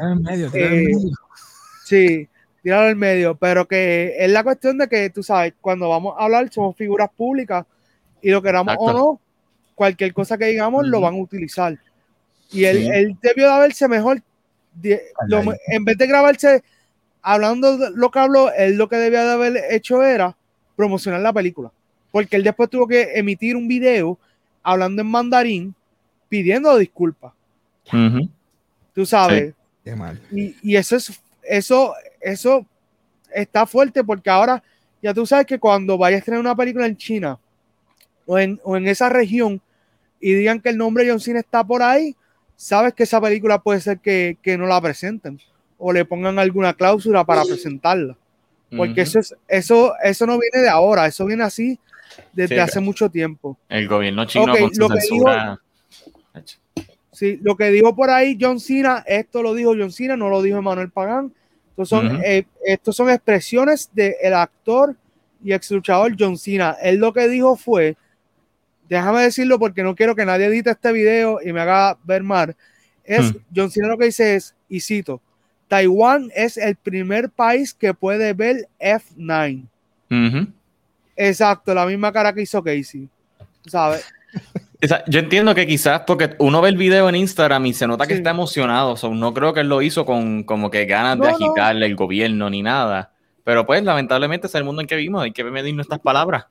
sí, 1.84 2.28
tirarlo 2.62 2.88
al 2.88 2.96
medio, 2.96 3.34
pero 3.34 3.66
que 3.66 4.14
es 4.18 4.30
la 4.30 4.42
cuestión 4.42 4.78
de 4.78 4.88
que 4.88 5.10
tú 5.10 5.22
sabes, 5.22 5.54
cuando 5.60 5.88
vamos 5.88 6.14
a 6.18 6.24
hablar 6.24 6.50
somos 6.50 6.76
figuras 6.76 7.10
públicas 7.14 7.66
y 8.22 8.30
lo 8.30 8.42
queramos 8.42 8.76
o 8.78 8.92
no, 8.92 9.20
cualquier 9.74 10.12
cosa 10.12 10.38
que 10.38 10.46
digamos 10.46 10.86
lo 10.86 11.00
van 11.00 11.14
a 11.14 11.18
utilizar. 11.18 11.78
Y 12.50 12.64
él, 12.64 13.16
debió 13.20 13.46
de 13.46 13.52
haberse 13.52 13.88
mejor, 13.88 14.22
en 14.82 15.84
vez 15.84 15.98
de 15.98 16.06
grabarse 16.06 16.62
hablando 17.20 17.78
de 17.78 17.90
lo 17.90 18.10
que 18.10 18.18
habló, 18.18 18.52
él 18.52 18.76
lo 18.76 18.88
que 18.88 18.96
debía 18.96 19.24
de 19.24 19.32
haber 19.32 19.62
hecho 19.70 20.02
era 20.02 20.36
promocionar 20.76 21.20
la 21.20 21.32
película. 21.32 21.72
Porque 22.12 22.36
él 22.36 22.44
después 22.44 22.70
tuvo 22.70 22.86
que 22.86 23.18
emitir 23.18 23.56
un 23.56 23.66
video 23.66 24.18
hablando 24.64 25.02
en 25.02 25.08
mandarín 25.08 25.74
pidiendo 26.28 26.76
disculpas. 26.76 27.32
Tú 28.92 29.06
sabes. 29.06 29.54
Y, 30.32 30.56
y, 30.62 30.76
eso 30.76 30.96
es 30.96 31.12
eso, 31.42 31.94
eso 32.20 32.66
está 33.32 33.66
fuerte 33.66 34.02
porque 34.02 34.30
ahora 34.30 34.62
ya 35.02 35.12
tú 35.12 35.26
sabes 35.26 35.46
que 35.46 35.58
cuando 35.58 35.98
vayas 35.98 36.22
a 36.22 36.24
tener 36.24 36.40
una 36.40 36.56
película 36.56 36.86
en 36.86 36.96
China 36.96 37.38
o 38.26 38.38
en, 38.38 38.58
o 38.64 38.76
en 38.76 38.86
esa 38.86 39.08
región 39.08 39.60
y 40.20 40.32
digan 40.32 40.60
que 40.60 40.70
el 40.70 40.78
nombre 40.78 41.04
de 41.04 41.10
John 41.10 41.20
Cena 41.20 41.40
está 41.40 41.62
por 41.62 41.82
ahí, 41.82 42.16
sabes 42.56 42.94
que 42.94 43.02
esa 43.02 43.20
película 43.20 43.58
puede 43.58 43.80
ser 43.80 43.98
que, 43.98 44.38
no 44.58 44.66
la 44.66 44.80
presenten 44.80 45.38
o 45.76 45.92
le 45.92 46.06
pongan 46.06 46.38
alguna 46.38 46.72
cláusula 46.72 47.24
para 47.24 47.44
presentarla. 47.44 48.16
Porque 48.74 49.02
eso, 49.02 49.20
es, 49.20 49.36
eso, 49.46 49.92
eso 50.02 50.26
no 50.26 50.38
viene 50.38 50.62
de 50.62 50.68
ahora, 50.68 51.06
eso 51.06 51.26
viene 51.26 51.44
así 51.44 51.78
desde 52.32 52.60
hace 52.60 52.80
mucho 52.80 53.08
tiempo. 53.08 53.58
El 53.68 53.88
gobierno 53.88 54.24
chino 54.24 54.46
con 54.56 54.74
su 54.74 54.88
censura. 54.88 55.60
sí, 57.12 57.38
lo 57.42 57.56
que 57.56 57.70
dijo 57.70 57.94
por 57.94 58.10
ahí 58.10 58.36
John 58.40 58.60
Cena, 58.60 59.04
esto 59.06 59.42
lo 59.42 59.54
dijo 59.54 59.74
John 59.78 59.92
Cena, 59.92 60.16
no 60.16 60.28
lo 60.28 60.42
dijo 60.42 60.60
Manuel 60.62 60.90
Pagán. 60.90 61.32
Estos 61.70 61.88
son, 61.88 62.20
eh, 62.24 62.46
estos 62.64 62.94
son 62.94 63.10
expresiones 63.10 63.90
del 63.92 64.34
actor 64.34 64.94
y 65.42 65.52
ex 65.52 65.70
luchador 65.70 66.14
John 66.18 66.38
Cena. 66.38 66.76
Él 66.80 66.96
lo 66.96 67.12
que 67.12 67.28
dijo 67.28 67.56
fue 67.56 67.96
déjame 68.88 69.22
decirlo 69.22 69.58
porque 69.58 69.82
no 69.82 69.94
quiero 69.94 70.14
que 70.14 70.24
nadie 70.24 70.46
edite 70.46 70.70
este 70.70 70.92
video 70.92 71.40
y 71.42 71.52
me 71.52 71.60
haga 71.60 71.98
ver 72.04 72.22
mal. 72.22 72.56
Es. 73.04 73.34
John 73.54 73.70
Cena 73.70 73.88
lo 73.88 73.98
que 73.98 74.06
dice 74.06 74.36
es, 74.36 74.54
y 74.68 74.80
cito, 74.80 75.20
Taiwán 75.68 76.30
es 76.34 76.56
el 76.56 76.76
primer 76.76 77.30
país 77.30 77.74
que 77.74 77.94
puede 77.94 78.32
ver 78.32 78.68
F9. 78.78 79.66
Exacto, 81.16 81.74
la 81.74 81.86
misma 81.86 82.12
cara 82.12 82.32
que 82.32 82.42
hizo 82.42 82.62
Casey. 82.62 83.08
¿Sabes? 83.66 84.04
Yo 85.08 85.20
entiendo 85.20 85.54
que 85.54 85.66
quizás 85.66 86.02
porque 86.06 86.34
uno 86.38 86.60
ve 86.60 86.68
el 86.68 86.76
video 86.76 87.08
en 87.08 87.14
Instagram 87.14 87.64
y 87.66 87.72
se 87.72 87.86
nota 87.86 88.06
que 88.06 88.14
está 88.14 88.30
emocionado. 88.30 88.96
no 89.10 89.32
creo 89.32 89.54
que 89.54 89.60
él 89.60 89.68
lo 89.68 89.80
hizo 89.80 90.04
con 90.04 90.42
como 90.42 90.70
que 90.70 90.84
ganas 90.84 91.18
de 91.18 91.28
agitarle 91.28 91.86
el 91.86 91.96
gobierno 91.96 92.50
ni 92.50 92.62
nada. 92.62 93.12
Pero 93.44 93.64
pues 93.64 93.82
lamentablemente 93.82 94.46
es 94.46 94.54
el 94.54 94.64
mundo 94.64 94.82
en 94.82 94.86
que 94.86 94.96
vivimos, 94.96 95.22
hay 95.22 95.32
que 95.32 95.44
medir 95.44 95.74
nuestras 95.74 96.00
palabras. 96.00 96.46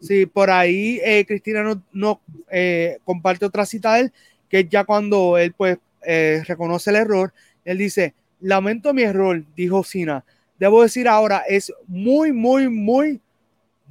Sí, 0.00 0.26
por 0.26 0.50
ahí 0.50 1.00
eh, 1.04 1.24
Cristina 1.26 1.62
no, 1.62 1.82
no 1.92 2.20
eh, 2.50 2.98
comparte 3.04 3.44
otra 3.44 3.66
cita 3.66 3.94
de 3.94 4.02
él, 4.02 4.12
que 4.48 4.66
ya 4.66 4.84
cuando 4.84 5.36
él 5.38 5.52
pues 5.56 5.78
eh, 6.04 6.42
reconoce 6.46 6.90
el 6.90 6.96
error. 6.96 7.32
Él 7.64 7.78
dice, 7.78 8.14
lamento 8.40 8.92
mi 8.94 9.02
error, 9.02 9.42
dijo 9.56 9.82
Sina. 9.84 10.24
Debo 10.58 10.82
decir 10.82 11.08
ahora, 11.08 11.42
es 11.48 11.72
muy, 11.86 12.32
muy, 12.32 12.68
muy, 12.68 13.20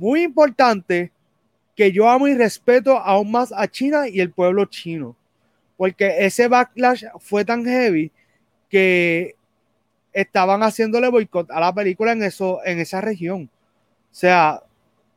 muy 0.01 0.23
importante 0.23 1.11
que 1.75 1.91
yo 1.91 2.09
amo 2.09 2.27
y 2.27 2.33
respeto 2.33 2.97
aún 2.97 3.31
más 3.31 3.53
a 3.55 3.67
China 3.67 4.07
y 4.09 4.19
el 4.19 4.31
pueblo 4.31 4.65
chino. 4.65 5.15
Porque 5.77 6.25
ese 6.25 6.47
backlash 6.47 7.05
fue 7.19 7.45
tan 7.45 7.63
heavy 7.63 8.11
que 8.67 9.35
estaban 10.11 10.61
haciéndole 10.63 11.07
boicot 11.07 11.51
a 11.51 11.59
la 11.59 11.71
película 11.71 12.13
en, 12.13 12.23
eso, 12.23 12.61
en 12.65 12.79
esa 12.79 12.99
región. 12.99 13.47
O 14.11 14.15
sea, 14.15 14.63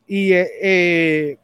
y 0.07 0.35
eh, 0.35 0.51
eh, 0.61 1.39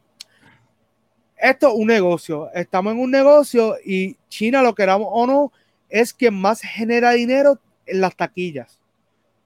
esto 1.37 1.69
es 1.69 1.73
un 1.73 1.87
negocio. 1.87 2.51
Estamos 2.53 2.93
en 2.93 2.99
un 2.99 3.09
negocio 3.09 3.75
y 3.83 4.17
China, 4.29 4.61
lo 4.61 4.75
queramos 4.75 5.07
o 5.09 5.25
no, 5.25 5.51
es 5.89 6.13
quien 6.13 6.35
más 6.35 6.61
genera 6.61 7.13
dinero 7.13 7.59
en 7.87 8.01
las 8.01 8.15
taquillas. 8.15 8.79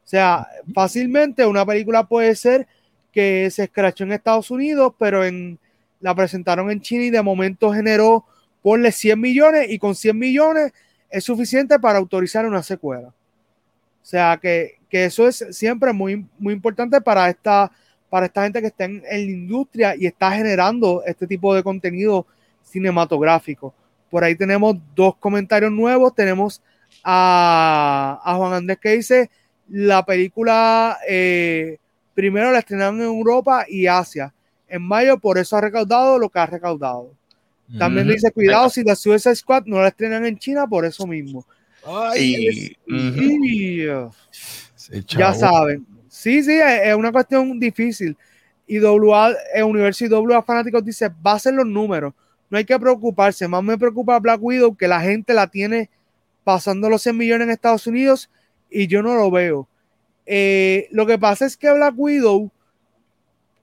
O 0.04 0.08
sea, 0.08 0.48
fácilmente 0.74 1.46
una 1.46 1.66
película 1.66 2.04
puede 2.04 2.36
ser 2.36 2.68
que 3.16 3.50
se 3.50 3.64
escrachó 3.64 4.04
en 4.04 4.12
Estados 4.12 4.52
Unidos, 4.52 4.94
pero 5.00 5.24
en, 5.26 5.58
la 6.02 6.14
presentaron 6.14 6.70
en 6.70 6.82
China 6.82 7.06
y 7.06 7.10
de 7.10 7.22
momento 7.22 7.74
generó, 7.74 8.26
ponle 8.62 8.92
100 8.92 9.20
millones 9.20 9.70
y 9.70 9.80
con 9.80 9.96
100 9.96 10.20
millones 10.20 10.74
es 11.10 11.24
suficiente 11.24 11.80
para 11.80 11.98
autorizar 11.98 12.46
una 12.46 12.62
secuela. 12.62 13.08
O 13.08 14.08
sea, 14.08 14.38
que, 14.40 14.80
que 14.90 15.06
eso 15.06 15.28
es 15.28 15.46
siempre 15.52 15.94
muy, 15.94 16.28
muy 16.38 16.54
importante 16.54 17.00
para 17.00 17.30
esta 17.30 17.72
para 18.10 18.28
esta 18.28 18.44
gente 18.44 18.62
que 18.62 18.68
está 18.68 18.86
en, 18.86 19.02
la 19.02 19.18
industria 19.18 19.96
y 19.98 20.06
está 20.06 20.32
generando 20.32 21.04
este 21.06 21.28
tipo 21.28 21.54
de 21.56 21.64
contenido 21.64 22.26
cinematográfico. 22.64 23.74
Por 24.10 24.24
ahí 24.24 24.36
tenemos 24.36 24.78
dos 24.96 25.18
comentarios 25.18 25.72
nuevos. 25.72 26.16
Tenemos 26.16 26.62
a, 27.04 28.36
Juan 28.38 28.54
Andrés 28.54 28.78
que 28.80 28.90
dice, 28.92 29.30
la 29.68 30.06
película 30.06 30.98
eh, 31.08 31.78
primero 32.16 32.52
la 32.52 32.60
estrenaron 32.60 33.00
en 33.00 33.06
Europa 33.06 33.66
y 33.68 33.86
Asia. 33.86 34.34
En 34.68 34.82
mayo 34.82 35.20
por 35.20 35.38
eso 35.38 35.56
ha 35.56 35.62
recaudado 35.62 36.18
lo 36.18 36.30
que 36.30 36.40
ha 36.40 36.48
recaudado. 36.48 37.12
También 37.78 38.08
dice, 38.08 38.32
cuidado 38.32 38.70
si 38.70 38.84
la 38.84 38.96
Suicide 38.96 39.36
Squad 39.36 39.66
no 39.66 39.82
la 39.82 39.90
estrenan 39.90 40.26
en 40.26 40.38
China 40.38 40.68
por 40.68 40.86
eso 40.86 41.06
mismo. 41.06 41.46
ya 45.08 45.34
saben. 45.34 45.86
Sí, 46.08 46.44
sí, 46.44 46.60
es 46.60 46.96
una 46.96 47.12
cuestión 47.12 47.60
difícil. 47.60 48.16
Y 48.68 48.80
WA, 48.80 49.34
el 49.54 49.64
universo 49.64 50.06
y 50.06 50.08
WA 50.08 50.42
fanáticos 50.42 50.84
dice, 50.84 51.10
va 51.26 51.34
a 51.34 51.40
ser 51.40 51.54
los 51.54 51.68
números. 51.68 52.14
No 52.50 52.58
hay 52.58 52.66
que 52.66 52.80
preocuparse. 52.80 53.48
Más 53.48 53.64
me 53.64 53.78
preocupa 53.78 54.20
Black 54.20 54.42
Widow 54.42 54.76
que 54.76 54.88
la 54.88 55.02
gente 55.02 55.34
la 55.34 55.48
tiene 55.48 55.90
pasando 56.44 56.90
los 56.90 57.02
100 57.02 57.18
millones 57.18 57.46
en 57.48 57.52
Estados 57.52 57.88
Unidos 57.88 58.30
y 58.70 58.88
yo 58.88 59.02
no 59.02 59.16
lo 59.16 59.30
veo. 59.32 59.68
Eh, 60.26 60.88
lo 60.92 61.06
que 61.06 61.20
pasa 61.20 61.46
es 61.46 61.56
que 61.56 61.72
Black 61.72 61.94
Widow, 61.96 62.52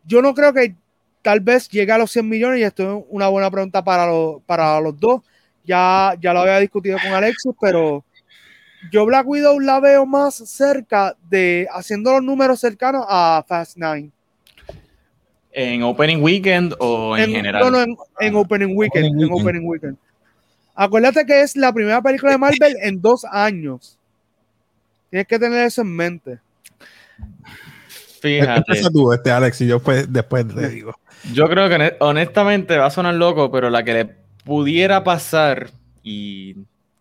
yo 0.05 0.23
no 0.23 0.35
creo 0.35 0.53
que 0.53 0.75
tal 1.23 1.41
vez 1.41 1.69
llegue 1.69 1.93
a 1.93 1.99
los 1.99 2.11
100 2.11 2.29
millones 2.29 2.61
y 2.61 2.65
esto 2.65 2.99
es 2.99 3.05
una 3.09 3.29
buena 3.29 3.51
pregunta 3.51 3.83
para, 3.83 4.11
para 4.47 4.81
los 4.81 4.99
dos. 4.99 5.23
Ya, 5.65 6.15
ya 6.21 6.33
lo 6.33 6.41
había 6.41 6.59
discutido 6.59 6.99
con 7.03 7.13
Alexis, 7.13 7.53
pero 7.61 8.05
yo 8.91 9.07
Black 9.07 9.27
Widow 9.27 9.61
la 9.61 9.79
veo 9.79 10.07
más 10.07 10.35
cerca 10.35 11.17
de 11.29 11.69
haciendo 11.73 12.13
los 12.13 12.23
números 12.23 12.61
cercanos 12.61 13.05
a 13.09 13.45
Fast 13.47 13.77
Nine. 13.77 14.11
¿En 15.53 15.83
Opening 15.83 16.23
Weekend 16.23 16.75
o 16.79 17.17
en, 17.17 17.31
general? 17.31 17.63
No, 17.63 17.71
no, 17.71 17.97
en, 18.21 18.35
Opening 18.35 18.75
Weekend. 18.77 19.23
en 19.23 19.33
Opening 19.33 19.67
Weekend. 19.67 19.97
Acuérdate 20.75 21.27
que 21.27 21.43
es 21.43 21.55
la 21.55 21.73
primera 21.73 22.01
película 22.01 22.33
de 22.33 22.39
Marvel 22.39 22.77
en 22.81 23.01
dos 23.01 23.25
años. 23.31 23.99
Tienes 25.11 25.27
que 25.27 25.39
tener 25.39 25.67
eso 25.67 25.83
en 25.83 25.95
mente. 25.95 26.39
Fíjate. 28.21 28.83
tú, 28.93 29.13
este 29.13 29.31
Alex, 29.31 29.61
y 29.63 29.67
yo 29.67 29.81
pues, 29.81 30.13
después 30.13 30.47
te 30.55 30.69
digo. 30.69 30.95
Yo 31.33 31.49
creo 31.49 31.69
que 31.69 31.97
honestamente 32.01 32.77
va 32.79 32.87
a 32.87 32.91
sonar 32.91 33.15
loco, 33.15 33.51
pero 33.51 33.71
la 33.71 33.83
que 33.83 33.93
le 33.93 34.05
pudiera 34.45 35.03
pasar 35.05 35.71
y 36.03 36.57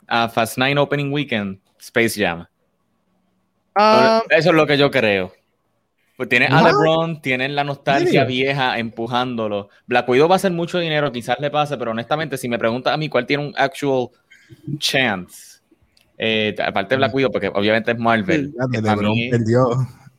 a 0.07 0.29
Fast 0.29 0.57
Nine 0.57 0.79
Opening 0.79 1.11
Weekend 1.11 1.59
Space 1.79 2.19
Jam. 2.19 2.45
Ah. 3.75 4.23
Eso 4.29 4.49
es 4.49 4.55
lo 4.55 4.67
que 4.67 4.77
yo 4.77 4.91
creo. 4.91 5.31
Pues 6.17 6.29
tiene 6.29 6.47
a 6.47 6.61
LeBron, 6.61 7.21
tienen 7.21 7.55
la 7.55 7.63
nostalgia 7.63 8.25
vieja 8.25 8.77
empujándolo. 8.77 9.69
Black 9.87 10.07
Widow 10.07 10.27
va 10.27 10.35
a 10.35 10.37
hacer 10.37 10.51
mucho 10.51 10.77
dinero, 10.77 11.11
quizás 11.11 11.39
le 11.39 11.49
pase, 11.49 11.77
pero 11.77 11.91
honestamente, 11.91 12.37
si 12.37 12.47
me 12.47 12.59
preguntas 12.59 12.93
a 12.93 12.97
mí 12.97 13.09
cuál 13.09 13.25
tiene 13.25 13.47
un 13.47 13.53
actual 13.57 14.09
chance, 14.77 15.61
eh, 16.17 16.55
aparte 16.63 16.93
de 16.93 16.97
Black 16.97 17.15
Widow, 17.15 17.31
porque 17.31 17.47
obviamente 17.47 17.91
es 17.91 17.97
Marvel. 17.97 18.53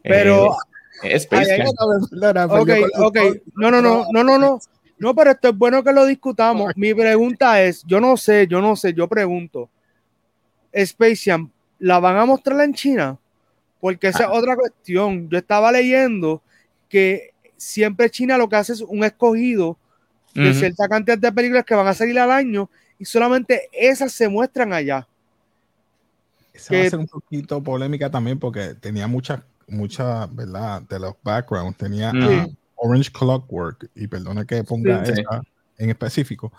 Pero. 0.03 0.57
es 1.03 1.23
Space 1.23 1.57
Jam. 1.57 2.51
Ok, 2.51 2.71
ok. 2.99 3.19
No, 3.55 3.71
no, 3.71 3.83
no, 3.83 4.07
no, 4.11 4.25
no, 4.25 4.39
no. 4.39 4.59
No, 4.99 5.15
pero 5.15 5.33
esto 5.33 5.49
es 5.49 5.57
bueno 5.57 5.83
que 5.83 5.93
lo 5.93 6.07
discutamos. 6.07 6.73
Mi 6.77 6.95
pregunta 6.95 7.63
es: 7.63 7.83
yo 7.85 8.01
no 8.01 8.17
sé, 8.17 8.47
yo 8.47 8.61
no 8.61 8.77
sé, 8.77 8.93
yo 8.95 9.09
pregunto. 9.09 9.69
Space 10.73 11.31
Jam, 11.31 11.51
¿la 11.79 11.99
van 11.99 12.17
a 12.17 12.25
mostrar 12.25 12.61
en 12.61 12.73
China? 12.73 13.19
Porque 13.81 14.09
esa 14.09 14.21
es 14.21 14.29
ah. 14.29 14.33
otra 14.33 14.57
cuestión. 14.57 15.29
Yo 15.29 15.39
estaba 15.39 15.73
leyendo 15.73 16.41
que 16.89 17.33
siempre 17.57 18.11
China 18.11 18.39
lo 18.39 18.49
que 18.49 18.57
hace 18.57 18.75
es 18.75 18.81
un 18.81 19.03
escogido 19.05 19.77
de 20.35 20.55
cierta 20.55 20.89
cantidad 20.89 21.19
de 21.19 21.33
películas 21.33 21.65
que 21.65 21.75
van 21.75 21.87
a 21.87 21.95
salir 21.95 22.19
al 22.19 22.31
año 22.31 22.71
y 22.99 23.05
solamente 23.05 23.69
esas 23.73 24.13
se 24.13 24.29
muestran 24.29 24.73
allá. 24.73 25.07
Esa 26.55 26.75
va 26.75 26.81
a 26.81 26.91
ser 26.91 26.99
un 26.99 27.07
poquito 27.07 27.63
polémica 27.63 28.11
también 28.11 28.39
porque 28.39 28.75
tenía 28.81 29.07
muchas 29.07 29.41
mucha, 29.69 30.27
¿verdad? 30.27 30.83
De 30.83 30.99
los 30.99 31.15
backgrounds 31.23 31.77
tenía 31.79 32.13
Orange 32.77 33.11
Clockwork, 33.13 33.91
y 33.95 34.07
perdona 34.07 34.45
que 34.45 34.65
ponga 34.65 35.03
esa 35.03 35.43
en 35.79 35.91
específico, 35.91 36.53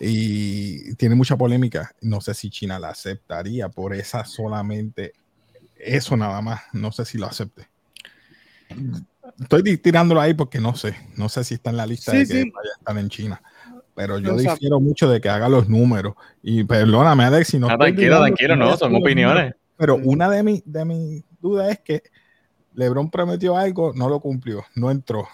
y 0.00 0.94
tiene 0.94 1.14
mucha 1.14 1.36
polémica. 1.36 1.90
No 2.00 2.20
sé 2.20 2.34
si 2.34 2.50
China 2.50 2.78
la 2.78 2.90
aceptaría 2.90 3.68
por 3.68 3.94
esa 3.94 4.24
solamente, 4.24 5.12
eso 5.76 6.16
nada 6.16 6.40
más, 6.40 6.62
no 6.72 6.92
sé 6.92 7.04
si 7.04 7.18
lo 7.18 7.26
acepte. 7.26 7.68
Estoy 9.40 9.78
tirándolo 9.78 10.20
ahí 10.20 10.34
porque 10.34 10.60
no 10.60 10.74
sé, 10.74 10.96
no 11.16 11.28
sé 11.28 11.44
si 11.44 11.54
está 11.54 11.70
en 11.70 11.76
la 11.76 11.86
lista 11.86 12.12
de 12.12 12.26
que 12.26 12.34
vaya 12.34 12.70
a 12.74 12.78
estar 12.78 12.98
en 12.98 13.08
China 13.08 13.42
pero 13.94 14.18
yo 14.18 14.36
difiero 14.36 14.80
mucho 14.80 15.08
de 15.08 15.20
que 15.20 15.28
haga 15.28 15.48
los 15.48 15.68
números. 15.68 16.14
Y 16.42 16.64
perdóname, 16.64 17.24
Alex, 17.24 17.48
si 17.48 17.58
no. 17.58 17.68
Ah, 17.68 17.78
tranquilo, 17.78 18.18
tranquilo, 18.18 18.56
no, 18.56 18.76
son 18.76 18.94
opiniones. 18.94 19.54
pero 19.76 19.96
una 19.96 20.28
de 20.28 20.42
mis 20.42 20.62
de 20.64 20.84
mi 20.84 21.24
dudas 21.40 21.70
es 21.70 21.78
que 21.80 22.02
LeBron 22.74 23.10
prometió 23.10 23.56
algo, 23.56 23.92
no 23.94 24.08
lo 24.08 24.20
cumplió, 24.20 24.64
no 24.74 24.90
entró. 24.90 25.26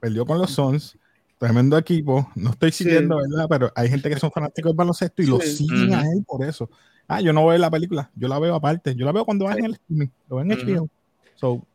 Perdió 0.00 0.26
con 0.26 0.38
los 0.38 0.50
Suns, 0.50 0.98
tremendo 1.38 1.78
equipo. 1.78 2.28
No 2.34 2.50
estoy 2.50 2.72
siguiendo, 2.72 3.16
¿verdad? 3.16 3.46
Pero 3.48 3.72
hay 3.74 3.88
gente 3.88 4.08
que 4.08 4.18
son 4.18 4.30
fanáticos 4.30 4.70
del 4.70 4.76
baloncesto 4.76 5.22
y 5.22 5.26
lo 5.26 5.40
siguen 5.40 5.94
a 5.94 6.02
él 6.02 6.24
por 6.26 6.44
eso. 6.44 6.68
Ah, 7.08 7.20
yo 7.20 7.32
no 7.32 7.46
veo 7.46 7.58
la 7.58 7.70
película, 7.70 8.10
yo 8.14 8.28
la 8.28 8.38
veo 8.38 8.54
aparte. 8.54 8.94
Yo 8.94 9.04
la 9.04 9.12
veo 9.12 9.24
cuando 9.24 9.46
va 9.46 9.54
en 9.54 9.64
el 9.64 9.72
streaming, 9.72 10.08
lo 10.28 10.36
ven 10.36 10.52
en 10.52 10.68
el 10.68 10.90
So, 11.34 11.66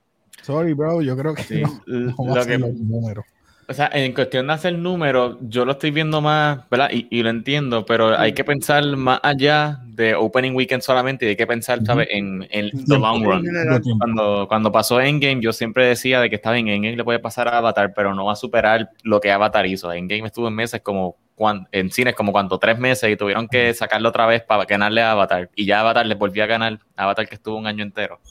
sorry, 0.42 0.74
bro, 0.74 1.02
yo 1.02 1.18
creo 1.18 1.36
que 1.36 1.62
no, 1.88 2.26
va 2.26 2.42
a 2.42 2.44
ser 2.44 2.60
los 2.60 2.74
números. 2.74 3.26
O 3.70 3.74
sea, 3.74 3.90
en 3.92 4.14
cuestión 4.14 4.48
de 4.48 4.54
hacer 4.54 4.78
números, 4.78 5.36
yo 5.42 5.66
lo 5.66 5.74
estoy 5.74 5.92
viendo 5.92 6.22
más, 6.22 6.60
¿verdad? 6.70 6.90
Y, 6.90 7.22
lo 7.22 7.30
entiendo, 7.30 7.86
pero 7.86 8.18
hay 8.18 8.32
que 8.32 8.46
pensar 8.46 8.86
más 8.96 9.20
allá 9.22 9.82
de 9.88 10.16
Opening 10.16 10.56
Weekend 10.56 10.82
solamente 10.82 11.26
y 11.26 11.30
hay 11.30 11.36
que 11.36 11.46
pensar, 11.46 11.84
¿sabes? 11.84 12.08
En, 12.10 12.48
el 12.52 12.72
long 12.88 13.26
run. 13.26 13.46
Cuando, 13.98 14.46
cuando 14.48 14.72
pasó 14.72 15.02
Endgame, 15.02 15.42
yo 15.42 15.52
siempre 15.52 15.86
decía 15.86 16.22
de 16.22 16.30
que 16.30 16.38
estaba 16.38 16.58
en 16.58 16.70
Endgame 16.70 16.96
le 16.96 17.04
puede 17.04 17.20
pasar 17.20 17.50
a 17.50 17.58
Avatar, 17.58 17.92
pero 17.94 18.16
no 18.16 18.24
va 18.24 18.34
a 18.34 18.36
superar 18.38 18.90
lo 19.04 19.20
que 19.20 19.32
Avatar 19.32 19.66
hizo. 19.66 19.92
Endgame 19.92 20.28
estuvo 20.28 20.48
en 20.48 20.56
meses 20.56 20.80
como, 20.80 21.18
en 21.74 21.92
cines 21.92 22.16
como 22.16 22.32
cuando 22.32 22.60
tres 22.60 22.80
meses 22.80 23.12
y 23.12 23.18
tuvieron 23.18 23.50
que 23.50 23.74
sacarlo 23.74 24.08
otra 24.08 24.28
vez 24.28 24.44
para 24.44 24.64
ganarle 24.64 25.02
a 25.02 25.12
Avatar. 25.12 25.50
Y 25.56 25.66
ya 25.66 25.82
Avatar 25.82 26.06
le 26.06 26.16
volvió 26.16 26.46
a 26.46 26.48
ganar, 26.48 26.80
Avatar 26.96 27.28
que 27.28 27.36
estuvo 27.36 27.58
un 27.58 27.68
año 27.68 27.84
entero. 27.84 28.22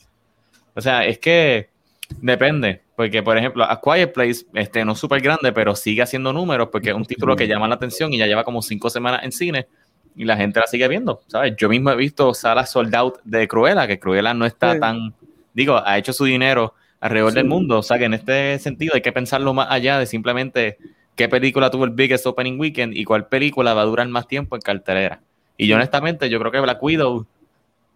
O 0.74 0.80
sea, 0.80 1.04
es 1.04 1.18
que 1.18 1.75
Depende, 2.20 2.82
porque 2.94 3.22
por 3.22 3.36
ejemplo, 3.36 3.64
A 3.64 3.80
Quiet 3.80 4.12
Place 4.12 4.46
este, 4.54 4.84
no 4.84 4.92
es 4.92 4.98
súper 4.98 5.20
grande, 5.20 5.52
pero 5.52 5.74
sigue 5.74 6.02
haciendo 6.02 6.32
números 6.32 6.68
porque 6.70 6.90
es 6.90 6.94
un 6.94 7.04
título 7.04 7.36
que 7.36 7.48
llama 7.48 7.68
la 7.68 7.74
atención 7.74 8.12
y 8.12 8.18
ya 8.18 8.26
lleva 8.26 8.44
como 8.44 8.62
cinco 8.62 8.90
semanas 8.90 9.24
en 9.24 9.32
cine 9.32 9.66
y 10.14 10.24
la 10.24 10.36
gente 10.36 10.60
la 10.60 10.66
sigue 10.66 10.88
viendo, 10.88 11.20
¿sabes? 11.26 11.54
Yo 11.56 11.68
mismo 11.68 11.90
he 11.90 11.96
visto 11.96 12.32
salas 12.32 12.70
sold 12.70 12.94
out 12.94 13.18
de 13.24 13.46
Cruella, 13.46 13.86
que 13.86 13.98
Cruella 13.98 14.32
no 14.34 14.46
está 14.46 14.78
tan, 14.78 15.14
digo, 15.52 15.82
ha 15.84 15.98
hecho 15.98 16.12
su 16.12 16.24
dinero 16.24 16.74
alrededor 17.00 17.34
del 17.34 17.44
mundo, 17.44 17.78
o 17.78 17.82
sea 17.82 17.98
que 17.98 18.04
en 18.04 18.14
este 18.14 18.58
sentido 18.58 18.94
hay 18.94 19.02
que 19.02 19.12
pensarlo 19.12 19.52
más 19.52 19.68
allá 19.70 19.98
de 19.98 20.06
simplemente 20.06 20.78
qué 21.14 21.28
película 21.28 21.70
tuvo 21.70 21.84
el 21.84 21.90
biggest 21.90 22.26
opening 22.26 22.58
weekend 22.58 22.96
y 22.96 23.04
cuál 23.04 23.26
película 23.26 23.74
va 23.74 23.82
a 23.82 23.84
durar 23.84 24.08
más 24.08 24.26
tiempo 24.26 24.56
en 24.56 24.62
cartelera. 24.62 25.20
Y 25.58 25.66
yo 25.66 25.76
honestamente, 25.76 26.28
yo 26.28 26.38
creo 26.38 26.52
que 26.52 26.60
Black 26.60 26.82
Widow 26.82 27.26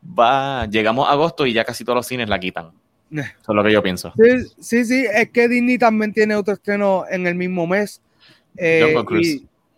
va, 0.03 0.67
llegamos 0.67 1.09
a 1.09 1.13
agosto 1.13 1.47
y 1.47 1.53
ya 1.53 1.65
casi 1.65 1.85
todos 1.85 1.97
los 1.97 2.07
cines 2.07 2.29
la 2.29 2.39
quitan. 2.39 2.73
Eso 3.11 3.53
es 3.53 3.57
lo 3.57 3.65
que 3.65 3.73
yo 3.73 3.83
pienso. 3.83 4.13
Sí, 4.61 4.85
sí, 4.85 5.07
es 5.13 5.31
que 5.31 5.49
Disney 5.49 5.79
también 5.79 6.13
tiene 6.13 6.37
otro 6.37 6.55
estreno 6.55 7.05
en 7.11 7.27
el 7.27 7.35
mismo 7.35 7.67
mes. 7.67 8.01
Eh, 8.57 8.95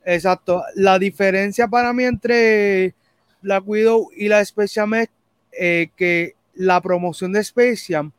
exacto. 0.05 0.63
La 0.75 0.99
diferencia 0.99 1.67
para 1.67 1.93
mí 1.93 2.05
entre 2.05 2.95
Black 3.41 3.67
Widow 3.67 4.11
y 4.15 4.29
la 4.29 4.41
Space 4.41 4.81
es 4.81 5.09
eh, 5.53 5.89
que 5.97 6.35
la 6.55 6.81
promoción 6.81 7.33
de 7.33 7.41
Space 7.41 7.85
Jam 7.89 8.13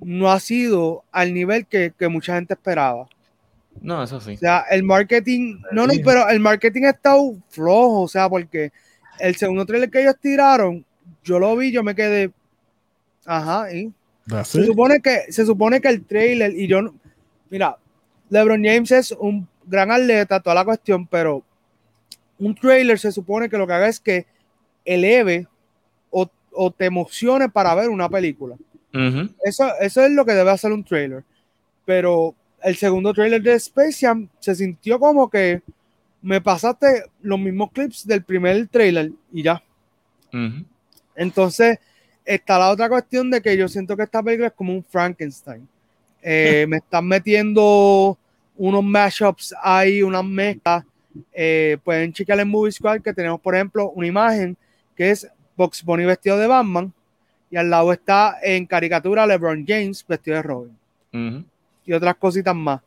no 0.00 0.30
ha 0.30 0.40
sido 0.40 1.04
al 1.12 1.32
nivel 1.34 1.66
que, 1.66 1.92
mucha 2.08 2.34
gente 2.34 2.54
esperaba. 2.54 3.06
No, 3.80 4.02
eso 4.02 4.20
sí. 4.20 4.34
O 4.34 4.38
sea, 4.38 4.64
el 4.70 4.82
marketing, 4.82 5.60
no, 5.70 5.86
no, 5.86 5.92
pero 6.04 6.28
el 6.28 6.40
marketing 6.40 6.82
ha 6.84 6.90
estado 6.90 7.36
flojo, 7.48 8.02
o 8.02 8.08
sea, 8.08 8.28
porque 8.28 8.72
el 9.20 9.36
segundo 9.36 9.64
trailer 9.64 9.88
que 9.88 10.00
ellos 10.00 10.16
tiraron, 10.20 10.84
yo 11.22 11.38
lo 11.38 11.56
vi, 11.56 11.70
yo 11.70 11.84
me 11.84 11.94
quedé, 11.94 12.32
ajá, 13.24 13.72
y 13.72 13.86
¿Ah, 13.86 13.97
se 14.44 14.64
supone 14.64 15.00
que 15.00 15.32
se 15.32 15.46
supone 15.46 15.80
que 15.80 15.88
el 15.88 16.04
trailer 16.04 16.54
y 16.56 16.66
yo 16.66 16.80
mira, 17.50 17.76
LeBron 18.30 18.64
James 18.64 18.90
es 18.92 19.12
un 19.12 19.48
gran 19.66 19.90
atleta, 19.90 20.40
toda 20.40 20.54
la 20.54 20.64
cuestión, 20.64 21.06
pero 21.06 21.42
un 22.38 22.54
trailer 22.54 22.98
se 22.98 23.12
supone 23.12 23.48
que 23.48 23.58
lo 23.58 23.66
que 23.66 23.72
haga 23.72 23.88
es 23.88 24.00
que 24.00 24.26
eleve 24.84 25.46
o, 26.10 26.70
te 26.72 26.86
emocione 26.86 27.48
para 27.48 27.74
ver 27.74 27.88
una 27.88 28.08
película. 28.08 28.56
eso, 29.44 29.70
eso 29.80 30.04
es 30.04 30.10
lo 30.10 30.24
que 30.24 30.32
debe 30.32 30.50
hacer 30.50 30.72
un 30.72 30.82
trailer. 30.82 31.22
Pero 31.84 32.34
el 32.62 32.74
segundo 32.76 33.14
trailer 33.14 33.40
de 33.42 33.54
Space 33.54 33.98
Jam 34.00 34.28
se 34.40 34.56
sintió 34.56 34.98
como 34.98 35.30
que 35.30 35.62
me 36.20 36.40
pasaste 36.40 37.04
los 37.22 37.38
mismos 37.38 37.70
clips 37.70 38.06
del 38.06 38.24
primer 38.24 38.66
trailer 38.68 39.12
y 39.32 39.42
ya. 39.42 39.62
Entonces, 41.14 41.78
está 42.28 42.58
la 42.58 42.70
otra 42.70 42.88
cuestión 42.88 43.30
de 43.30 43.40
que 43.40 43.56
yo 43.56 43.68
siento 43.68 43.96
que 43.96 44.02
esta 44.02 44.22
película 44.22 44.48
es 44.48 44.52
como 44.52 44.72
un 44.72 44.84
Frankenstein. 44.84 45.66
Eh, 46.22 46.66
me 46.68 46.76
están 46.76 47.06
metiendo 47.06 48.18
unos 48.56 48.84
mashups 48.84 49.54
ahí, 49.62 50.02
unas 50.02 50.24
mezclas. 50.24 50.84
Eh, 51.32 51.78
pueden 51.82 52.12
checar 52.12 52.38
en 52.38 52.48
Movie 52.48 52.70
Squad 52.70 53.00
que 53.00 53.14
tenemos, 53.14 53.40
por 53.40 53.54
ejemplo, 53.54 53.90
una 53.90 54.06
imagen 54.06 54.56
que 54.94 55.10
es 55.10 55.26
Box 55.56 55.82
Bunny 55.82 56.04
vestido 56.04 56.36
de 56.36 56.46
Batman 56.46 56.92
y 57.50 57.56
al 57.56 57.70
lado 57.70 57.92
está 57.92 58.36
en 58.42 58.66
caricatura 58.66 59.26
LeBron 59.26 59.64
James 59.66 60.04
vestido 60.06 60.36
de 60.36 60.42
Robin. 60.42 61.46
Y 61.86 61.92
otras 61.94 62.14
cositas 62.16 62.54
más. 62.54 62.80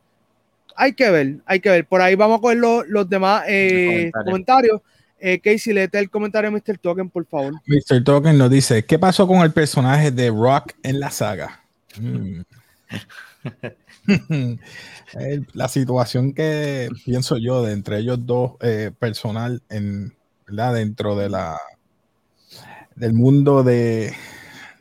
Hay 0.76 0.92
que 0.92 1.10
ver, 1.10 1.38
hay 1.44 1.58
que 1.58 1.68
ver. 1.68 1.84
Por 1.84 2.00
ahí 2.00 2.14
vamos 2.14 2.38
a 2.38 2.40
coger 2.40 2.58
los, 2.58 3.10
demás 3.10 3.42
eh, 3.48 4.10
comentarios. 4.24 4.80
Eh, 5.24 5.38
Casey, 5.38 5.72
léete 5.72 6.00
el 6.00 6.10
comentario 6.10 6.50
de 6.50 6.56
Mr. 6.56 6.78
Token, 6.78 7.08
por 7.08 7.24
favor. 7.24 7.54
Mr. 7.66 8.02
Token 8.02 8.36
nos 8.36 8.50
dice: 8.50 8.84
¿Qué 8.84 8.98
pasó 8.98 9.28
con 9.28 9.38
el 9.42 9.52
personaje 9.52 10.10
de 10.10 10.30
Rock 10.30 10.72
en 10.82 10.98
la 10.98 11.12
saga? 11.12 11.62
Mm. 11.96 12.40
la 15.52 15.68
situación 15.68 16.32
que 16.32 16.88
pienso 17.04 17.36
yo 17.38 17.62
de 17.62 17.72
entre 17.72 17.98
ellos 17.98 18.26
dos 18.26 18.54
eh, 18.62 18.90
personal 18.98 19.62
en, 19.68 20.12
¿verdad? 20.44 20.74
dentro 20.74 21.14
de 21.14 21.28
la 21.28 21.56
del 22.96 23.12
mundo 23.12 23.62
de, 23.62 24.14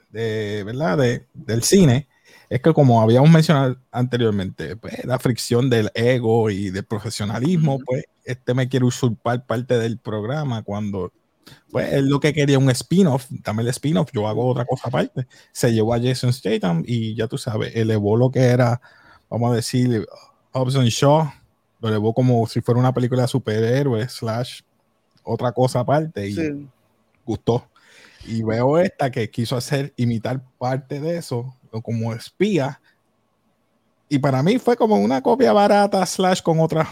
de 0.10 0.64
¿verdad? 0.64 0.98
De, 0.98 1.28
del 1.36 1.62
cine 1.62 2.08
es 2.52 2.62
que 2.62 2.74
como 2.74 3.02
habíamos 3.02 3.30
mencionado 3.30 3.78
anteriormente, 3.94 4.76
pues 4.76 5.06
la 5.06 5.18
fricción 5.20 5.70
del 5.70 5.90
ego 5.94 6.50
y 6.50 6.70
del 6.70 6.84
profesionalismo, 6.84 7.80
pues 7.80 8.04
este 8.26 8.54
me 8.54 8.68
quiere 8.68 8.86
usurpar 8.86 9.46
parte 9.46 9.80
del 9.80 9.98
programa 9.98 10.62
cuando 10.62 11.14
pues 11.72 11.94
él 11.94 12.10
lo 12.10 12.20
que 12.20 12.34
quería 12.34 12.60
un 12.60 12.70
spin-off, 12.70 13.26
dame 13.30 13.62
el 13.62 13.70
spin-off, 13.70 14.10
yo 14.12 14.28
hago 14.28 14.46
otra 14.46 14.66
cosa 14.66 14.90
aparte. 14.90 15.28
Se 15.54 15.72
llevó 15.72 15.94
a 15.94 16.02
Jason 16.02 16.34
Statham 16.34 16.84
y 16.86 17.16
ya 17.16 17.28
tú 17.28 17.38
sabes, 17.38 17.74
elevó 17.74 18.18
lo 18.18 18.30
que 18.30 18.42
era, 18.42 18.82
vamos 19.30 19.54
a 19.54 19.56
decir, 19.56 20.06
Hobson 20.52 20.88
Shaw, 20.88 21.32
lo 21.80 21.88
elevó 21.88 22.14
como 22.14 22.46
si 22.48 22.60
fuera 22.60 22.82
una 22.82 22.94
película 22.94 23.22
de 23.22 23.28
superhéroes, 23.30 24.12
slash, 24.12 24.60
otra 25.24 25.54
cosa 25.54 25.80
aparte 25.80 26.28
y 26.28 26.68
gustó. 27.26 27.66
Y 28.28 28.44
veo 28.44 28.78
esta 28.78 29.10
que 29.10 29.30
quiso 29.32 29.56
hacer, 29.56 29.94
imitar 29.96 30.44
parte 30.58 31.00
de 31.00 31.16
eso, 31.16 31.56
como 31.80 32.14
espía. 32.14 32.82
Y 34.10 34.20
para 34.20 34.44
mí 34.44 34.60
fue 34.60 34.76
como 34.76 34.98
una 34.98 35.22
copia 35.22 35.54
barata, 35.54 36.06
slash, 36.06 36.42
con 36.42 36.60
otras 36.60 36.90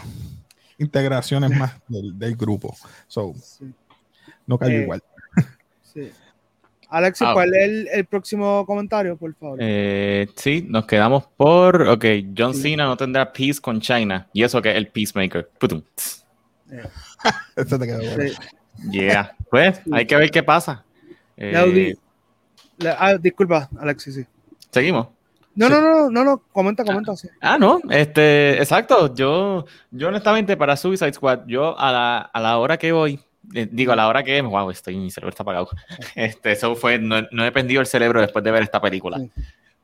integraciones 0.78 1.50
más 1.50 1.72
del, 1.88 2.34
grupo. 2.36 2.74
So, 3.06 3.34
no 4.46 4.58
cayó 4.58 4.78
eh, 4.78 4.82
igual. 4.82 5.02
Sí. 5.82 6.10
Alex, 6.88 7.22
ah, 7.22 7.32
¿cuál 7.34 7.54
es 7.54 7.88
el, 7.92 8.04
próximo 8.06 8.64
comentario, 8.64 9.16
por 9.16 9.34
favor? 9.34 9.58
Eh, 9.60 10.28
sí, 10.34 10.64
nos 10.68 10.86
quedamos 10.86 11.24
por. 11.36 11.82
Ok, 11.82 12.04
John 12.36 12.54
Cena 12.54 12.84
no 12.84 12.96
tendrá 12.96 13.32
peace 13.32 13.60
con 13.60 13.80
China. 13.80 14.28
Y 14.32 14.42
eso 14.42 14.62
que 14.62 14.70
es 14.70 14.76
el 14.76 14.88
peacemaker. 14.88 15.50
Putum. 15.58 15.82
Eh. 16.70 16.82
Esto 17.56 17.78
te 17.78 17.86
quedó 17.86 17.98
bueno. 17.98 18.32
Yeah. 18.90 19.36
Pues 19.50 19.80
hay 19.92 20.06
que 20.06 20.16
ver 20.16 20.30
qué 20.30 20.42
pasa. 20.42 20.84
Ah, 22.98 23.14
disculpa, 23.20 23.68
Alex, 23.78 24.02
sí. 24.04 24.26
Seguimos. 24.70 25.08
No, 25.54 25.68
no, 25.68 25.80
no, 25.80 26.10
no, 26.10 26.24
no, 26.24 26.42
comenta, 26.52 26.84
comenta. 26.84 27.12
Ah, 27.40 27.58
no, 27.58 27.80
este, 27.90 28.58
exacto. 28.58 29.12
Yo, 29.14 29.64
yo 29.90 30.08
honestamente 30.08 30.56
para 30.56 30.76
Suicide 30.76 31.12
Squad, 31.12 31.40
yo 31.46 31.78
a 31.78 31.90
la, 31.90 32.18
a 32.18 32.40
la 32.40 32.58
hora 32.58 32.78
que 32.78 32.92
voy, 32.92 33.20
eh, 33.54 33.68
digo, 33.70 33.92
a 33.92 33.96
la 33.96 34.08
hora 34.08 34.22
que, 34.22 34.40
wow, 34.40 34.70
estoy, 34.70 34.96
mi 34.96 35.10
cerebro 35.10 35.30
está 35.30 35.42
apagado. 35.42 35.68
Este, 36.14 36.52
eso 36.52 36.76
fue, 36.76 36.98
no, 36.98 37.22
no, 37.32 37.44
he 37.44 37.52
perdido 37.52 37.80
el 37.80 37.86
cerebro 37.86 38.20
después 38.20 38.44
de 38.44 38.52
ver 38.52 38.62
esta 38.62 38.80
película. 38.80 39.20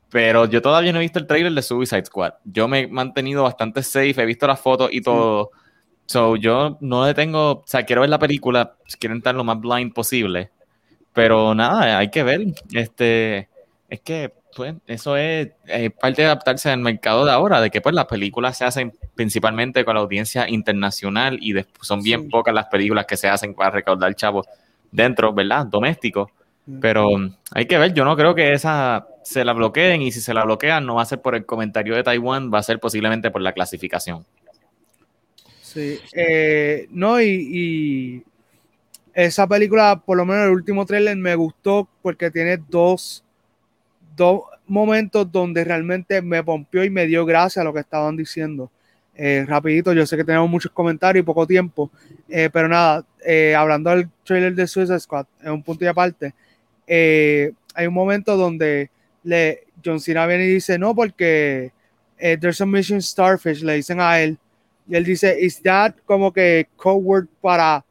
Pero 0.09 0.45
yo 0.45 0.61
todavía 0.61 0.93
no 0.93 0.99
he 0.99 1.01
visto 1.01 1.19
el 1.19 1.27
trailer 1.27 1.51
de 1.51 1.61
Suicide 1.61 2.05
Squad. 2.05 2.35
Yo 2.45 2.67
me 2.67 2.81
he 2.81 2.87
mantenido 2.87 3.43
bastante 3.43 3.83
safe, 3.83 4.15
he 4.21 4.25
visto 4.25 4.47
las 4.47 4.61
fotos 4.61 4.89
y 4.91 5.01
todo. 5.01 5.51
So, 6.05 6.37
yo 6.37 6.77
no 6.79 7.05
le 7.05 7.13
tengo, 7.13 7.51
o 7.51 7.63
sea, 7.65 7.83
quiero 7.83 8.01
ver 8.01 8.09
la 8.09 8.19
película, 8.19 8.77
quiero 8.99 9.13
entrar 9.13 9.35
lo 9.35 9.43
más 9.43 9.59
blind 9.59 9.93
posible. 9.93 10.49
Pero 11.11 11.53
nada, 11.53 11.97
hay 11.97 12.09
que 12.09 12.23
ver. 12.23 12.45
Este, 12.71 13.49
es 13.89 13.99
que 14.01 14.33
pues, 14.57 14.75
eso 14.87 15.15
es 15.15 15.49
parte 15.99 16.23
de 16.23 16.25
adaptarse 16.25 16.69
al 16.69 16.79
mercado 16.79 17.23
de 17.23 17.31
ahora, 17.31 17.61
de 17.61 17.69
que 17.69 17.79
pues 17.79 17.95
las 17.95 18.05
películas 18.05 18.57
se 18.57 18.65
hacen 18.65 18.91
principalmente 19.15 19.85
con 19.85 19.95
la 19.95 20.01
audiencia 20.01 20.49
internacional 20.49 21.37
y 21.41 21.53
son 21.81 22.01
bien 22.01 22.27
pocas 22.29 22.53
las 22.53 22.65
películas 22.65 23.05
que 23.05 23.15
se 23.15 23.29
hacen 23.29 23.53
para 23.53 23.71
recaudar 23.71 24.15
chavos 24.15 24.47
dentro, 24.91 25.33
¿verdad? 25.33 25.65
Doméstico. 25.65 26.31
Pero 26.81 27.09
hay 27.51 27.65
que 27.65 27.77
ver, 27.77 27.93
yo 27.93 28.03
no 28.03 28.17
creo 28.17 28.35
que 28.35 28.51
esa 28.51 29.07
se 29.23 29.45
la 29.45 29.53
bloqueen 29.53 30.01
y 30.01 30.11
si 30.11 30.19
se 30.19 30.33
la 30.33 30.43
bloquean 30.43 30.85
no 30.85 30.95
va 30.95 31.03
a 31.03 31.05
ser 31.05 31.21
por 31.21 31.33
el 31.35 31.45
comentario 31.45 31.95
de 31.95 32.03
Taiwán, 32.03 32.51
va 32.53 32.59
a 32.59 32.63
ser 32.63 32.79
posiblemente 32.79 33.31
por 33.31 33.41
la 33.41 33.53
clasificación. 33.53 34.25
Sí, 35.61 35.99
eh, 36.13 36.87
no, 36.89 37.21
y, 37.21 38.23
esa 39.13 39.47
película, 39.47 40.01
por 40.05 40.17
lo 40.17 40.25
menos 40.25 40.45
el 40.45 40.51
último 40.51 40.85
trailer, 40.85 41.15
me 41.15 41.35
gustó 41.35 41.87
porque 42.01 42.31
tiene 42.31 42.57
dos, 42.57 43.23
dos 44.17 44.41
momentos 44.67 45.31
donde 45.31 45.63
realmente 45.63 46.21
me 46.21 46.43
pompió 46.43 46.83
y 46.83 46.89
me 46.89 47.05
dio 47.05 47.25
gracia 47.25 47.61
a 47.61 47.65
lo 47.65 47.73
que 47.73 47.79
estaban 47.79 48.17
diciendo. 48.17 48.69
Eh, 49.15 49.45
rapidito, 49.47 49.93
yo 49.93 50.05
sé 50.05 50.17
que 50.17 50.25
tenemos 50.25 50.49
muchos 50.49 50.71
comentarios 50.71 51.23
y 51.23 51.25
poco 51.25 51.47
tiempo, 51.47 51.89
eh, 52.27 52.49
pero 52.51 52.67
nada, 52.67 53.05
hablando 53.57 53.91
del 53.91 54.09
trailer 54.25 54.53
de 54.53 54.67
Suicide 54.67 54.99
Squad, 54.99 55.25
en 55.41 55.53
un 55.53 55.63
punto 55.63 55.85
y 55.85 55.87
aparte, 55.87 56.33
eh, 56.87 57.51
hay 57.75 57.85
un 57.85 57.93
momento 57.93 58.37
donde 58.37 58.89
le, 59.23 59.65
John 59.83 59.99
Cena 59.99 60.25
viene 60.25 60.45
y 60.45 60.53
dice, 60.53 60.79
no, 60.79 60.95
porque 60.95 61.71
eh, 62.17 62.37
there's 62.39 62.61
a 62.61 62.65
mission 62.65 63.01
starfish, 63.01 63.61
le 63.61 63.75
dicen 63.75 63.99
a 63.99 64.19
él, 64.21 64.37
y 64.87 64.95
él 64.95 65.03
dice, 65.03 65.37
is 65.39 65.61
that 65.61 65.93
como 66.05 66.31
que 66.31 66.67
code 66.77 67.03
word 67.03 67.27
para 67.41 67.83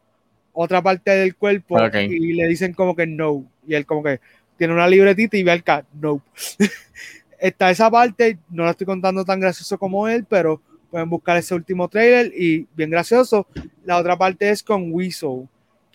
otra 0.54 0.80
parte 0.80 1.10
del 1.10 1.36
cuerpo? 1.36 1.78
Y 1.78 2.32
le 2.32 2.48
dicen 2.48 2.72
como 2.72 2.96
que 2.96 3.06
no, 3.06 3.44
y 3.66 3.74
él 3.74 3.84
como 3.84 4.02
que 4.02 4.18
tiene 4.56 4.72
una 4.74 4.88
libretita 4.88 5.36
y 5.36 5.42
ve 5.42 5.52
al 5.52 5.62
cat, 5.62 5.86
no. 6.00 6.22
Está 7.38 7.70
esa 7.70 7.90
parte, 7.90 8.38
no 8.50 8.64
la 8.64 8.70
estoy 8.70 8.86
contando 8.86 9.24
tan 9.24 9.40
gracioso 9.40 9.78
como 9.78 10.08
él, 10.08 10.24
pero 10.28 10.60
pueden 10.90 11.10
buscar 11.10 11.36
ese 11.36 11.54
último 11.54 11.88
trailer 11.88 12.32
y 12.34 12.66
bien 12.74 12.90
gracioso. 12.90 13.46
La 13.84 13.98
otra 13.98 14.16
parte 14.16 14.48
es 14.48 14.62
con 14.62 14.90
Weasel 14.92 15.46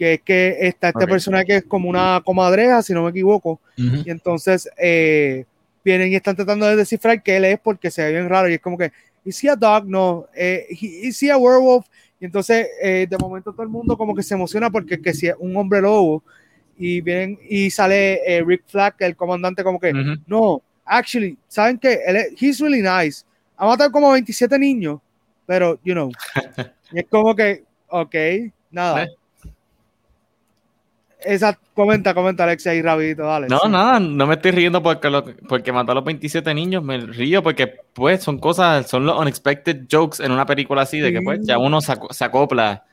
que 0.01 0.13
es 0.13 0.21
que 0.21 0.57
está 0.61 0.89
este 0.89 1.05
personaje 1.05 1.45
que 1.45 1.55
es 1.57 1.63
como 1.63 1.87
una 1.87 2.23
comadreja, 2.25 2.81
si 2.81 2.91
no 2.91 3.03
me 3.03 3.11
equivoco, 3.11 3.59
y 3.77 4.09
entonces 4.09 4.67
eh, 4.75 5.45
vienen 5.85 6.11
y 6.11 6.15
están 6.15 6.35
tratando 6.35 6.65
de 6.65 6.75
descifrar 6.75 7.21
qué 7.21 7.37
él 7.37 7.45
es 7.45 7.59
porque 7.59 7.91
se 7.91 8.03
ve 8.05 8.13
bien 8.13 8.27
raro 8.27 8.49
y 8.49 8.55
es 8.55 8.61
como 8.61 8.79
que, 8.79 8.91
¿is 9.23 9.43
he 9.43 9.49
a 9.51 9.55
dog? 9.55 9.85
No, 9.85 10.25
eh, 10.35 10.65
¿is 10.71 11.21
he 11.21 11.31
a 11.31 11.37
werewolf? 11.37 11.85
Y 12.19 12.25
entonces 12.25 12.67
eh, 12.81 13.05
de 13.07 13.17
momento 13.19 13.51
todo 13.51 13.61
el 13.61 13.69
mundo 13.69 13.95
como 13.95 14.15
que 14.15 14.23
se 14.23 14.33
emociona 14.33 14.71
porque 14.71 14.99
que 14.99 15.13
si 15.13 15.27
es 15.27 15.35
un 15.37 15.55
hombre 15.55 15.81
lobo 15.81 16.23
y 16.77 17.01
vienen 17.01 17.39
y 17.47 17.69
sale 17.69 18.21
eh, 18.25 18.43
Rick 18.43 18.63
Flag, 18.67 18.95
el 18.99 19.15
comandante 19.15 19.63
como 19.63 19.79
que, 19.79 19.93
no, 20.27 20.61
actually, 20.85 21.37
¿saben 21.47 21.77
qué? 21.77 21.99
Él 22.05 22.15
es, 22.15 22.41
he's 22.41 22.59
really 22.59 22.81
nice. 22.81 23.23
Ha 23.57 23.65
matado 23.65 23.91
como 23.91 24.11
27 24.11 24.57
niños, 24.57 24.99
pero, 25.45 25.79
you 25.83 25.93
know, 25.93 26.11
es 26.93 27.05
como 27.09 27.35
que, 27.35 27.63
ok, 27.87 28.15
nada. 28.71 29.07
Esa, 31.23 31.57
comenta, 31.75 32.15
comenta 32.15 32.43
Alexia 32.43 32.71
ahí 32.71 32.81
rapidito, 32.81 33.23
dale. 33.23 33.47
No, 33.47 33.59
nada, 33.69 33.99
no 33.99 34.25
me 34.25 34.35
estoy 34.35 34.51
riendo 34.51 34.81
porque, 34.81 35.09
porque 35.47 35.71
mató 35.71 35.91
a 35.91 35.95
los 35.95 36.03
27 36.03 36.51
niños, 36.55 36.83
me 36.83 36.97
río 36.97 37.43
porque 37.43 37.67
pues 37.93 38.23
son 38.23 38.39
cosas, 38.39 38.89
son 38.89 39.05
los 39.05 39.19
unexpected 39.19 39.85
jokes 39.89 40.23
en 40.23 40.31
una 40.31 40.47
película 40.47 40.81
así, 40.81 40.99
de 40.99 41.13
que 41.13 41.21
pues 41.21 41.41
ya 41.43 41.59
uno 41.59 41.79
se, 41.79 41.93
acopla 42.25 42.85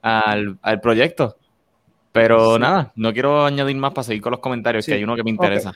al, 0.00 0.80
proyecto. 0.80 1.36
Pero 2.14 2.60
nada, 2.60 2.92
no 2.94 3.12
quiero 3.12 3.44
añadir 3.44 3.74
más 3.74 3.92
para 3.92 4.04
seguir 4.04 4.22
con 4.22 4.30
los 4.30 4.38
comentarios, 4.38 4.86
que 4.86 4.94
hay 4.94 5.02
uno 5.02 5.16
que 5.16 5.24
me 5.24 5.30
interesa. 5.30 5.70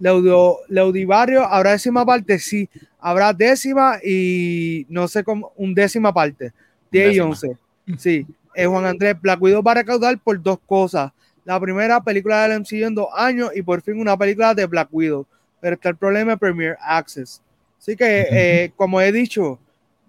Okay. 0.00 1.06
¿habrá 1.50 1.72
décima 1.72 2.06
parte? 2.06 2.38
Sí, 2.38 2.66
habrá 2.98 3.34
décima 3.34 3.98
y 4.02 4.86
no 4.88 5.06
sé 5.06 5.22
cómo, 5.22 5.52
un 5.54 5.74
décima 5.74 6.10
parte, 6.10 6.50
10 6.90 7.14
y 7.14 7.20
11. 7.20 7.56
Sí, 7.98 8.26
eh, 8.54 8.64
Juan 8.64 8.86
Andrés, 8.86 9.20
Black 9.20 9.42
Widow 9.42 9.62
va 9.62 9.72
a 9.72 9.74
recaudar 9.74 10.18
por 10.18 10.42
dos 10.42 10.58
cosas 10.64 11.12
la 11.44 11.60
primera 11.60 12.00
película 12.00 12.48
del 12.48 12.60
MCU 12.60 12.86
en 12.86 12.94
dos 12.94 13.08
años 13.14 13.50
y 13.54 13.60
por 13.60 13.82
fin 13.82 14.00
una 14.00 14.16
película 14.16 14.54
de 14.54 14.64
Black 14.64 14.88
Widow. 14.90 15.26
Pero 15.60 15.74
está 15.74 15.90
el 15.90 15.96
problema 15.96 16.32
de 16.32 16.38
Premier 16.38 16.78
Access. 16.80 17.42
Así 17.78 17.96
que, 17.96 18.26
eh, 18.30 18.72
como 18.76 18.98
he 18.98 19.12
dicho, 19.12 19.58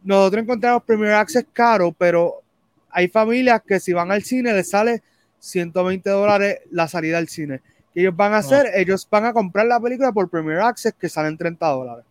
nosotros 0.02 0.44
encontramos 0.44 0.84
Premier 0.84 1.12
Access 1.12 1.46
caro, 1.52 1.92
pero 1.92 2.36
hay 2.90 3.10
familias 3.10 3.62
que 3.68 3.82
si 3.82 3.92
van 3.92 4.14
al 4.14 4.24
cine 4.24 4.54
les 4.54 4.70
sale 4.70 5.04
120 5.44 6.10
dólares 6.10 6.60
la 6.72 6.88
salida 6.88 7.18
al 7.18 7.28
cine. 7.28 7.60
¿Qué 7.94 8.00
ellos 8.00 8.16
van 8.16 8.34
a 8.34 8.38
hacer? 8.38 8.68
Ellos 8.74 9.06
van 9.12 9.26
a 9.26 9.34
comprar 9.34 9.66
la 9.66 9.80
película 9.80 10.12
por 10.12 10.30
Premier 10.30 10.62
Access 10.62 10.94
que 10.98 11.10
salen 11.10 11.38
30 11.38 11.66
dólares. 11.68 12.06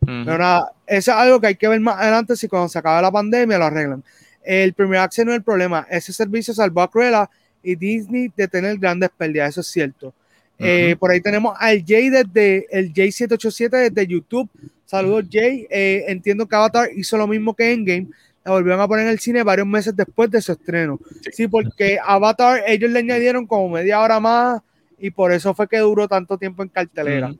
Pero 0.00 0.38
nada, 0.38 0.72
eso 0.86 1.10
es 1.10 1.16
algo 1.16 1.40
que 1.40 1.48
hay 1.48 1.56
que 1.56 1.66
ver 1.66 1.80
más 1.80 1.98
adelante 1.98 2.36
si 2.36 2.46
cuando 2.46 2.68
se 2.68 2.78
acabe 2.78 3.02
la 3.02 3.10
pandemia 3.10 3.58
lo 3.58 3.64
arreglan. 3.64 4.04
El 4.40 4.72
Premier 4.72 5.00
Access 5.00 5.26
no 5.26 5.32
es 5.32 5.38
el 5.38 5.42
problema. 5.42 5.84
Ese 5.90 6.12
servicio 6.12 6.54
salvó 6.54 6.82
a 6.82 6.90
Cruella 6.90 7.28
y 7.60 7.74
Disney 7.74 8.30
de 8.36 8.46
tener 8.46 8.78
grandes 8.78 9.10
pérdidas, 9.10 9.50
eso 9.50 9.62
es 9.62 9.66
cierto. 9.66 10.14
Eh, 10.58 10.94
por 10.98 11.10
ahí 11.10 11.20
tenemos 11.20 11.56
al 11.58 11.84
Jay 11.84 12.08
desde 12.08 12.66
el 12.70 12.94
Jay787 12.94 13.90
desde 13.90 14.06
YouTube. 14.06 14.48
Saludos, 14.84 15.24
Jay. 15.30 15.66
Eh, 15.68 16.04
entiendo 16.06 16.46
que 16.46 16.54
Avatar 16.54 16.88
hizo 16.94 17.18
lo 17.18 17.26
mismo 17.26 17.52
que 17.52 17.72
Endgame. 17.72 18.06
La 18.46 18.52
volvieron 18.52 18.80
a 18.80 18.86
poner 18.86 19.06
en 19.06 19.10
el 19.10 19.18
cine 19.18 19.42
varios 19.42 19.66
meses 19.66 19.96
después 19.96 20.30
de 20.30 20.40
su 20.40 20.52
estreno. 20.52 21.00
Sí, 21.32 21.48
porque 21.48 21.98
Avatar 22.00 22.62
ellos 22.68 22.92
le 22.92 23.00
añadieron 23.00 23.44
como 23.44 23.68
media 23.68 24.00
hora 24.00 24.20
más 24.20 24.62
y 25.00 25.10
por 25.10 25.32
eso 25.32 25.52
fue 25.52 25.66
que 25.66 25.78
duró 25.78 26.06
tanto 26.06 26.38
tiempo 26.38 26.62
en 26.62 26.68
cartelera. 26.68 27.34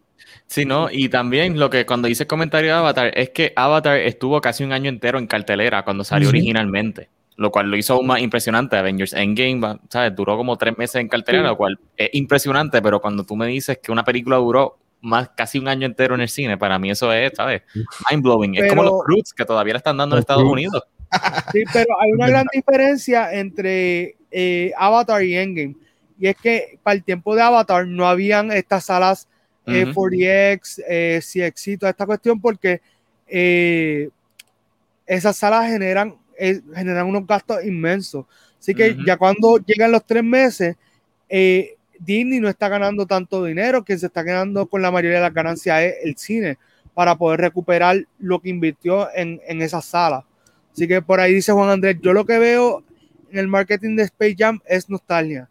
Sí, 0.49 0.65
¿no? 0.65 0.91
Y 0.91 1.09
también 1.09 1.61
lo 1.61 1.71
que 1.71 1.87
cuando 1.87 2.09
hice 2.09 2.25
el 2.25 2.27
comentario 2.27 2.73
de 2.73 2.77
Avatar 2.77 3.13
es 3.15 3.31
que 3.31 3.53
Avatar 3.55 3.99
estuvo 3.99 4.41
casi 4.41 4.65
un 4.65 4.73
año 4.73 4.89
entero 4.89 5.21
en 5.21 5.29
cartelera 5.29 5.85
cuando 5.85 6.03
salió 6.03 6.29
originalmente 6.29 7.09
lo 7.37 7.51
cual 7.51 7.71
lo 7.71 7.77
hizo 7.77 7.95
aún 7.95 8.07
más 8.07 8.21
impresionante. 8.21 8.77
Avengers 8.77 9.13
Endgame, 9.13 9.79
¿sabes? 9.91 10.17
Duró 10.17 10.37
como 10.37 10.57
tres 10.57 10.77
meses 10.77 10.97
en 10.97 11.09
cartelera, 11.09 11.49
lo 11.49 11.57
cual 11.57 11.79
es 11.97 12.09
impresionante, 12.15 12.81
pero 12.83 13.01
cuando 13.01 13.25
tú 13.25 13.37
me 13.37 13.47
dices 13.47 13.79
que 13.83 13.93
una 13.93 14.05
película 14.05 14.37
duró 14.37 14.79
más 15.03 15.29
casi 15.37 15.59
un 15.59 15.69
año 15.69 15.87
entero 15.87 16.15
en 16.15 16.23
el 16.23 16.29
cine, 16.29 16.57
para 16.57 16.79
mí 16.79 16.91
eso 16.91 17.13
es, 17.13 17.33
¿sabes? 17.37 17.63
Mind 18.11 18.23
blowing. 18.23 18.55
es 18.57 18.69
como 18.69 18.83
los 18.83 19.03
Roots 19.07 19.35
que 19.35 19.45
todavía 19.45 19.75
la 19.75 19.79
están 19.79 19.99
dando 19.99 20.17
en 20.17 20.21
Estados 20.21 20.45
Unidos. 20.45 20.83
Sí, 21.53 21.63
pero 21.73 22.01
hay 22.01 22.13
una 22.13 22.29
gran 22.29 22.47
diferencia 22.53 23.33
entre 23.33 24.17
eh, 24.31 24.73
Avatar 24.77 25.23
y 25.23 25.37
Endgame. 25.37 25.77
Y 26.19 26.29
es 26.29 26.37
que 26.37 26.79
para 26.83 26.97
el 26.97 27.05
tiempo 27.05 27.35
de 27.35 27.43
Avatar 27.43 27.87
no 27.87 28.07
habían 28.07 28.51
estas 28.51 28.87
salas 28.87 29.29
eh, 29.67 29.87
4DX, 29.87 30.83
eh, 30.89 31.21
CX 31.21 31.79
toda 31.79 31.91
esta 31.91 32.07
cuestión, 32.07 32.41
porque 32.41 32.81
eh, 33.27 34.09
esas 35.07 35.37
salas 35.37 35.71
generan 35.71 36.17
generan 36.39 37.07
unos 37.07 37.27
gastos 37.27 37.65
inmensos. 37.65 38.27
Así 38.59 38.75
que 38.75 38.97
ya 39.07 39.17
cuando 39.17 39.59
llegan 39.59 39.93
los 39.93 40.05
tres 40.05 40.23
meses, 40.25 40.77
eh, 41.29 41.77
Disney 41.99 42.41
no 42.41 42.49
está 42.49 42.69
ganando 42.69 43.07
tanto 43.07 43.45
dinero, 43.45 43.85
quien 43.85 43.99
se 43.99 44.07
está 44.07 44.23
ganando 44.23 44.67
con 44.67 44.83
la 44.83 44.91
mayoría 44.91 45.17
de 45.17 45.23
las 45.23 45.35
ganancias 45.35 45.83
es 45.83 45.95
el 46.03 46.17
cine, 46.17 46.59
para 46.95 47.17
poder 47.17 47.41
recuperar 47.41 48.05
lo 48.19 48.41
que 48.41 48.51
invirtió 48.51 49.09
en, 49.15 49.41
en 49.47 49.63
esa 49.63 49.81
sala. 49.81 50.25
Así 50.77 50.87
que 50.87 51.01
por 51.01 51.21
ahí 51.21 51.33
dice 51.33 51.53
Juan 51.53 51.71
Andrés, 51.71 51.97
yo 52.03 52.13
lo 52.13 52.27
que 52.27 52.39
veo 52.39 52.85
en 53.31 53.39
el 53.39 53.49
marketing 53.49 53.97
de 53.97 54.03
Space 54.03 54.37
Jam 54.37 54.61
es 54.67 54.91
nostalgia. 54.91 55.49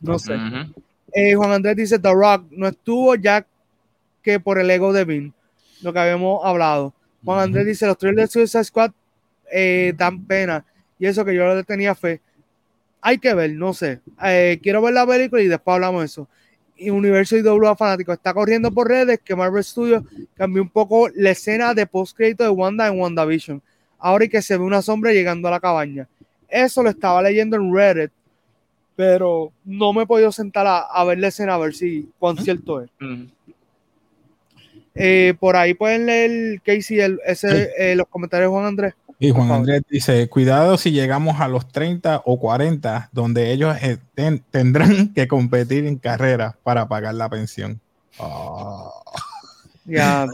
No 0.00 0.20
sé. 0.20 0.36
Eh, 1.12 1.34
Juan 1.34 1.50
Andrés 1.50 1.74
dice, 1.74 1.98
The 1.98 2.12
Rock 2.12 2.44
no 2.52 2.68
estuvo 2.68 3.16
ya 3.16 3.44
que 4.22 4.38
por 4.38 4.60
el 4.60 4.70
ego 4.70 4.92
de 4.92 5.04
Vin, 5.04 5.34
lo 5.82 5.92
que 5.92 5.98
habíamos 5.98 6.44
hablado. 6.44 6.94
Juan 7.24 7.40
Andrés 7.40 7.66
dice, 7.66 7.88
los 7.88 7.98
trailers 7.98 8.32
de 8.32 8.32
Suicide 8.32 8.62
Squad 8.62 8.92
eh, 9.50 9.94
dan 9.96 10.24
pena. 10.24 10.64
Y 10.96 11.06
eso 11.06 11.24
que 11.24 11.34
yo 11.34 11.52
le 11.52 11.64
tenía 11.64 11.96
fe. 11.96 12.20
Hay 13.00 13.18
que 13.18 13.34
ver, 13.34 13.50
no 13.54 13.74
sé. 13.74 13.98
Eh, 14.22 14.60
quiero 14.62 14.80
ver 14.80 14.94
la 14.94 15.08
película 15.08 15.42
y 15.42 15.48
después 15.48 15.74
hablamos 15.74 16.02
de 16.02 16.06
eso. 16.06 16.28
Y 16.76 16.90
Universo 16.90 17.36
IWA 17.36 17.74
Fanático 17.74 18.12
está 18.12 18.32
corriendo 18.32 18.70
por 18.70 18.86
redes 18.86 19.18
que 19.24 19.34
Marvel 19.34 19.64
Studios 19.64 20.04
cambió 20.36 20.62
un 20.62 20.68
poco 20.68 21.08
la 21.16 21.30
escena 21.30 21.74
de 21.74 21.84
post-crédito 21.84 22.44
de 22.44 22.50
Wanda 22.50 22.86
en 22.86 22.96
WandaVision. 22.96 23.60
Ahora 24.00 24.24
y 24.24 24.28
que 24.28 24.42
se 24.42 24.56
ve 24.56 24.64
una 24.64 24.82
sombra 24.82 25.12
llegando 25.12 25.48
a 25.48 25.52
la 25.52 25.60
cabaña. 25.60 26.08
Eso 26.48 26.82
lo 26.82 26.90
estaba 26.90 27.22
leyendo 27.22 27.56
en 27.56 27.74
Reddit, 27.74 28.10
pero 28.96 29.52
no 29.64 29.92
me 29.92 30.02
he 30.02 30.06
podido 30.06 30.32
sentar 30.32 30.66
a, 30.66 31.04
ver 31.04 31.18
la 31.18 31.28
escena 31.28 31.54
a 31.54 31.58
ver 31.58 31.74
si 31.74 32.08
cuán 32.18 32.36
cierto 32.38 32.80
es. 32.80 32.90
Eh, 34.94 35.34
por 35.38 35.56
ahí 35.56 35.74
pueden 35.74 36.06
leer 36.06 36.60
Casey 36.62 37.00
el, 37.00 37.20
ese, 37.24 37.94
los 37.94 38.08
comentarios 38.08 38.48
de 38.48 38.52
Juan 38.52 38.66
Andrés. 38.66 38.94
Y 39.22 39.30
Juan 39.30 39.52
Andrés 39.52 39.82
dice, 39.88 40.28
cuidado 40.30 40.78
si 40.78 40.92
llegamos 40.92 41.40
a 41.40 41.48
los 41.48 41.68
30 41.68 42.22
o 42.24 42.40
40, 42.40 43.10
donde 43.12 43.52
ellos 43.52 43.76
tendrán 44.50 45.08
que 45.14 45.28
competir 45.28 45.84
en 45.84 45.96
carrera 45.96 46.56
para 46.62 46.88
pagar 46.88 47.14
la 47.14 47.28
pensión. 47.28 47.80
Ah. 48.18 48.90
Ya, 49.84 50.26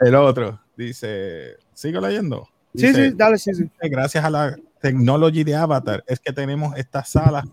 El 0.00 0.14
otro 0.14 0.60
dice, 0.76 1.56
¿sigo 1.72 2.00
leyendo? 2.00 2.48
Sí, 2.76 2.94
sí, 2.94 3.10
dale, 3.14 3.38
sí, 3.38 3.54
sí. 3.54 3.68
Gracias 3.82 4.24
a 4.24 4.30
la 4.30 4.56
tecnología 4.80 5.44
de 5.44 5.54
Avatar 5.54 6.04
es 6.06 6.20
que 6.20 6.32
tenemos 6.32 6.76
estas 6.76 7.10
salas 7.10 7.44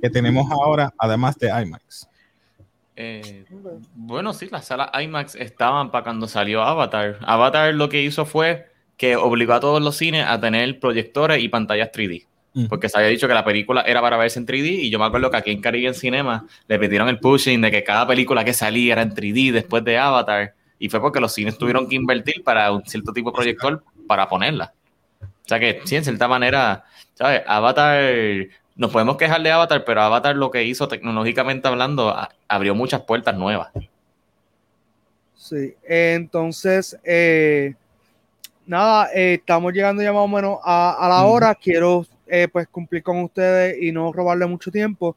que 0.00 0.10
tenemos 0.10 0.50
ahora, 0.50 0.92
además 0.98 1.38
de 1.38 1.48
IMAX. 1.48 2.08
Eh, 2.96 3.44
bueno, 3.94 4.32
sí, 4.32 4.48
las 4.50 4.66
salas 4.66 4.90
IMAX 5.00 5.34
estaban 5.36 5.90
para 5.90 6.04
cuando 6.04 6.28
salió 6.28 6.62
Avatar. 6.62 7.18
Avatar 7.22 7.74
lo 7.74 7.88
que 7.88 8.02
hizo 8.02 8.26
fue 8.26 8.66
que 8.96 9.16
obligó 9.16 9.54
a 9.54 9.60
todos 9.60 9.82
los 9.82 9.96
cines 9.96 10.26
a 10.26 10.40
tener 10.40 10.78
proyectores 10.78 11.42
y 11.42 11.48
pantallas 11.48 11.90
3D. 11.92 12.26
Porque 12.68 12.90
se 12.90 12.98
había 12.98 13.08
dicho 13.08 13.26
que 13.26 13.32
la 13.32 13.46
película 13.46 13.80
era 13.80 14.02
para 14.02 14.18
verse 14.18 14.38
en 14.38 14.46
3D 14.46 14.82
y 14.82 14.90
yo 14.90 14.98
me 14.98 15.06
acuerdo 15.06 15.30
que 15.30 15.38
aquí 15.38 15.50
en 15.52 15.62
Caribbean 15.62 15.94
Cinema 15.94 16.46
le 16.68 16.78
pidieron 16.78 17.08
el 17.08 17.18
pushing 17.18 17.62
de 17.62 17.70
que 17.70 17.82
cada 17.82 18.06
película 18.06 18.44
que 18.44 18.52
salía 18.52 18.92
era 18.92 19.02
en 19.02 19.14
3D 19.14 19.52
después 19.52 19.82
de 19.84 19.96
Avatar 19.96 20.54
y 20.78 20.90
fue 20.90 21.00
porque 21.00 21.18
los 21.18 21.32
cines 21.32 21.56
tuvieron 21.56 21.88
que 21.88 21.94
invertir 21.94 22.44
para 22.44 22.70
un 22.70 22.84
cierto 22.84 23.12
tipo 23.14 23.30
de 23.30 23.34
proyector 23.36 23.82
para 24.06 24.28
ponerla. 24.28 24.72
O 25.22 25.48
sea 25.48 25.58
que, 25.58 25.80
sí, 25.84 25.96
en 25.96 26.04
cierta 26.04 26.28
manera, 26.28 26.84
¿sabes? 27.14 27.42
Avatar 27.46 28.00
nos 28.74 28.90
podemos 28.90 29.16
quejar 29.16 29.42
de 29.42 29.50
Avatar, 29.50 29.84
pero 29.84 30.00
Avatar 30.02 30.34
lo 30.36 30.50
que 30.50 30.64
hizo 30.64 30.88
tecnológicamente 30.88 31.68
hablando 31.68 32.14
abrió 32.48 32.74
muchas 32.74 33.02
puertas 33.02 33.36
nuevas. 33.36 33.70
Sí, 35.36 35.74
entonces, 35.86 36.98
eh, 37.04 37.74
nada, 38.66 39.10
eh, 39.14 39.34
estamos 39.34 39.72
llegando 39.72 40.02
ya 40.02 40.12
más 40.12 40.22
o 40.22 40.28
menos 40.28 40.58
a, 40.64 41.06
la 41.08 41.24
hora. 41.24 41.54
Quiero 41.54 42.06
eh, 42.26 42.48
pues 42.50 42.68
cumplir 42.68 43.02
con 43.02 43.22
ustedes 43.22 43.76
y 43.82 43.92
no 43.92 44.12
robarle 44.12 44.46
mucho 44.46 44.70
tiempo. 44.70 45.16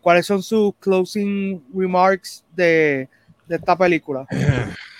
¿Cuáles 0.00 0.26
son 0.26 0.42
sus 0.42 0.74
closing 0.80 1.62
remarks 1.74 2.44
de, 2.54 3.08
de 3.46 3.56
esta 3.56 3.76
película? 3.76 4.26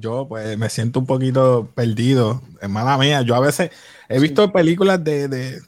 Yo 0.00 0.26
pues 0.28 0.56
me 0.58 0.68
siento 0.70 1.00
un 1.00 1.06
poquito 1.06 1.68
perdido, 1.74 2.42
hermana 2.60 2.98
mía. 2.98 3.22
Yo 3.22 3.34
a 3.34 3.40
veces 3.40 3.70
he 4.08 4.18
visto 4.18 4.52
películas 4.52 5.02
de, 5.02 5.28
de, 5.28 5.60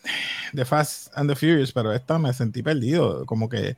de, 0.53 0.65
Fast 0.65 1.09
and 1.15 1.31
the 1.31 1.37
Furious, 1.37 1.73
pero 1.73 1.93
esta 1.93 2.19
me 2.19 2.33
sentí 2.33 2.63
perdido, 2.63 3.25
como 3.27 3.49
que 3.49 3.77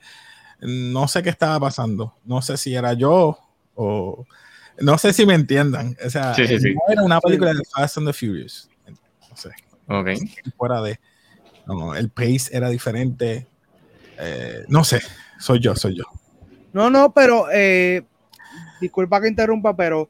no 0.61 1.09
sé 1.09 1.23
qué 1.23 1.31
estaba 1.31 1.59
pasando. 1.61 2.15
No 2.25 2.43
sé 2.43 2.57
si 2.57 2.75
era 2.75 2.93
yo 2.93 3.39
o 3.75 4.27
no 4.81 4.99
sé 4.99 5.13
si 5.13 5.27
me 5.27 5.35
entiendan. 5.35 5.97
O 6.05 6.11
sea, 6.11 6.35
no 6.37 6.93
era 6.93 7.03
una 7.03 7.21
película 7.21 7.53
de 7.53 7.63
Fast 7.75 7.99
and 7.99 8.07
the 8.07 8.13
Furious. 8.13 8.69
No 9.31 9.37
sé. 9.37 9.51
Ok. 9.89 10.09
Fuera 10.57 10.81
de. 10.83 11.01
No, 11.67 11.95
el 11.95 12.11
pace 12.11 12.51
era 12.53 12.69
diferente. 12.71 13.47
Eh, 14.19 14.65
no 14.69 14.85
sé. 14.85 15.01
Soy 15.39 15.61
yo, 15.61 15.75
soy 15.77 15.97
yo. 15.97 16.05
No, 16.73 16.91
no, 16.91 17.13
pero 17.13 17.47
eh, 17.53 18.05
disculpa 18.81 19.21
que 19.21 19.29
interrumpa, 19.29 19.75
pero 19.75 20.09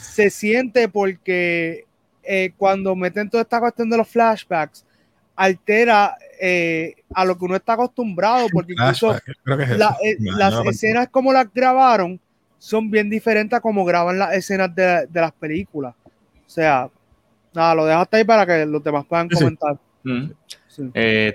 se 0.00 0.30
siente 0.30 0.88
porque 0.88 1.84
eh, 2.22 2.52
cuando 2.56 2.94
meten 2.94 3.30
toda 3.30 3.42
esta 3.42 3.60
cuestión 3.60 3.88
de 3.88 3.96
los 3.96 4.08
flashbacks, 4.08 4.84
altera 5.36 6.16
eh, 6.40 6.94
a 7.14 7.24
lo 7.24 7.38
que 7.38 7.44
uno 7.44 7.56
está 7.56 7.74
acostumbrado, 7.74 8.48
porque 8.52 8.72
incluso 8.72 9.14
eh, 9.14 10.16
las 10.20 10.66
escenas 10.66 11.08
como 11.08 11.32
las 11.32 11.52
grabaron 11.52 12.20
son 12.58 12.90
bien 12.90 13.08
diferentes 13.08 13.56
a 13.56 13.60
como 13.60 13.84
graban 13.84 14.18
las 14.18 14.34
escenas 14.34 14.74
de, 14.74 15.08
las 15.12 15.32
películas. 15.32 15.94
O 16.04 16.50
sea, 16.50 16.90
nada, 17.54 17.74
lo 17.74 17.86
dejo 17.86 18.00
hasta 18.00 18.16
ahí 18.16 18.24
para 18.24 18.44
que 18.44 18.66
los 18.66 18.82
demás 18.82 19.06
puedan 19.06 19.28
comentar. 19.28 19.78
Mm. 20.02 20.30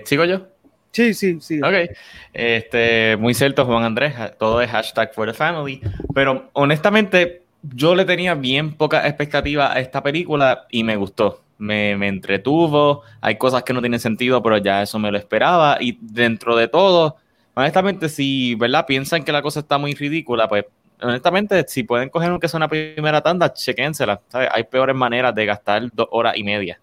¿Sigo 0.04 0.24
yo? 0.26 0.53
Sí, 0.94 1.12
sí, 1.12 1.38
sí. 1.40 1.60
Ok. 1.60 1.90
Este, 2.32 3.16
muy 3.16 3.34
cierto, 3.34 3.66
Juan 3.66 3.82
Andrés. 3.82 4.14
Todo 4.38 4.62
es 4.62 4.70
hashtag 4.70 5.12
for 5.12 5.26
the 5.26 5.34
family. 5.34 5.80
Pero 6.14 6.50
honestamente, 6.52 7.42
yo 7.62 7.96
le 7.96 8.04
tenía 8.04 8.34
bien 8.34 8.74
poca 8.74 9.04
expectativa 9.08 9.72
a 9.72 9.80
esta 9.80 10.04
película 10.04 10.66
y 10.70 10.84
me 10.84 10.94
gustó. 10.94 11.42
Me, 11.58 11.96
me, 11.96 12.06
entretuvo. 12.06 13.02
Hay 13.20 13.36
cosas 13.36 13.64
que 13.64 13.72
no 13.72 13.80
tienen 13.80 13.98
sentido, 13.98 14.40
pero 14.40 14.58
ya 14.58 14.82
eso 14.82 15.00
me 15.00 15.10
lo 15.10 15.18
esperaba. 15.18 15.78
Y 15.80 15.98
dentro 16.00 16.54
de 16.54 16.68
todo, 16.68 17.16
honestamente, 17.54 18.08
si 18.08 18.54
¿verdad? 18.54 18.86
piensan 18.86 19.24
que 19.24 19.32
la 19.32 19.42
cosa 19.42 19.60
está 19.60 19.78
muy 19.78 19.94
ridícula, 19.94 20.48
pues 20.48 20.64
honestamente, 21.02 21.64
si 21.66 21.82
pueden 21.82 22.08
coger 22.08 22.30
aunque 22.30 22.46
sea 22.46 22.58
una 22.58 22.68
primera 22.68 23.20
tanda, 23.20 23.52
chequénsela. 23.52 24.20
Hay 24.32 24.62
peores 24.62 24.94
maneras 24.94 25.34
de 25.34 25.44
gastar 25.44 25.90
dos 25.92 26.06
horas 26.12 26.36
y 26.36 26.44
media. 26.44 26.78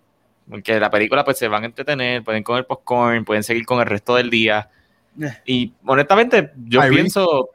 Porque 0.52 0.78
la 0.82 0.90
película 0.90 1.24
pues 1.24 1.38
se 1.38 1.48
van 1.48 1.64
a 1.64 1.68
entretener, 1.68 2.26
pueden 2.26 2.44
comer 2.44 2.68
popcorn, 2.68 3.24
pueden 3.24 3.42
seguir 3.42 3.66
con 3.66 3.80
el 3.80 3.86
resto 3.86 4.18
del 4.18 4.30
día. 4.30 4.70
Eh. 5.18 5.34
Y 5.46 5.74
honestamente, 5.86 6.52
yo 6.66 6.82
pienso 6.90 7.52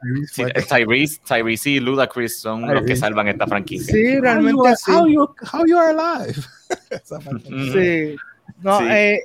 Tyrese, 0.67 1.21
Tyrese, 1.23 1.69
y 1.69 1.79
Ludacris 1.79 2.39
son 2.39 2.65
los 2.73 2.83
que 2.83 2.95
salvan 2.95 3.27
esta 3.27 3.45
franquicia. 3.45 3.93
Sí, 3.93 4.19
realmente 4.19 4.75
sí. 4.77 4.91
How 4.91 5.07
you, 5.07 5.29
how 5.53 5.63
you 5.67 5.77
are 5.77 5.95
alive. 5.95 6.33
sí. 7.71 8.15
No, 8.63 8.79
sí. 8.79 8.85
Eh, 8.89 9.19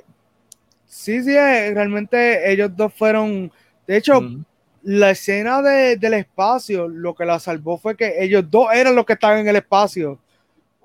sí, 0.85 1.23
sí, 1.23 1.31
eh, 1.31 1.71
realmente 1.73 2.51
ellos 2.51 2.69
dos 2.75 2.93
fueron. 2.93 3.51
De 3.87 3.97
hecho, 3.97 4.21
la 4.83 5.09
escena 5.09 5.63
de, 5.63 5.97
del 5.97 6.13
espacio, 6.13 6.87
lo 6.87 7.15
que 7.15 7.25
la 7.25 7.39
salvó 7.39 7.79
fue 7.79 7.97
que 7.97 8.23
ellos 8.23 8.45
dos 8.51 8.67
eran 8.71 8.95
los 8.95 9.03
que 9.03 9.13
estaban 9.13 9.39
en 9.39 9.47
el 9.47 9.55
espacio 9.55 10.19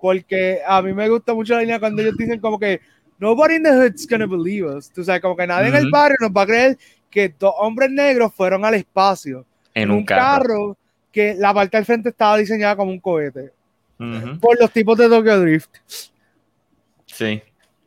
porque 0.00 0.60
a 0.66 0.80
mí 0.82 0.92
me 0.92 1.08
gusta 1.08 1.34
mucho 1.34 1.54
la 1.54 1.60
línea 1.60 1.80
cuando 1.80 2.02
ellos 2.02 2.16
dicen 2.16 2.40
como 2.40 2.58
que 2.58 2.80
nobody 3.18 3.56
in 3.56 3.62
the 3.62 3.70
hood's 3.70 4.06
gonna 4.06 4.26
believe 4.26 4.66
us. 4.66 4.90
Tú 4.90 5.04
sabes, 5.04 5.20
como 5.20 5.36
que 5.36 5.46
nadie 5.46 5.68
en 5.68 5.74
el 5.74 5.90
barrio 5.90 6.16
nos 6.20 6.30
va 6.30 6.42
a 6.42 6.46
creer 6.46 6.78
que 7.10 7.34
dos 7.38 7.54
hombres 7.58 7.90
negros 7.90 8.32
fueron 8.34 8.64
al 8.64 8.74
espacio 8.74 9.44
en 9.74 9.90
un, 9.90 10.04
carro. 10.04 10.76
que 11.12 11.34
la 11.34 11.54
parte 11.54 11.76
del 11.76 11.86
frente 11.86 12.10
estaba 12.10 12.36
diseñada 12.36 12.76
como 12.76 12.90
un 12.90 13.00
cohete. 13.00 13.52
Por 14.40 14.60
los 14.60 14.70
tipos 14.70 14.96
de 14.96 15.08
Tokyo 15.08 15.40
Drift. 15.40 15.70
Sí. 17.06 17.42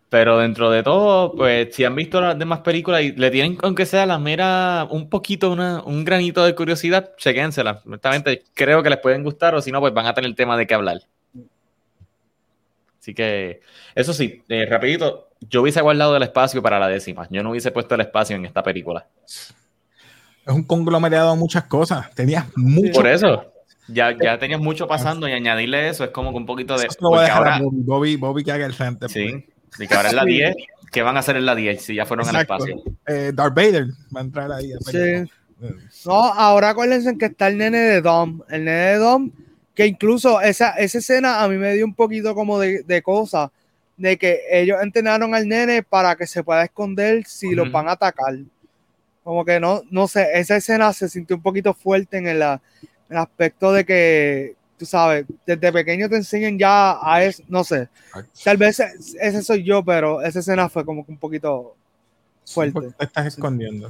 Pero 0.09 0.39
dentro 0.39 0.69
de 0.69 0.83
todo, 0.83 1.33
pues 1.33 1.73
si 1.73 1.85
han 1.85 1.95
visto 1.95 2.19
las 2.19 2.37
demás 2.37 2.59
películas 2.59 3.01
y 3.01 3.13
le 3.13 3.31
tienen, 3.31 3.57
aunque 3.61 3.85
sea 3.85 4.05
la 4.05 4.19
mera, 4.19 4.85
un 4.91 5.09
poquito, 5.09 5.49
una, 5.49 5.81
un 5.83 6.03
granito 6.03 6.43
de 6.43 6.53
curiosidad, 6.53 7.13
chequénsela. 7.15 7.81
Honestamente, 7.85 8.43
creo 8.53 8.83
que 8.83 8.89
les 8.89 8.99
pueden 8.99 9.23
gustar 9.23 9.55
o 9.55 9.61
si 9.61 9.71
no, 9.71 9.79
pues 9.79 9.93
van 9.93 10.07
a 10.07 10.13
tener 10.13 10.29
el 10.29 10.35
tema 10.35 10.57
de 10.57 10.67
qué 10.67 10.73
hablar. 10.73 10.99
Así 13.01 13.15
que, 13.15 13.61
eso 13.95 14.13
sí, 14.13 14.43
eh, 14.47 14.67
rapidito, 14.69 15.29
yo 15.49 15.63
hubiese 15.63 15.81
guardado 15.81 16.15
el 16.15 16.21
espacio 16.21 16.61
para 16.61 16.77
la 16.77 16.87
décima. 16.87 17.27
Yo 17.31 17.41
no 17.41 17.49
hubiese 17.49 17.71
puesto 17.71 17.95
el 17.95 18.01
espacio 18.01 18.35
en 18.35 18.45
esta 18.45 18.61
película. 18.61 19.07
Es 19.25 20.53
un 20.53 20.63
conglomerado 20.63 21.31
de 21.31 21.37
muchas 21.39 21.63
cosas. 21.63 22.13
Tenías 22.13 22.45
mucho. 22.55 22.93
Por 22.93 23.07
eso. 23.07 23.47
Ya, 23.87 24.15
ya 24.17 24.37
tenías 24.37 24.61
mucho 24.61 24.87
pasando 24.87 25.27
y 25.27 25.33
añadirle 25.33 25.89
eso 25.89 26.05
es 26.05 26.11
como 26.11 26.31
que 26.31 26.37
un 26.37 26.45
poquito 26.45 26.77
de. 26.77 26.85
Eso 26.85 27.13
a 27.13 27.23
dejar 27.23 27.61
Bobby, 27.61 28.15
Bobby, 28.15 28.41
que 28.41 28.53
haga 28.53 28.65
el 28.65 28.73
frente. 28.73 29.09
Sí. 29.09 29.43
Pues. 29.67 29.81
Y 29.81 29.87
que 29.87 29.95
ahora 29.95 30.09
es 30.09 30.15
la 30.15 30.23
10. 30.23 30.55
¿Qué 30.91 31.01
van 31.01 31.17
a 31.17 31.19
hacer 31.19 31.35
en 31.35 31.45
la 31.45 31.55
10 31.55 31.81
si 31.83 31.95
ya 31.95 32.05
fueron 32.05 32.29
al 32.29 32.35
espacio? 32.37 32.81
Eh, 33.05 33.31
Darth 33.33 33.53
Vader 33.53 33.87
va 34.15 34.21
a 34.21 34.23
entrar 34.23 34.51
ahí. 34.51 34.71
Sí. 34.85 35.29
No, 36.05 36.13
ahora 36.13 36.69
acuérdense 36.69 37.17
que 37.17 37.25
está 37.25 37.47
el 37.47 37.57
nene 37.57 37.79
de 37.79 38.01
Dom. 38.01 38.41
El 38.49 38.63
nene 38.63 38.91
de 38.91 38.97
Dom 38.97 39.31
que 39.73 39.87
incluso 39.87 40.41
esa, 40.41 40.71
esa 40.71 40.97
escena 40.97 41.43
a 41.43 41.47
mí 41.47 41.57
me 41.57 41.73
dio 41.73 41.85
un 41.85 41.93
poquito 41.93 42.35
como 42.35 42.59
de, 42.59 42.83
de 42.83 43.01
cosa, 43.01 43.51
de 43.97 44.17
que 44.17 44.41
ellos 44.49 44.77
entrenaron 44.81 45.35
al 45.35 45.47
nene 45.47 45.83
para 45.83 46.15
que 46.15 46.25
se 46.25 46.43
pueda 46.43 46.63
esconder 46.63 47.25
si 47.25 47.53
lo 47.53 47.69
van 47.69 47.87
a 47.87 47.93
atacar. 47.93 48.35
Como 49.23 49.45
que 49.45 49.59
no, 49.59 49.83
no 49.91 50.07
sé, 50.07 50.27
esa 50.33 50.55
escena 50.55 50.91
se 50.93 51.07
sintió 51.07 51.35
un 51.35 51.43
poquito 51.43 51.73
fuerte 51.73 52.17
en 52.17 52.27
el, 52.27 52.41
aspecto 53.09 53.71
de 53.73 53.85
que, 53.85 54.55
tú 54.77 54.85
sabes, 54.85 55.25
desde 55.45 55.71
pequeño 55.71 56.09
te 56.09 56.15
enseñan 56.15 56.57
ya 56.57 56.97
a 57.01 57.23
eso, 57.23 57.43
no 57.47 57.63
sé, 57.63 57.89
tal 58.43 58.57
vez 58.57 58.79
ese 58.79 59.43
soy 59.43 59.63
yo, 59.63 59.83
pero 59.83 60.21
esa 60.21 60.39
escena 60.39 60.69
fue 60.69 60.83
como 60.85 61.05
que 61.05 61.11
un 61.11 61.17
poquito 61.17 61.75
fuerte. 62.45 62.79
te 62.97 63.05
estás 63.05 63.27
escondiendo. 63.27 63.89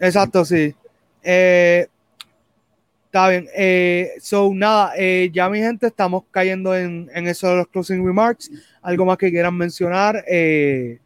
Exacto, 0.00 0.44
sí. 0.44 0.74
Eh, 1.22 1.86
Está 3.18 3.30
bien. 3.30 3.48
Eh, 3.52 4.12
so, 4.20 4.52
nada, 4.54 4.92
eh, 4.96 5.28
ya 5.32 5.48
mi 5.48 5.58
gente, 5.58 5.88
estamos 5.88 6.22
cayendo 6.30 6.76
en, 6.76 7.10
en, 7.12 7.26
eso 7.26 7.48
de 7.48 7.56
los 7.56 7.66
closing 7.66 8.06
remarks. 8.06 8.48
¿Algo 8.80 9.04
más 9.04 9.18
que 9.18 9.28
quieran 9.28 9.56
mencionar 9.56 10.22
eh, 10.28 11.00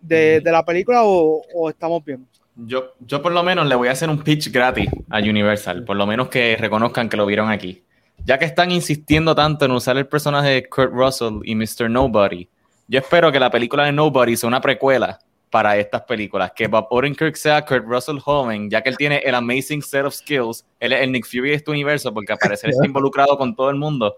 de, 0.00 0.40
de, 0.40 0.52
la 0.52 0.64
película 0.64 1.02
o, 1.02 1.42
o, 1.52 1.68
estamos 1.68 2.04
bien? 2.04 2.24
Yo, 2.54 2.94
yo 3.00 3.20
por 3.20 3.32
lo 3.32 3.42
menos 3.42 3.66
le 3.66 3.74
voy 3.74 3.88
a 3.88 3.90
hacer 3.90 4.08
un 4.08 4.22
pitch 4.22 4.52
gratis 4.52 4.88
a 5.10 5.18
Universal, 5.18 5.82
por 5.82 5.96
lo 5.96 6.06
menos 6.06 6.28
que 6.28 6.56
reconozcan 6.56 7.08
que 7.08 7.16
lo 7.16 7.26
vieron 7.26 7.50
aquí. 7.50 7.82
Ya 8.24 8.38
que 8.38 8.44
están 8.44 8.70
insistiendo 8.70 9.34
tanto 9.34 9.64
en 9.64 9.72
usar 9.72 9.96
el 9.96 10.06
personaje 10.06 10.50
de 10.50 10.68
Kurt 10.68 10.92
Russell 10.92 11.40
y 11.42 11.56
Mr. 11.56 11.90
Nobody, 11.90 12.48
yo 12.86 13.00
espero 13.00 13.32
que 13.32 13.40
la 13.40 13.50
película 13.50 13.84
de 13.84 13.90
Nobody 13.90 14.36
sea 14.36 14.46
una 14.46 14.60
precuela 14.60 15.18
para 15.50 15.76
estas 15.76 16.02
películas. 16.02 16.52
Que 16.54 16.66
Bob 16.66 16.86
Odenkirk 16.90 17.36
sea 17.36 17.64
Kurt 17.64 17.84
Russell 17.86 18.18
joven, 18.18 18.68
ya 18.70 18.82
que 18.82 18.90
él 18.90 18.96
tiene 18.96 19.18
el 19.18 19.34
amazing 19.34 19.82
set 19.82 20.04
of 20.04 20.14
skills. 20.14 20.64
Él 20.80 20.92
es 20.92 21.02
el 21.02 21.12
Nick 21.12 21.26
Fury 21.26 21.50
de 21.50 21.54
este 21.54 21.70
universo, 21.70 22.12
porque 22.12 22.32
aparece 22.32 22.68
está 22.68 22.86
involucrado 22.86 23.36
con 23.36 23.54
todo 23.54 23.70
el 23.70 23.76
mundo. 23.76 24.16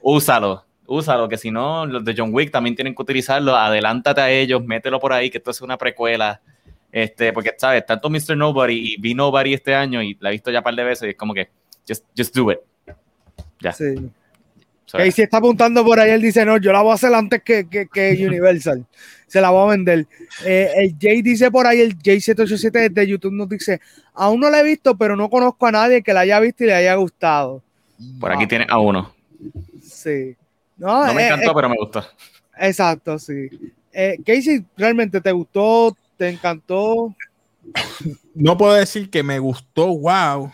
Úsalo, 0.00 0.64
úsalo, 0.86 1.28
que 1.28 1.36
si 1.36 1.50
no, 1.50 1.86
los 1.86 2.04
de 2.04 2.14
John 2.16 2.30
Wick 2.32 2.50
también 2.50 2.74
tienen 2.74 2.94
que 2.94 3.02
utilizarlo. 3.02 3.56
Adelántate 3.56 4.20
a 4.20 4.30
ellos, 4.30 4.64
mételo 4.64 4.98
por 4.98 5.12
ahí, 5.12 5.30
que 5.30 5.38
esto 5.38 5.50
es 5.50 5.60
una 5.60 5.76
precuela. 5.78 6.40
Este, 6.90 7.32
porque, 7.32 7.52
¿sabes? 7.56 7.86
Tanto 7.86 8.10
Mr. 8.10 8.36
Nobody 8.36 8.94
y 8.94 9.00
Be 9.00 9.14
Nobody 9.14 9.54
este 9.54 9.74
año, 9.74 10.02
y 10.02 10.16
la 10.20 10.28
he 10.28 10.32
visto 10.32 10.50
ya 10.50 10.58
un 10.58 10.64
par 10.64 10.74
de 10.74 10.84
veces, 10.84 11.06
y 11.06 11.10
es 11.10 11.16
como 11.16 11.32
que, 11.32 11.48
just, 11.88 12.04
just 12.16 12.34
do 12.36 12.50
it. 12.52 12.58
Ya. 13.60 13.72
Sí. 13.72 13.94
Si 15.10 15.22
está 15.22 15.38
apuntando 15.38 15.84
por 15.84 15.98
ahí, 15.98 16.10
él 16.10 16.20
dice, 16.20 16.44
no, 16.44 16.58
yo 16.58 16.72
la 16.72 16.82
voy 16.82 16.92
a 16.92 16.94
hacer 16.94 17.12
antes 17.14 17.42
que, 17.42 17.66
que, 17.66 18.26
Universal. 18.26 18.84
Se 19.26 19.40
la 19.40 19.50
voy 19.50 19.66
a 19.66 19.70
vender. 19.70 20.06
Eh, 20.44 20.70
el 20.76 20.96
Jay 21.00 21.22
dice 21.22 21.50
por 21.50 21.66
ahí, 21.66 21.80
el 21.80 21.98
Jay787 21.98 22.90
de 22.90 23.06
YouTube 23.06 23.32
nos 23.32 23.48
dice, 23.48 23.80
aún 24.12 24.40
no 24.40 24.50
la 24.50 24.60
he 24.60 24.64
visto, 24.64 24.96
pero 24.96 25.16
no 25.16 25.30
conozco 25.30 25.66
a 25.66 25.72
nadie 25.72 26.02
que 26.02 26.12
la 26.12 26.20
haya 26.20 26.38
visto 26.40 26.64
y 26.64 26.66
le 26.66 26.74
haya 26.74 26.94
gustado. 26.96 27.62
Por 28.20 28.32
aquí 28.32 28.46
tiene 28.46 28.66
a 28.68 28.78
uno. 28.78 29.14
Sí. 29.82 30.36
No, 30.76 31.14
me 31.14 31.26
encantó, 31.26 31.54
pero 31.54 31.68
me 31.68 31.76
gustó. 31.76 32.04
Exacto, 32.58 33.18
sí. 33.18 33.48
Eh, 33.92 34.18
Casey, 34.24 34.64
¿realmente 34.76 35.20
te 35.20 35.32
gustó? 35.32 35.96
¿Te 36.16 36.28
encantó? 36.28 37.14
No 38.34 38.58
puedo 38.58 38.74
decir 38.74 39.08
que 39.08 39.22
me 39.22 39.38
gustó, 39.38 39.96
wow. 39.96 40.52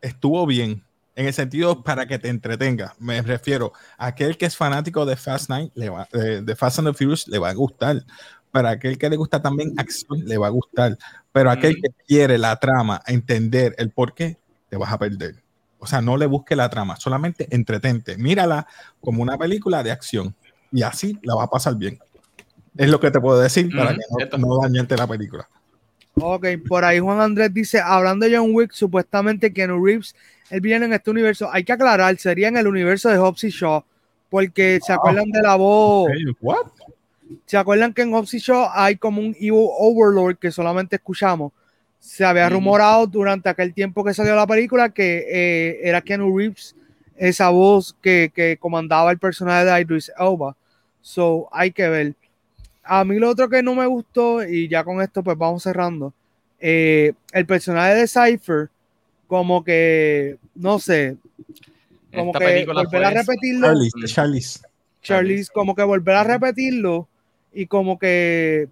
Estuvo 0.00 0.44
bien 0.46 0.82
en 1.14 1.26
el 1.26 1.32
sentido 1.32 1.82
para 1.82 2.06
que 2.06 2.18
te 2.18 2.28
entretenga. 2.28 2.94
Me 2.98 3.20
refiero 3.22 3.72
a 3.98 4.06
aquel 4.06 4.36
que 4.36 4.46
es 4.46 4.56
fanático 4.56 5.04
de 5.04 5.16
Fast 5.16 5.50
Nine, 5.50 5.70
le 5.74 5.90
va, 5.90 6.08
de, 6.12 6.56
Fast 6.56 6.78
and 6.78 6.88
the 6.88 6.94
Furious, 6.94 7.28
le 7.28 7.38
va 7.38 7.50
a 7.50 7.54
gustar. 7.54 8.04
Para 8.50 8.70
aquel 8.70 8.98
que 8.98 9.08
le 9.08 9.16
gusta 9.16 9.40
también 9.40 9.72
acción, 9.78 10.24
le 10.26 10.36
va 10.36 10.48
a 10.48 10.50
gustar. 10.50 10.98
Pero 11.32 11.50
aquel 11.50 11.76
que 11.76 11.88
quiere 12.06 12.36
la 12.36 12.56
trama, 12.56 13.00
entender 13.06 13.74
el 13.78 13.90
por 13.90 14.14
qué, 14.14 14.36
te 14.68 14.76
vas 14.76 14.92
a 14.92 14.98
perder. 14.98 15.42
O 15.78 15.86
sea, 15.86 16.00
no 16.00 16.16
le 16.16 16.26
busque 16.26 16.54
la 16.54 16.68
trama, 16.68 16.96
solamente 16.96 17.48
entretente. 17.50 18.16
Mírala 18.16 18.66
como 19.00 19.22
una 19.22 19.38
película 19.38 19.82
de 19.82 19.90
acción 19.90 20.34
y 20.70 20.82
así 20.82 21.18
la 21.22 21.34
va 21.34 21.44
a 21.44 21.50
pasar 21.50 21.76
bien. 21.76 21.98
Es 22.76 22.88
lo 22.88 23.00
que 23.00 23.10
te 23.10 23.20
puedo 23.20 23.40
decir 23.40 23.74
para 23.74 23.94
que 23.94 24.00
no, 24.38 24.68
no 24.68 24.96
la 24.96 25.06
película. 25.06 25.48
Ok, 26.14 26.46
por 26.68 26.84
ahí 26.84 26.98
Juan 26.98 27.20
Andrés 27.20 27.52
dice, 27.52 27.80
hablando 27.80 28.26
de 28.26 28.36
John 28.36 28.50
Wick, 28.52 28.72
supuestamente 28.72 29.52
Keanu 29.52 29.84
Reeves 29.84 30.14
él 30.50 30.60
viene 30.60 30.86
en 30.86 30.92
este 30.92 31.10
universo. 31.10 31.48
Hay 31.52 31.64
que 31.64 31.72
aclarar, 31.72 32.16
sería 32.18 32.48
en 32.48 32.56
el 32.56 32.66
universo 32.66 33.08
de 33.08 33.18
Hobbs 33.18 33.44
y 33.44 33.50
Shaw, 33.50 33.84
porque 34.30 34.80
se 34.84 34.92
acuerdan 34.92 35.30
de 35.30 35.42
la 35.42 35.56
voz. 35.56 36.10
What? 36.40 36.66
¿Se 37.46 37.56
acuerdan 37.56 37.92
que 37.92 38.02
en 38.02 38.12
Hobbs 38.12 38.34
y 38.34 38.38
Shaw 38.38 38.68
hay 38.72 38.96
como 38.96 39.20
un 39.20 39.34
evil 39.38 39.68
overlord 39.78 40.36
que 40.36 40.50
solamente 40.50 40.96
escuchamos? 40.96 41.52
Se 41.98 42.24
había 42.24 42.48
rumorado 42.48 43.06
durante 43.06 43.48
aquel 43.48 43.72
tiempo 43.72 44.04
que 44.04 44.12
salió 44.12 44.34
la 44.34 44.46
película 44.46 44.88
que 44.88 45.24
eh, 45.28 45.80
era 45.82 46.00
Keanu 46.00 46.36
Reeves, 46.36 46.74
esa 47.16 47.50
voz 47.50 47.96
que, 48.02 48.56
comandaba 48.60 49.10
el 49.10 49.18
personaje 49.18 49.64
de 49.64 49.80
Idris 49.80 50.12
Elba. 50.18 50.56
So, 51.00 51.48
hay 51.52 51.70
que 51.70 51.88
ver. 51.88 52.14
A 52.82 53.04
mí 53.04 53.18
lo 53.18 53.30
otro 53.30 53.48
que 53.48 53.62
no 53.62 53.74
me 53.74 53.86
gustó, 53.86 54.44
y 54.44 54.68
ya 54.68 54.82
con 54.82 55.00
esto 55.00 55.22
pues 55.22 55.38
vamos 55.38 55.62
cerrando, 55.62 56.12
eh, 56.58 57.12
el 57.32 57.46
personaje 57.46 57.94
de 57.94 58.08
Cypher 58.08 58.70
como 59.32 59.64
que, 59.64 60.36
no 60.54 60.78
sé, 60.78 61.16
como 62.14 62.34
que 62.34 62.66
volver 62.66 63.02
a 63.02 63.10
repetirlo. 63.12 63.66
Charlize, 64.12 64.60
Charlize. 65.00 65.50
como 65.54 65.74
que 65.74 65.82
volver 65.82 66.16
a 66.16 66.24
repetirlo 66.24 67.08
y 67.50 67.64
como 67.64 67.98
que, 67.98 68.68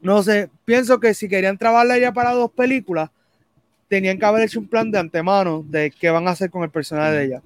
no 0.00 0.24
sé, 0.24 0.50
pienso 0.64 0.98
que 0.98 1.14
si 1.14 1.28
querían 1.28 1.56
trabajarla 1.56 1.98
ya 1.98 2.12
para 2.12 2.32
dos 2.32 2.50
películas, 2.50 3.10
tenían 3.86 4.18
que 4.18 4.26
haber 4.26 4.42
hecho 4.42 4.58
un 4.58 4.66
plan 4.66 4.90
de 4.90 4.98
antemano 4.98 5.64
de 5.68 5.92
qué 5.92 6.10
van 6.10 6.26
a 6.26 6.32
hacer 6.32 6.50
con 6.50 6.64
el 6.64 6.70
personaje 6.70 7.12
de 7.12 7.24
ella. 7.26 7.42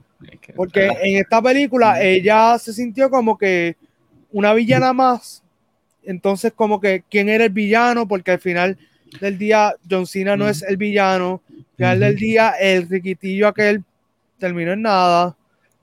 Porque 0.56 0.86
en 0.86 1.18
esta 1.18 1.42
película 1.42 2.00
ella 2.00 2.58
se 2.58 2.72
sintió 2.72 3.10
como 3.10 3.36
que 3.36 3.76
una 4.32 4.54
villana 4.54 4.94
más. 4.94 5.42
Entonces, 6.04 6.54
como 6.56 6.80
que 6.80 7.04
quién 7.10 7.28
era 7.28 7.44
el 7.44 7.50
villano, 7.50 8.08
porque 8.08 8.30
al 8.30 8.40
final 8.40 8.78
del 9.20 9.38
día 9.38 9.74
John 9.88 10.06
Cena 10.06 10.36
no 10.36 10.48
es 10.48 10.62
el 10.62 10.76
villano, 10.76 11.42
final 11.76 12.00
del 12.00 12.16
día 12.16 12.50
el 12.60 12.88
riquitillo 12.88 13.48
aquel 13.48 13.82
terminó 14.38 14.72
en 14.72 14.82
nada. 14.82 15.28
O 15.28 15.36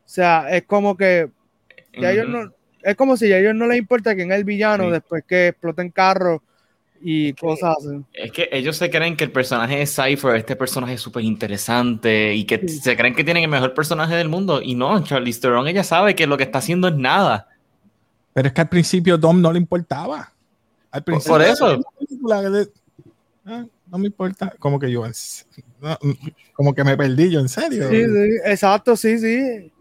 sea, 0.10 0.48
es 0.56 0.64
como 0.64 0.96
que 0.96 1.30
no, 1.98 2.52
es 2.82 2.96
como 2.96 3.18
si 3.18 3.32
a 3.34 3.40
ellos 3.40 3.56
no 3.56 3.68
les 3.68 3.78
importa 3.78 4.16
quién 4.16 4.32
es 4.32 4.38
el 4.38 4.44
villano 4.44 4.90
después 4.90 5.24
que 5.28 5.50
exploten 5.50 5.90
carros 5.92 6.42
y 7.02 7.34
cosas 7.34 7.76
así. 7.78 8.02
Es 8.14 8.32
que 8.32 8.50
ellos 8.52 8.78
se 8.78 8.90
creen 8.90 9.16
que 9.16 9.24
el 9.24 9.32
personaje 9.32 9.78
de 9.78 9.86
Cypher, 9.86 10.36
este 10.36 10.56
personaje 10.56 10.94
es 10.94 11.02
súper 11.02 11.24
interesante 11.24 12.34
y 12.34 12.46
que 12.46 12.68
se 12.68 12.96
creen 12.96 13.16
que 13.16 13.24
tienen 13.24 13.44
el 13.44 13.50
mejor 13.50 13.74
personaje 13.74 14.16
del 14.16 14.30
mundo. 14.30 14.62
Y 14.62 14.76
no, 14.76 15.04
Charlie 15.04 15.34
Theron, 15.34 15.68
ella 15.68 15.84
sabe 15.84 16.16
que 16.16 16.28
lo 16.28 16.38
que 16.38 16.44
está 16.44 16.60
haciendo 16.60 16.88
es 16.88 16.96
nada. 16.96 17.48
Pero 18.34 18.48
es 18.48 18.54
que 18.54 18.62
al 18.62 18.70
principio 18.70 19.18
Dom 19.18 19.42
no 19.42 19.52
le 19.52 19.60
importaba. 19.60 20.32
Al 20.92 21.04
principio, 21.04 21.34
por 21.34 21.42
eso. 21.42 21.80
Ah, 23.50 23.66
no 23.90 23.98
me 23.98 24.08
importa, 24.08 24.54
como 24.60 24.78
que 24.78 24.92
yo, 24.92 25.04
como 26.54 26.74
que 26.74 26.84
me 26.84 26.98
perdí 26.98 27.32
yo, 27.32 27.40
en 27.40 27.48
serio. 27.48 27.88
Sí, 27.90 28.04
sí, 28.04 28.38
exacto, 28.44 28.98
sí, 28.98 29.18
sí. 29.20 29.72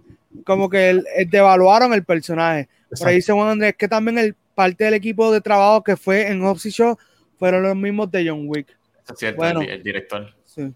Como 0.45 0.71
que 0.71 0.91
el, 0.91 1.05
devaluaron 1.29 1.93
el 1.93 2.05
personaje. 2.05 2.69
Por 2.97 3.09
ahí 3.09 3.17
dice 3.17 3.33
Juan 3.33 3.49
Andrés 3.49 3.75
que 3.77 3.89
también 3.89 4.19
el 4.19 4.37
parte 4.55 4.85
del 4.85 4.95
equipo 4.95 5.33
de 5.33 5.41
trabajo 5.41 5.83
que 5.83 5.97
fue 5.97 6.31
en 6.31 6.45
Opsi 6.45 6.71
Show 6.71 6.97
fueron 7.39 7.65
los 7.65 7.75
mismos 7.75 8.09
de 8.13 8.29
John 8.29 8.45
Wick. 8.47 8.69
Es 9.11 9.19
cierto, 9.19 9.39
bueno, 9.39 9.61
el, 9.63 9.83
director. 9.83 10.33
Sí. 10.45 10.73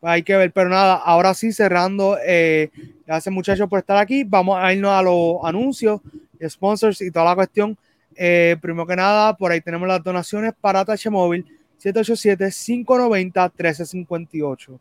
Hay 0.00 0.22
que 0.22 0.36
ver, 0.36 0.52
pero 0.52 0.68
nada, 0.68 0.94
ahora 0.94 1.34
sí 1.34 1.52
cerrando, 1.52 2.18
eh, 2.24 2.70
gracias 3.04 3.34
muchachos 3.34 3.68
por 3.68 3.80
estar 3.80 3.96
aquí. 3.96 4.22
Vamos 4.22 4.56
a 4.56 4.72
irnos 4.72 4.92
a 4.92 5.02
los 5.02 5.38
anuncios, 5.42 6.00
sponsors 6.48 7.00
y 7.00 7.10
toda 7.10 7.24
la 7.24 7.34
cuestión. 7.34 7.76
Eh, 8.14 8.56
primero 8.62 8.86
que 8.86 8.94
nada, 8.94 9.36
por 9.36 9.50
ahí 9.50 9.60
tenemos 9.60 9.88
las 9.88 10.04
donaciones 10.04 10.52
para 10.60 10.84
Tache 10.84 11.10
Móvil 11.10 11.57
787-590-1358. 11.82 14.78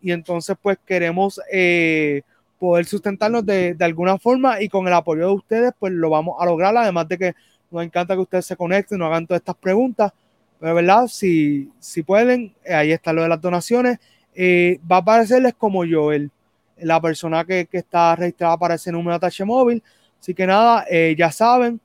Y 0.00 0.10
entonces, 0.10 0.56
pues 0.62 0.78
queremos 0.86 1.38
eh, 1.52 2.22
poder 2.58 2.86
sustentarnos 2.86 3.44
de, 3.44 3.74
de, 3.74 3.84
alguna 3.84 4.16
forma 4.18 4.62
y 4.62 4.70
con 4.70 4.86
el 4.86 4.94
apoyo 4.94 5.26
de 5.26 5.34
ustedes, 5.34 5.72
pues 5.78 5.92
lo 5.92 6.08
vamos 6.08 6.36
a 6.40 6.46
lograr. 6.46 6.74
Además 6.74 7.06
de 7.08 7.18
que 7.18 7.34
nos 7.70 7.84
encanta 7.84 8.14
que 8.14 8.20
ustedes 8.20 8.46
se 8.46 8.56
conecten, 8.56 8.98
nos 8.98 9.08
hagan 9.08 9.26
todas 9.26 9.40
estas 9.40 9.56
preguntas. 9.56 10.12
Pero, 10.58 10.74
¿verdad? 10.74 11.06
Si, 11.08 11.70
si 11.78 12.02
pueden, 12.02 12.54
eh, 12.64 12.74
ahí 12.74 12.92
está 12.92 13.12
lo 13.12 13.22
de 13.22 13.28
las 13.28 13.40
donaciones. 13.40 13.98
Eh, 14.34 14.78
va 14.90 14.96
a 14.96 15.00
aparecerles 15.00 15.54
como 15.54 15.84
yo, 15.84 16.12
el, 16.12 16.30
la 16.78 17.00
persona 17.00 17.44
que, 17.44 17.68
está 17.72 18.16
registrada 18.16 18.56
para 18.56 18.74
ese 18.74 18.92
número 18.92 19.12
de 19.12 19.16
atache 19.16 19.44
móvil. 19.44 19.82
Así 20.20 20.34
que 20.34 20.46
nada, 20.46 20.84
eh, 20.90 21.14
ya 21.16 21.30
saben. 21.30 21.80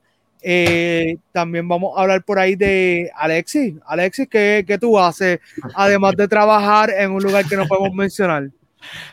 también 1.32 1.68
vamos 1.68 1.96
a 1.96 2.02
hablar 2.02 2.24
por 2.24 2.38
ahí 2.38 2.56
de 2.56 3.10
Alexis. 3.14 3.74
Alexis, 3.86 4.28
¿qué, 4.28 4.64
¿qué, 4.66 4.78
tú 4.78 4.98
haces 4.98 5.38
además 5.74 6.14
de 6.16 6.26
trabajar 6.26 6.90
en 6.90 7.12
un 7.12 7.22
lugar 7.22 7.44
que 7.46 7.56
no 7.56 7.66
podemos 7.66 7.94
mencionar? 7.94 8.48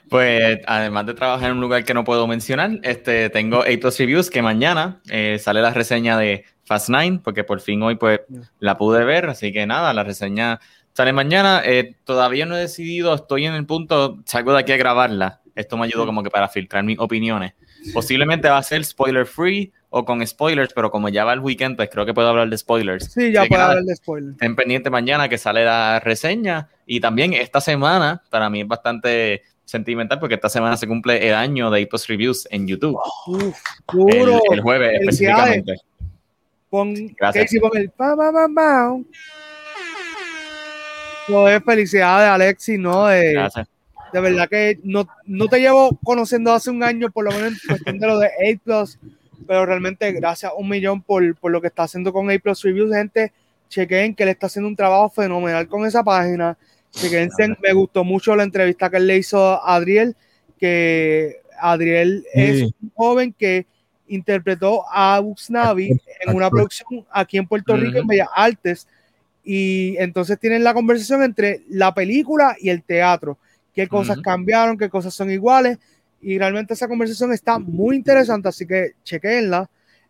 Pues 0.09 0.59
además 0.65 1.05
de 1.05 1.13
trabajar 1.13 1.51
en 1.51 1.57
un 1.57 1.61
lugar 1.61 1.84
que 1.84 1.93
no 1.93 2.03
puedo 2.03 2.26
mencionar, 2.26 2.80
este, 2.82 3.30
tengo 3.30 3.61
A 3.61 3.65
Reviews 3.65 4.32
que 4.32 4.41
mañana 4.41 4.99
sale 5.38 5.61
la 5.61 5.72
reseña 5.72 6.17
de 6.17 6.45
Fast 6.70 6.89
Nine, 6.89 7.20
porque 7.24 7.43
por 7.43 7.61
fin 7.61 7.82
hoy 7.82 7.95
pues 7.95 8.20
la 8.59 8.78
pude 8.78 9.03
ver, 9.03 9.26
así 9.26 9.51
que 9.51 9.65
nada, 9.65 9.91
la 9.91 10.03
reseña 10.03 10.59
sale 10.93 11.11
mañana. 11.11 11.63
Eh, 11.65 11.95
todavía 12.03 12.45
no 12.45 12.55
he 12.55 12.59
decidido, 12.59 13.15
estoy 13.15 13.47
en 13.47 13.55
el 13.55 13.65
punto, 13.65 14.20
salgo 14.26 14.53
de 14.53 14.59
aquí 14.59 14.72
a 14.72 14.78
grabarla. 14.78 15.41
Esto 15.55 15.78
me 15.78 15.86
ayudó 15.86 16.05
como 16.05 16.22
que 16.22 16.30
para 16.30 16.47
filtrar 16.47 16.84
mis 16.84 16.99
opiniones. 16.99 17.53
Posiblemente 17.91 18.49
va 18.49 18.59
a 18.59 18.63
ser 18.63 18.86
spoiler 18.86 19.26
free 19.26 19.74
o 19.89 20.05
con 20.05 20.26
spoilers, 20.28 20.72
pero 20.72 20.91
como 20.91 21.09
ya 21.09 21.26
va 21.26 21.34
el 21.34 21.39
weekend, 21.39 21.76
pues 21.76 21.89
creo 21.91 22.05
que 22.05 22.13
puedo 22.13 22.28
hablar 22.28 22.47
de 22.47 22.57
spoilers. 22.59 23.11
Sí, 23.11 23.32
ya 23.32 23.45
puedo 23.45 23.63
hablar 23.63 23.84
de 23.84 23.95
spoilers. 23.95 24.34
Estén 24.34 24.55
pendiente 24.55 24.91
mañana 24.91 25.28
que 25.28 25.39
sale 25.39 25.65
la 25.65 25.99
reseña. 25.99 26.70
Y 26.86 26.99
también 26.99 27.34
esta 27.34 27.61
semana, 27.61 28.22
para 28.30 28.47
mí 28.51 28.61
es 28.61 28.67
bastante 28.67 29.41
sentimental 29.65 30.20
porque 30.20 30.36
esta 30.36 30.49
semana 30.49 30.78
se 30.78 30.86
cumple 30.88 31.28
el 31.28 31.34
año 31.34 31.72
de 31.72 31.82
Ipos 31.82 32.07
Reviews 32.07 32.47
en 32.51 32.67
YouTube. 32.67 32.99
el, 34.51 34.61
jueves 34.61 34.99
específicamente. 35.01 35.78
Pon 36.70 37.09
Casey 37.17 37.59
pon 37.59 37.76
el 37.78 37.89
pa, 37.89 38.15
pa, 38.15 38.32
pa, 38.32 38.47
pa. 38.53 38.97
No 41.28 41.47
es 41.47 41.63
felicidad 41.63 42.20
de 42.20 42.26
Alexi, 42.26 42.78
¿no? 42.78 43.07
De, 43.07 43.49
de 44.13 44.20
verdad 44.20 44.49
que 44.49 44.80
no, 44.84 45.07
no, 45.26 45.47
te 45.47 45.59
llevo 45.59 45.97
conociendo 46.03 46.51
hace 46.53 46.70
un 46.70 46.84
año, 46.84 47.11
por 47.11 47.26
lo 47.26 47.32
menos 47.32 47.53
en 47.53 47.67
cuestión 47.67 47.99
de 47.99 48.07
lo 48.07 48.20
de 48.20 48.30
8 48.51 48.61
Plus, 48.63 48.99
pero 49.47 49.65
realmente 49.65 50.11
gracias 50.11 50.51
un 50.57 50.70
millón 50.70 51.01
por, 51.01 51.36
por 51.36 51.51
lo 51.51 51.61
que 51.61 51.67
está 51.67 51.84
haciendo 51.84 52.11
con 52.11 52.28
8 52.28 52.39
Plus 52.41 52.63
Reviews, 52.63 52.93
gente. 52.93 53.32
Chequen 53.70 54.15
que 54.15 54.24
él 54.24 54.30
está 54.30 54.47
haciendo 54.47 54.67
un 54.67 54.76
trabajo 54.76 55.09
fenomenal 55.09 55.67
con 55.67 55.86
esa 55.86 56.03
página. 56.03 56.57
Chequen, 56.91 57.30
me 57.61 57.74
gustó 57.74 58.03
mucho 58.03 58.36
la 58.36 58.43
entrevista 58.43 58.89
que 58.89 58.97
él 58.97 59.07
le 59.07 59.17
hizo 59.17 59.39
a 59.39 59.76
Adriel, 59.76 60.15
que 60.59 61.38
Adriel 61.59 62.26
es 62.34 62.63
un 62.63 62.91
joven 62.95 63.34
que 63.38 63.67
interpretó 64.10 64.84
a 64.91 65.22
Navi 65.49 65.91
en 65.91 66.36
una 66.36 66.49
producción 66.49 67.05
aquí 67.12 67.38
en 67.38 67.47
Puerto 67.47 67.76
Rico, 67.76 67.99
en 67.99 68.07
Bellas 68.07 68.30
Artes, 68.36 68.88
y 69.43 69.95
entonces 69.97 70.39
tienen 70.39 70.64
la 70.64 70.74
conversación 70.74 71.24
entre 71.24 71.62
la 71.70 71.93
película 71.93 72.55
y 72.60 72.70
el 72.70 72.84
teatro, 72.84 73.38
qué 73.74 73.88
cosas 73.88 74.20
cambiaron, 74.22 74.78
qué 74.78 74.89
cosas 74.89 75.14
son 75.14 75.32
iguales. 75.32 75.78
Y 76.22 76.38
realmente 76.38 76.74
esa 76.74 76.88
conversación 76.88 77.32
está 77.32 77.60
muy 77.60 77.95
interesante, 77.95 78.49
así 78.49 78.68
que 78.68 78.91
chequenla. 79.03 79.70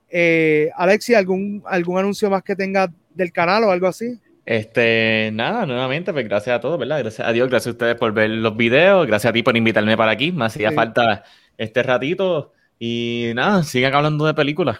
Eh, 0.09 0.71
Alexi, 0.75 1.13
¿algún, 1.13 1.61
¿algún 1.67 1.99
anuncio 1.99 2.29
más 2.31 2.41
que 2.41 2.55
tenga 2.55 2.91
del 3.13 3.31
canal 3.31 3.63
o 3.65 3.71
algo 3.71 3.87
así? 3.87 4.19
Este, 4.43 5.29
nada, 5.31 5.67
nuevamente, 5.67 6.11
pues 6.11 6.27
gracias 6.27 6.55
a 6.55 6.59
todos, 6.59 6.79
¿verdad? 6.79 6.99
Gracias 6.99 7.27
a 7.27 7.31
Dios, 7.31 7.47
gracias 7.47 7.67
a 7.67 7.71
ustedes 7.71 7.95
por 7.95 8.11
ver 8.11 8.31
los 8.31 8.57
videos, 8.57 9.05
gracias 9.05 9.29
a 9.29 9.33
ti 9.33 9.43
por 9.43 9.55
invitarme 9.55 9.95
para 9.95 10.11
aquí, 10.11 10.31
me 10.31 10.45
hacía 10.45 10.71
falta 10.71 11.23
este 11.55 11.83
ratito 11.83 12.53
y 12.79 13.31
nada, 13.35 13.63
sigan 13.63 13.93
hablando 13.93 14.25
de 14.25 14.33
películas. 14.33 14.79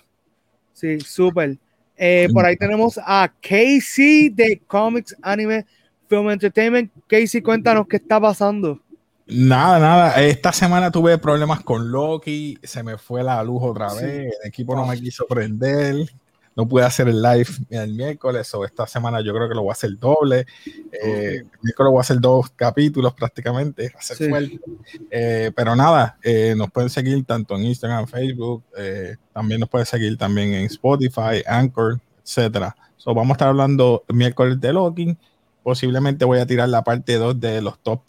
Sí, 0.73 0.99
súper. 1.01 1.57
Eh, 1.97 2.29
por 2.33 2.45
ahí 2.45 2.55
tenemos 2.55 2.97
a 3.03 3.29
Casey 3.41 4.29
de 4.29 4.61
Comics 4.65 5.15
Anime 5.21 5.65
Film 6.07 6.29
Entertainment. 6.29 6.89
Casey, 7.07 7.41
cuéntanos 7.41 7.85
qué 7.87 7.97
está 7.97 8.19
pasando. 8.21 8.79
Nada, 9.27 9.79
nada. 9.79 10.23
Esta 10.23 10.53
semana 10.53 10.89
tuve 10.89 11.17
problemas 11.17 11.61
con 11.61 11.91
Loki, 11.91 12.57
se 12.63 12.81
me 12.81 12.97
fue 12.97 13.21
la 13.21 13.43
luz 13.43 13.61
otra 13.61 13.93
vez, 13.93 14.33
el 14.41 14.47
equipo 14.47 14.75
no 14.75 14.87
me 14.87 14.99
quiso 14.99 15.27
prender 15.27 16.09
no 16.59 16.67
pude 16.67 16.83
hacer 16.83 17.07
el 17.07 17.21
live 17.21 17.47
el 17.69 17.93
miércoles 17.93 18.53
o 18.53 18.65
esta 18.65 18.85
semana 18.85 19.21
yo 19.21 19.33
creo 19.33 19.47
que 19.47 19.55
lo 19.55 19.61
voy 19.61 19.69
a 19.69 19.71
hacer 19.71 19.97
doble. 19.97 20.45
Eh, 20.91 21.37
el 21.37 21.59
miércoles 21.61 21.89
voy 21.89 21.99
a 21.99 22.01
hacer 22.01 22.19
dos 22.19 22.49
capítulos 22.49 23.13
prácticamente, 23.13 23.93
eh, 25.09 25.51
pero 25.55 25.73
nada, 25.73 26.17
eh, 26.21 26.53
nos 26.57 26.69
pueden 26.69 26.89
seguir 26.89 27.23
tanto 27.23 27.55
en 27.55 27.63
Instagram, 27.63 28.07
Facebook, 28.07 28.65
también 29.31 29.61
nos 29.61 29.69
pueden 29.69 29.85
seguir 29.85 30.17
también 30.17 30.53
en 30.53 30.65
Spotify, 30.65 31.41
Anchor, 31.47 32.01
etcétera. 32.25 32.75
So, 32.97 33.13
vamos 33.13 33.29
a 33.29 33.35
estar 33.35 33.47
hablando 33.47 34.03
miércoles 34.09 34.59
de 34.59 34.73
Loki. 34.73 35.15
Posiblemente 35.63 36.25
voy 36.25 36.39
a 36.39 36.45
tirar 36.45 36.67
la 36.67 36.83
parte 36.83 37.15
2 37.15 37.39
de 37.39 37.61
los 37.61 37.79
top 37.79 38.01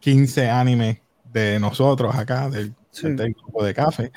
15 0.00 0.48
animes 0.48 1.00
de 1.30 1.60
nosotros 1.60 2.14
acá, 2.14 2.48
del, 2.48 2.74
del 3.02 3.34
grupo 3.34 3.62
de 3.62 3.74
café, 3.74 4.10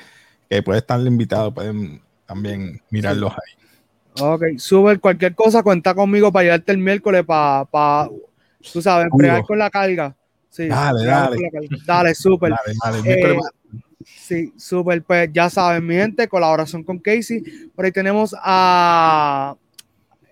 que 0.48 0.62
puede 0.62 0.78
estar 0.78 0.98
invitado, 1.06 1.52
pueden 1.52 2.00
también 2.32 2.80
mirarlos 2.88 3.32
ahí. 3.32 4.22
Ok, 4.24 4.42
sube 4.56 4.98
cualquier 4.98 5.34
cosa, 5.34 5.62
cuenta 5.62 5.94
conmigo 5.94 6.32
para 6.32 6.44
llevarte 6.44 6.72
el 6.72 6.78
miércoles 6.78 7.24
para, 7.26 7.66
para 7.66 8.10
tú 8.72 8.80
sabes, 8.80 9.08
emplear 9.10 9.42
con 9.42 9.58
la 9.58 9.68
carga. 9.68 10.16
Sí, 10.48 10.68
dale, 10.68 11.04
dale. 11.04 11.36
Dale, 11.86 12.14
súper. 12.14 12.52
Eh, 13.04 13.38
sí, 14.04 14.52
súper. 14.56 15.02
Pues 15.02 15.30
ya 15.32 15.50
saben, 15.50 15.86
mi 15.86 15.94
gente, 15.94 16.26
colaboración 16.26 16.82
con 16.84 16.98
Casey. 16.98 17.42
Por 17.74 17.84
ahí 17.84 17.92
tenemos 17.92 18.34
a. 18.38 19.54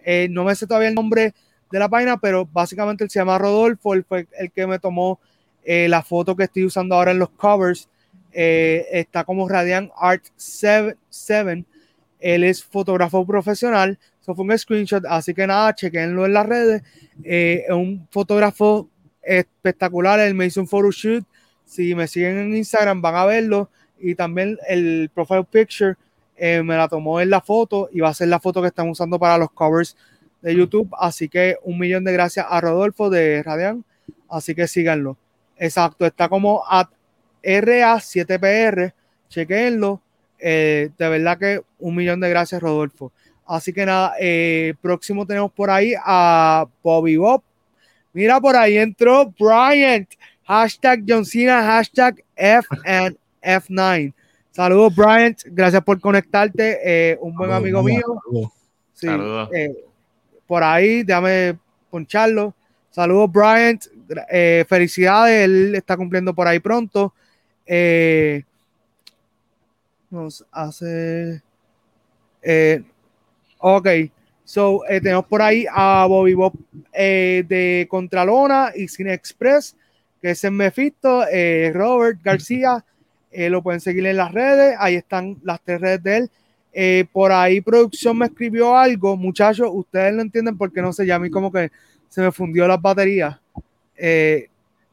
Eh, 0.04 0.28
no 0.30 0.44
me 0.44 0.54
sé 0.54 0.66
todavía 0.66 0.88
el 0.88 0.94
nombre 0.94 1.34
de 1.70 1.78
la 1.78 1.88
página, 1.88 2.16
pero 2.16 2.46
básicamente 2.46 3.04
él 3.04 3.10
se 3.10 3.18
llama 3.18 3.38
Rodolfo. 3.38 3.94
Él 3.94 4.04
fue 4.06 4.26
el 4.38 4.50
que 4.52 4.66
me 4.66 4.78
tomó 4.78 5.20
eh, 5.64 5.86
la 5.88 6.02
foto 6.02 6.34
que 6.34 6.44
estoy 6.44 6.64
usando 6.64 6.94
ahora 6.94 7.10
en 7.12 7.18
los 7.18 7.30
covers. 7.30 7.88
está 8.32 9.24
como 9.24 9.48
Radiant 9.48 9.90
Art 9.96 10.24
7 10.36 10.96
él 12.20 12.44
es 12.44 12.62
fotógrafo 12.62 13.26
profesional. 13.26 13.98
Eso 14.20 14.34
fue 14.34 14.44
un 14.44 14.56
screenshot. 14.56 15.04
Así 15.06 15.34
que 15.34 15.46
nada, 15.46 15.74
chequenlo 15.74 16.26
en 16.26 16.34
las 16.34 16.46
redes. 16.46 16.82
Eh, 17.24 17.64
es 17.66 17.74
un 17.74 18.06
fotógrafo 18.10 18.88
espectacular. 19.22 20.20
Él 20.20 20.34
me 20.34 20.46
hizo 20.46 20.60
un 20.60 20.68
photoshoot. 20.68 21.24
Si 21.64 21.94
me 21.94 22.06
siguen 22.06 22.38
en 22.38 22.56
Instagram 22.56 23.00
van 23.00 23.16
a 23.16 23.24
verlo. 23.24 23.70
Y 23.98 24.14
también 24.14 24.58
el 24.68 25.10
profile 25.14 25.44
picture 25.44 25.94
eh, 26.36 26.62
me 26.62 26.76
la 26.76 26.88
tomó 26.88 27.20
en 27.20 27.30
la 27.30 27.40
foto 27.40 27.88
y 27.92 28.00
va 28.00 28.08
a 28.08 28.14
ser 28.14 28.28
la 28.28 28.40
foto 28.40 28.62
que 28.62 28.68
están 28.68 28.88
usando 28.88 29.18
para 29.18 29.36
los 29.36 29.50
covers 29.50 29.96
de 30.40 30.54
YouTube. 30.54 30.88
Así 30.98 31.28
que 31.28 31.56
un 31.64 31.78
millón 31.78 32.04
de 32.04 32.12
gracias 32.12 32.46
a 32.48 32.60
Rodolfo 32.60 33.10
de 33.10 33.42
Radian. 33.42 33.84
Así 34.28 34.54
que 34.54 34.66
síganlo. 34.66 35.16
Exacto, 35.56 36.06
está 36.06 36.28
como 36.28 36.62
at 36.68 36.88
RA7PR. 37.42 38.94
Chequenlo. 39.28 40.02
Eh, 40.40 40.90
de 40.96 41.08
verdad 41.08 41.38
que 41.38 41.60
un 41.78 41.94
millón 41.94 42.20
de 42.20 42.28
gracias, 42.30 42.60
Rodolfo. 42.60 43.12
Así 43.46 43.72
que 43.72 43.84
nada, 43.84 44.14
eh, 44.20 44.74
próximo 44.80 45.26
tenemos 45.26 45.52
por 45.52 45.70
ahí 45.70 45.94
a 46.04 46.66
Bobby 46.82 47.16
Bob. 47.16 47.42
Mira, 48.12 48.40
por 48.40 48.56
ahí 48.56 48.78
entró 48.78 49.32
Bryant. 49.38 50.08
Hashtag 50.44 51.04
John 51.06 51.24
Cena, 51.24 51.62
hashtag 51.62 52.24
F 52.34 52.68
and 52.84 53.16
F9. 53.42 54.12
Saludos, 54.50 54.94
Bryant. 54.94 55.42
Gracias 55.46 55.82
por 55.82 56.00
conectarte. 56.00 56.78
Eh, 56.82 57.18
un 57.20 57.34
buen 57.34 57.52
amigo 57.52 57.82
mío. 57.82 58.02
Saludos. 58.92 59.48
por 60.46 60.62
ahí, 60.62 61.02
déjame 61.04 61.56
poncharlo. 61.90 62.54
Saludos, 62.90 63.30
Bryant. 63.30 63.84
felicidades. 64.68 65.44
Él 65.44 65.74
está 65.74 65.96
cumpliendo 65.96 66.34
por 66.34 66.48
ahí 66.48 66.58
pronto. 66.58 67.14
Eh, 67.72 68.42
nos 70.10 70.44
hace. 70.50 71.42
Eh, 72.42 72.82
ok, 73.58 73.88
so 74.44 74.86
eh, 74.88 75.00
tenemos 75.00 75.26
por 75.26 75.42
ahí 75.42 75.66
a 75.70 76.06
Bobby 76.06 76.34
Bob 76.34 76.54
eh, 76.92 77.44
de 77.46 77.86
Contralona 77.88 78.72
y 78.74 78.88
Cine 78.88 79.12
Express, 79.12 79.76
que 80.20 80.30
es 80.30 80.44
en 80.44 80.54
Mephisto, 80.54 81.24
Robert 81.72 82.20
García. 82.22 82.84
lo 83.32 83.62
pueden 83.62 83.80
seguir 83.80 84.06
en 84.06 84.16
las 84.16 84.32
redes, 84.32 84.76
ahí 84.78 84.96
están 84.96 85.36
las 85.42 85.60
tres 85.62 85.80
redes 85.80 86.02
de 86.02 86.16
él. 86.16 87.08
por 87.12 87.32
ahí 87.32 87.60
producción 87.60 88.18
me 88.18 88.26
escribió 88.26 88.76
algo, 88.76 89.16
muchachos, 89.16 89.68
ustedes 89.72 90.14
lo 90.14 90.22
entienden 90.22 90.58
porque 90.58 90.82
no 90.82 90.92
sé, 90.92 91.06
ya 91.06 91.16
a 91.16 91.18
mí 91.20 91.30
como 91.30 91.52
que 91.52 91.70
se 92.08 92.20
me 92.22 92.32
fundió 92.32 92.66
las 92.66 92.80
baterías. 92.80 93.38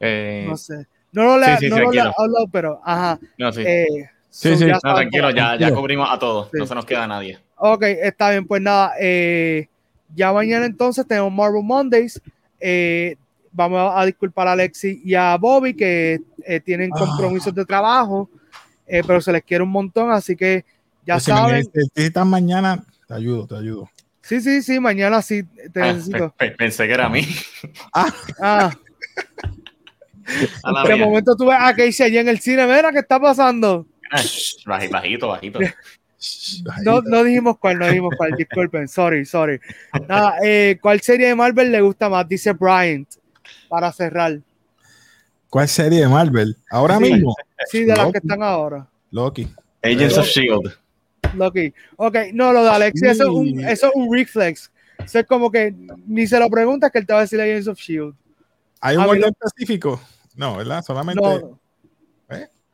no 0.00 0.56
sé. 0.56 0.86
No 1.10 1.24
lo 1.24 1.38
no 1.38 1.78
lo 1.78 1.90
leo, 1.90 2.48
pero 2.52 2.80
ajá. 2.84 3.18
No, 3.38 3.50
sí. 3.50 3.64
Sí, 4.30 4.56
sí, 4.56 4.66
tranquilo, 4.80 5.30
ya, 5.30 5.56
ya, 5.56 5.72
cubrimos 5.72 6.08
a 6.10 6.18
todos, 6.18 6.48
no 6.52 6.66
se 6.66 6.74
nos 6.74 6.84
queda 6.84 7.06
nadie. 7.06 7.38
Ok, 7.56 7.82
está 7.82 8.30
bien, 8.30 8.46
pues 8.46 8.62
nada, 8.62 8.92
eh, 9.00 9.68
ya 10.14 10.32
mañana 10.32 10.66
entonces 10.66 11.06
tenemos 11.06 11.32
Marvel 11.32 11.64
Mondays. 11.64 12.20
Eh, 12.60 13.16
vamos 13.52 13.92
a, 13.94 14.04
disculpar 14.04 14.48
a 14.48 14.52
Alexi 14.52 15.00
y 15.04 15.14
a 15.14 15.36
Bobby 15.36 15.74
que 15.74 16.20
eh, 16.44 16.60
tienen 16.60 16.90
ah. 16.94 16.98
compromisos 16.98 17.54
de 17.54 17.64
trabajo, 17.64 18.30
pero 18.86 19.20
se 19.20 19.32
les 19.32 19.42
quiere 19.42 19.64
un 19.64 19.70
montón, 19.70 20.10
así 20.12 20.36
que 20.36 20.64
ya 21.06 21.14
pues 21.14 21.24
saben. 21.24 21.64
Si 21.64 21.70
necesitan 21.74 22.28
mañana, 22.28 22.84
te 23.06 23.14
ayudo, 23.14 23.46
te 23.46 23.56
ayudo. 23.56 23.90
Sí, 24.28 24.42
sí, 24.42 24.60
sí, 24.60 24.78
mañana 24.78 25.22
sí 25.22 25.42
te 25.72 25.82
ah, 25.82 25.92
necesito. 25.94 26.34
Pensé 26.58 26.86
que 26.86 26.92
era 26.92 27.06
a 27.06 27.08
mí. 27.08 27.26
Ah. 27.94 28.14
ah. 28.40 28.70
De 30.86 30.96
momento 30.96 31.34
tú 31.34 31.46
ves 31.46 31.56
a 31.58 31.74
Casey 31.74 32.04
allí 32.04 32.18
en 32.18 32.28
el 32.28 32.38
cine, 32.38 32.66
mira 32.66 32.92
qué 32.92 32.98
está 32.98 33.18
pasando. 33.18 33.86
Bajito, 34.90 35.28
bajito. 35.28 35.60
No, 36.82 37.00
no 37.02 37.22
dijimos 37.22 37.58
cuál, 37.58 37.78
no 37.78 37.86
dijimos 37.86 38.14
cuál, 38.16 38.32
disculpen, 38.32 38.88
sorry, 38.88 39.24
sorry. 39.24 39.60
Nada, 40.08 40.36
eh, 40.42 40.78
¿cuál 40.80 41.00
serie 41.00 41.28
de 41.28 41.34
Marvel 41.34 41.70
le 41.70 41.80
gusta 41.80 42.08
más? 42.08 42.28
Dice 42.28 42.52
Bryant, 42.52 43.08
para 43.68 43.92
cerrar. 43.92 44.40
¿Cuál 45.48 45.68
serie 45.68 46.00
de 46.00 46.08
Marvel? 46.08 46.56
¿Ahora 46.70 46.98
mismo? 46.98 47.34
Sí, 47.70 47.84
de 47.84 47.96
las 47.96 48.10
que 48.12 48.18
están 48.18 48.42
ahora. 48.42 48.86
Loki. 49.10 49.48
Agents 49.82 50.18
of 50.18 50.26
S.H.I.E.L.D. 50.26 50.70
Loki. 51.34 51.72
Ok, 51.96 52.16
no, 52.32 52.52
lo 52.52 52.64
de 52.64 52.70
Alexi, 52.70 53.06
eso, 53.06 53.24
es 53.24 53.28
un, 53.28 53.64
eso 53.64 53.86
es 53.86 53.92
un 53.94 54.12
reflex. 54.12 54.70
Eso 54.98 55.20
es 55.20 55.26
como 55.26 55.50
que 55.50 55.74
ni 56.06 56.26
se 56.26 56.38
lo 56.38 56.50
preguntas 56.50 56.90
que 56.90 56.98
él 56.98 57.06
te 57.06 57.12
va 57.12 57.20
a 57.20 57.22
decir 57.22 57.40
Agents 57.40 57.68
of 57.68 57.78
S.H.I.E.L.D. 57.78 58.14
¿Hay 58.80 58.96
un 58.96 59.04
orden 59.04 59.34
específico? 59.40 60.00
No, 60.34 60.56
¿verdad? 60.56 60.82
Solamente... 60.84 61.22
No, 61.22 61.58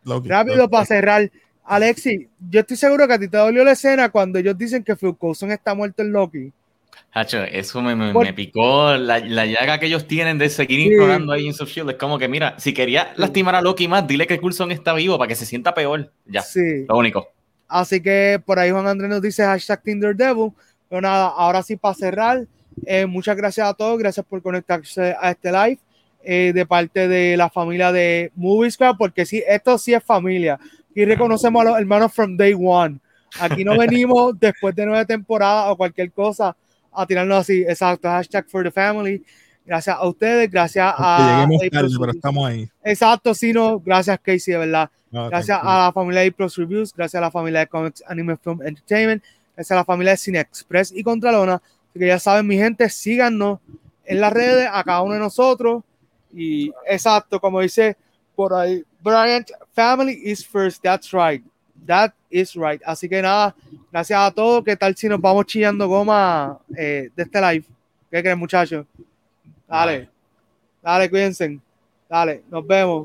Rápido 0.04 0.68
para 0.68 0.84
cerrar. 0.84 1.30
Alexi, 1.64 2.28
yo 2.50 2.60
estoy 2.60 2.76
seguro 2.76 3.08
que 3.08 3.14
a 3.14 3.18
ti 3.18 3.28
te 3.28 3.38
dolió 3.38 3.64
la 3.64 3.72
escena 3.72 4.10
cuando 4.10 4.38
ellos 4.38 4.56
dicen 4.56 4.84
que 4.84 4.96
Phil 4.96 5.16
Coulson 5.16 5.50
está 5.50 5.74
muerto 5.74 6.02
en 6.02 6.12
Loki. 6.12 6.52
Hacho, 7.12 7.42
eso 7.44 7.80
me, 7.80 8.32
picó 8.34 8.96
la, 8.96 9.20
llaga 9.20 9.78
que 9.78 9.86
ellos 9.86 10.08
tienen 10.08 10.36
de 10.36 10.50
seguir 10.50 10.80
ignorando 10.80 11.32
ahí 11.32 11.46
en 11.46 11.52
Shield. 11.52 11.90
Es 11.90 11.96
como 11.96 12.18
que, 12.18 12.26
mira, 12.26 12.58
si 12.58 12.74
quería 12.74 13.12
lastimar 13.16 13.54
a 13.54 13.62
Loki 13.62 13.86
más, 13.86 14.04
dile 14.06 14.26
que 14.26 14.40
Coulson 14.40 14.72
está 14.72 14.92
vivo 14.94 15.16
para 15.16 15.28
que 15.28 15.36
se 15.36 15.46
sienta 15.46 15.72
peor. 15.74 16.10
Ya, 16.26 16.42
sí. 16.42 16.84
lo 16.88 16.98
único. 16.98 17.28
Así 17.68 18.00
que 18.02 18.42
por 18.44 18.58
ahí 18.58 18.72
Juan 18.72 18.88
Andrés 18.88 19.08
nos 19.08 19.22
dice 19.22 19.44
hashtag 19.44 19.82
Tinder 19.82 20.16
Devil. 20.16 20.50
Pero 20.88 21.00
nada, 21.00 21.28
ahora 21.28 21.62
sí 21.62 21.76
para 21.76 21.94
cerrar, 21.94 22.46
eh, 22.84 23.06
muchas 23.06 23.36
gracias 23.36 23.68
a 23.68 23.74
todos, 23.74 23.98
gracias 23.98 24.26
por 24.26 24.42
conectarse 24.42 25.14
a 25.18 25.30
este 25.30 25.50
live. 25.50 25.78
Eh, 26.26 26.52
de 26.54 26.64
parte 26.64 27.06
de 27.06 27.36
la 27.36 27.50
familia 27.50 27.92
de 27.92 28.32
Movie 28.34 28.70
Squad, 28.70 28.96
porque 28.96 29.26
sí, 29.26 29.42
esto 29.46 29.76
sí 29.76 29.92
es 29.92 30.02
familia. 30.02 30.58
Y 30.94 31.04
reconocemos 31.04 31.60
a 31.60 31.68
los 31.68 31.78
hermanos 31.78 32.14
from 32.14 32.34
day 32.34 32.54
one. 32.58 32.98
Aquí 33.38 33.62
no 33.62 33.76
venimos 33.78 34.32
después 34.40 34.74
de 34.74 34.86
nueve 34.86 35.04
temporadas 35.04 35.66
o 35.68 35.76
cualquier 35.76 36.10
cosa 36.12 36.56
a 36.90 37.06
tirarnos 37.06 37.40
así. 37.40 37.60
Exacto, 37.68 38.08
hashtag 38.08 38.48
for 38.48 38.64
the 38.64 38.70
family. 38.70 39.22
Gracias 39.66 39.94
a 39.94 40.06
ustedes, 40.06 40.50
gracias 40.50 40.94
a. 40.96 41.46
pero 41.70 42.10
estamos 42.10 42.48
ahí. 42.48 42.70
Exacto, 42.82 43.34
sí, 43.34 43.52
no, 43.52 43.78
gracias 43.80 44.18
Casey, 44.22 44.52
de 44.52 44.58
verdad. 44.60 44.90
gracias 45.10 45.58
a 45.60 45.84
la 45.84 45.92
familia 45.92 46.22
de 46.22 46.32
Plus 46.32 46.56
Reviews, 46.56 46.94
gracias 46.94 47.18
a 47.18 47.20
la 47.20 47.30
familia 47.30 47.60
de 47.60 47.66
Comics 47.66 48.02
Anime 48.06 48.38
Film 48.38 48.62
Entertainment, 48.62 49.22
gracias 49.54 49.72
a 49.72 49.76
la 49.76 49.84
familia 49.84 50.12
de 50.12 50.16
Cine 50.16 50.40
Express 50.40 50.90
y 50.90 51.02
Contralona. 51.02 51.56
Así 51.90 51.98
que 51.98 52.06
ya 52.06 52.18
saben, 52.18 52.46
mi 52.46 52.56
gente, 52.56 52.88
síganos 52.88 53.58
en 54.06 54.20
las 54.22 54.32
redes, 54.32 54.68
a 54.72 54.82
cada 54.84 55.02
uno 55.02 55.14
de 55.14 55.20
nosotros 55.20 55.82
Y 56.34 56.72
exacto, 56.86 57.40
como 57.40 57.60
dice 57.60 57.96
por 58.34 58.52
ahí, 58.52 58.84
Bryant, 59.00 59.50
family 59.72 60.20
is 60.24 60.44
first, 60.44 60.82
that's 60.82 61.12
right. 61.12 61.44
That 61.86 62.12
is 62.30 62.54
right. 62.54 62.80
Así 62.84 63.08
que 63.08 63.20
nada, 63.20 63.54
gracias 63.92 64.18
a 64.18 64.30
todos. 64.30 64.64
¿Qué 64.64 64.76
tal 64.76 64.96
si 64.96 65.08
nos 65.08 65.20
vamos 65.20 65.46
chillando 65.46 65.86
goma 65.86 66.58
eh, 66.76 67.10
de 67.14 67.22
este 67.22 67.40
live? 67.40 67.64
¿Qué 68.10 68.22
creen, 68.22 68.38
muchachos? 68.38 68.86
Dale, 69.68 70.08
dale, 70.82 71.10
cuídense. 71.10 71.58
Dale, 72.08 72.42
nos 72.48 72.66
vemos. 72.66 73.02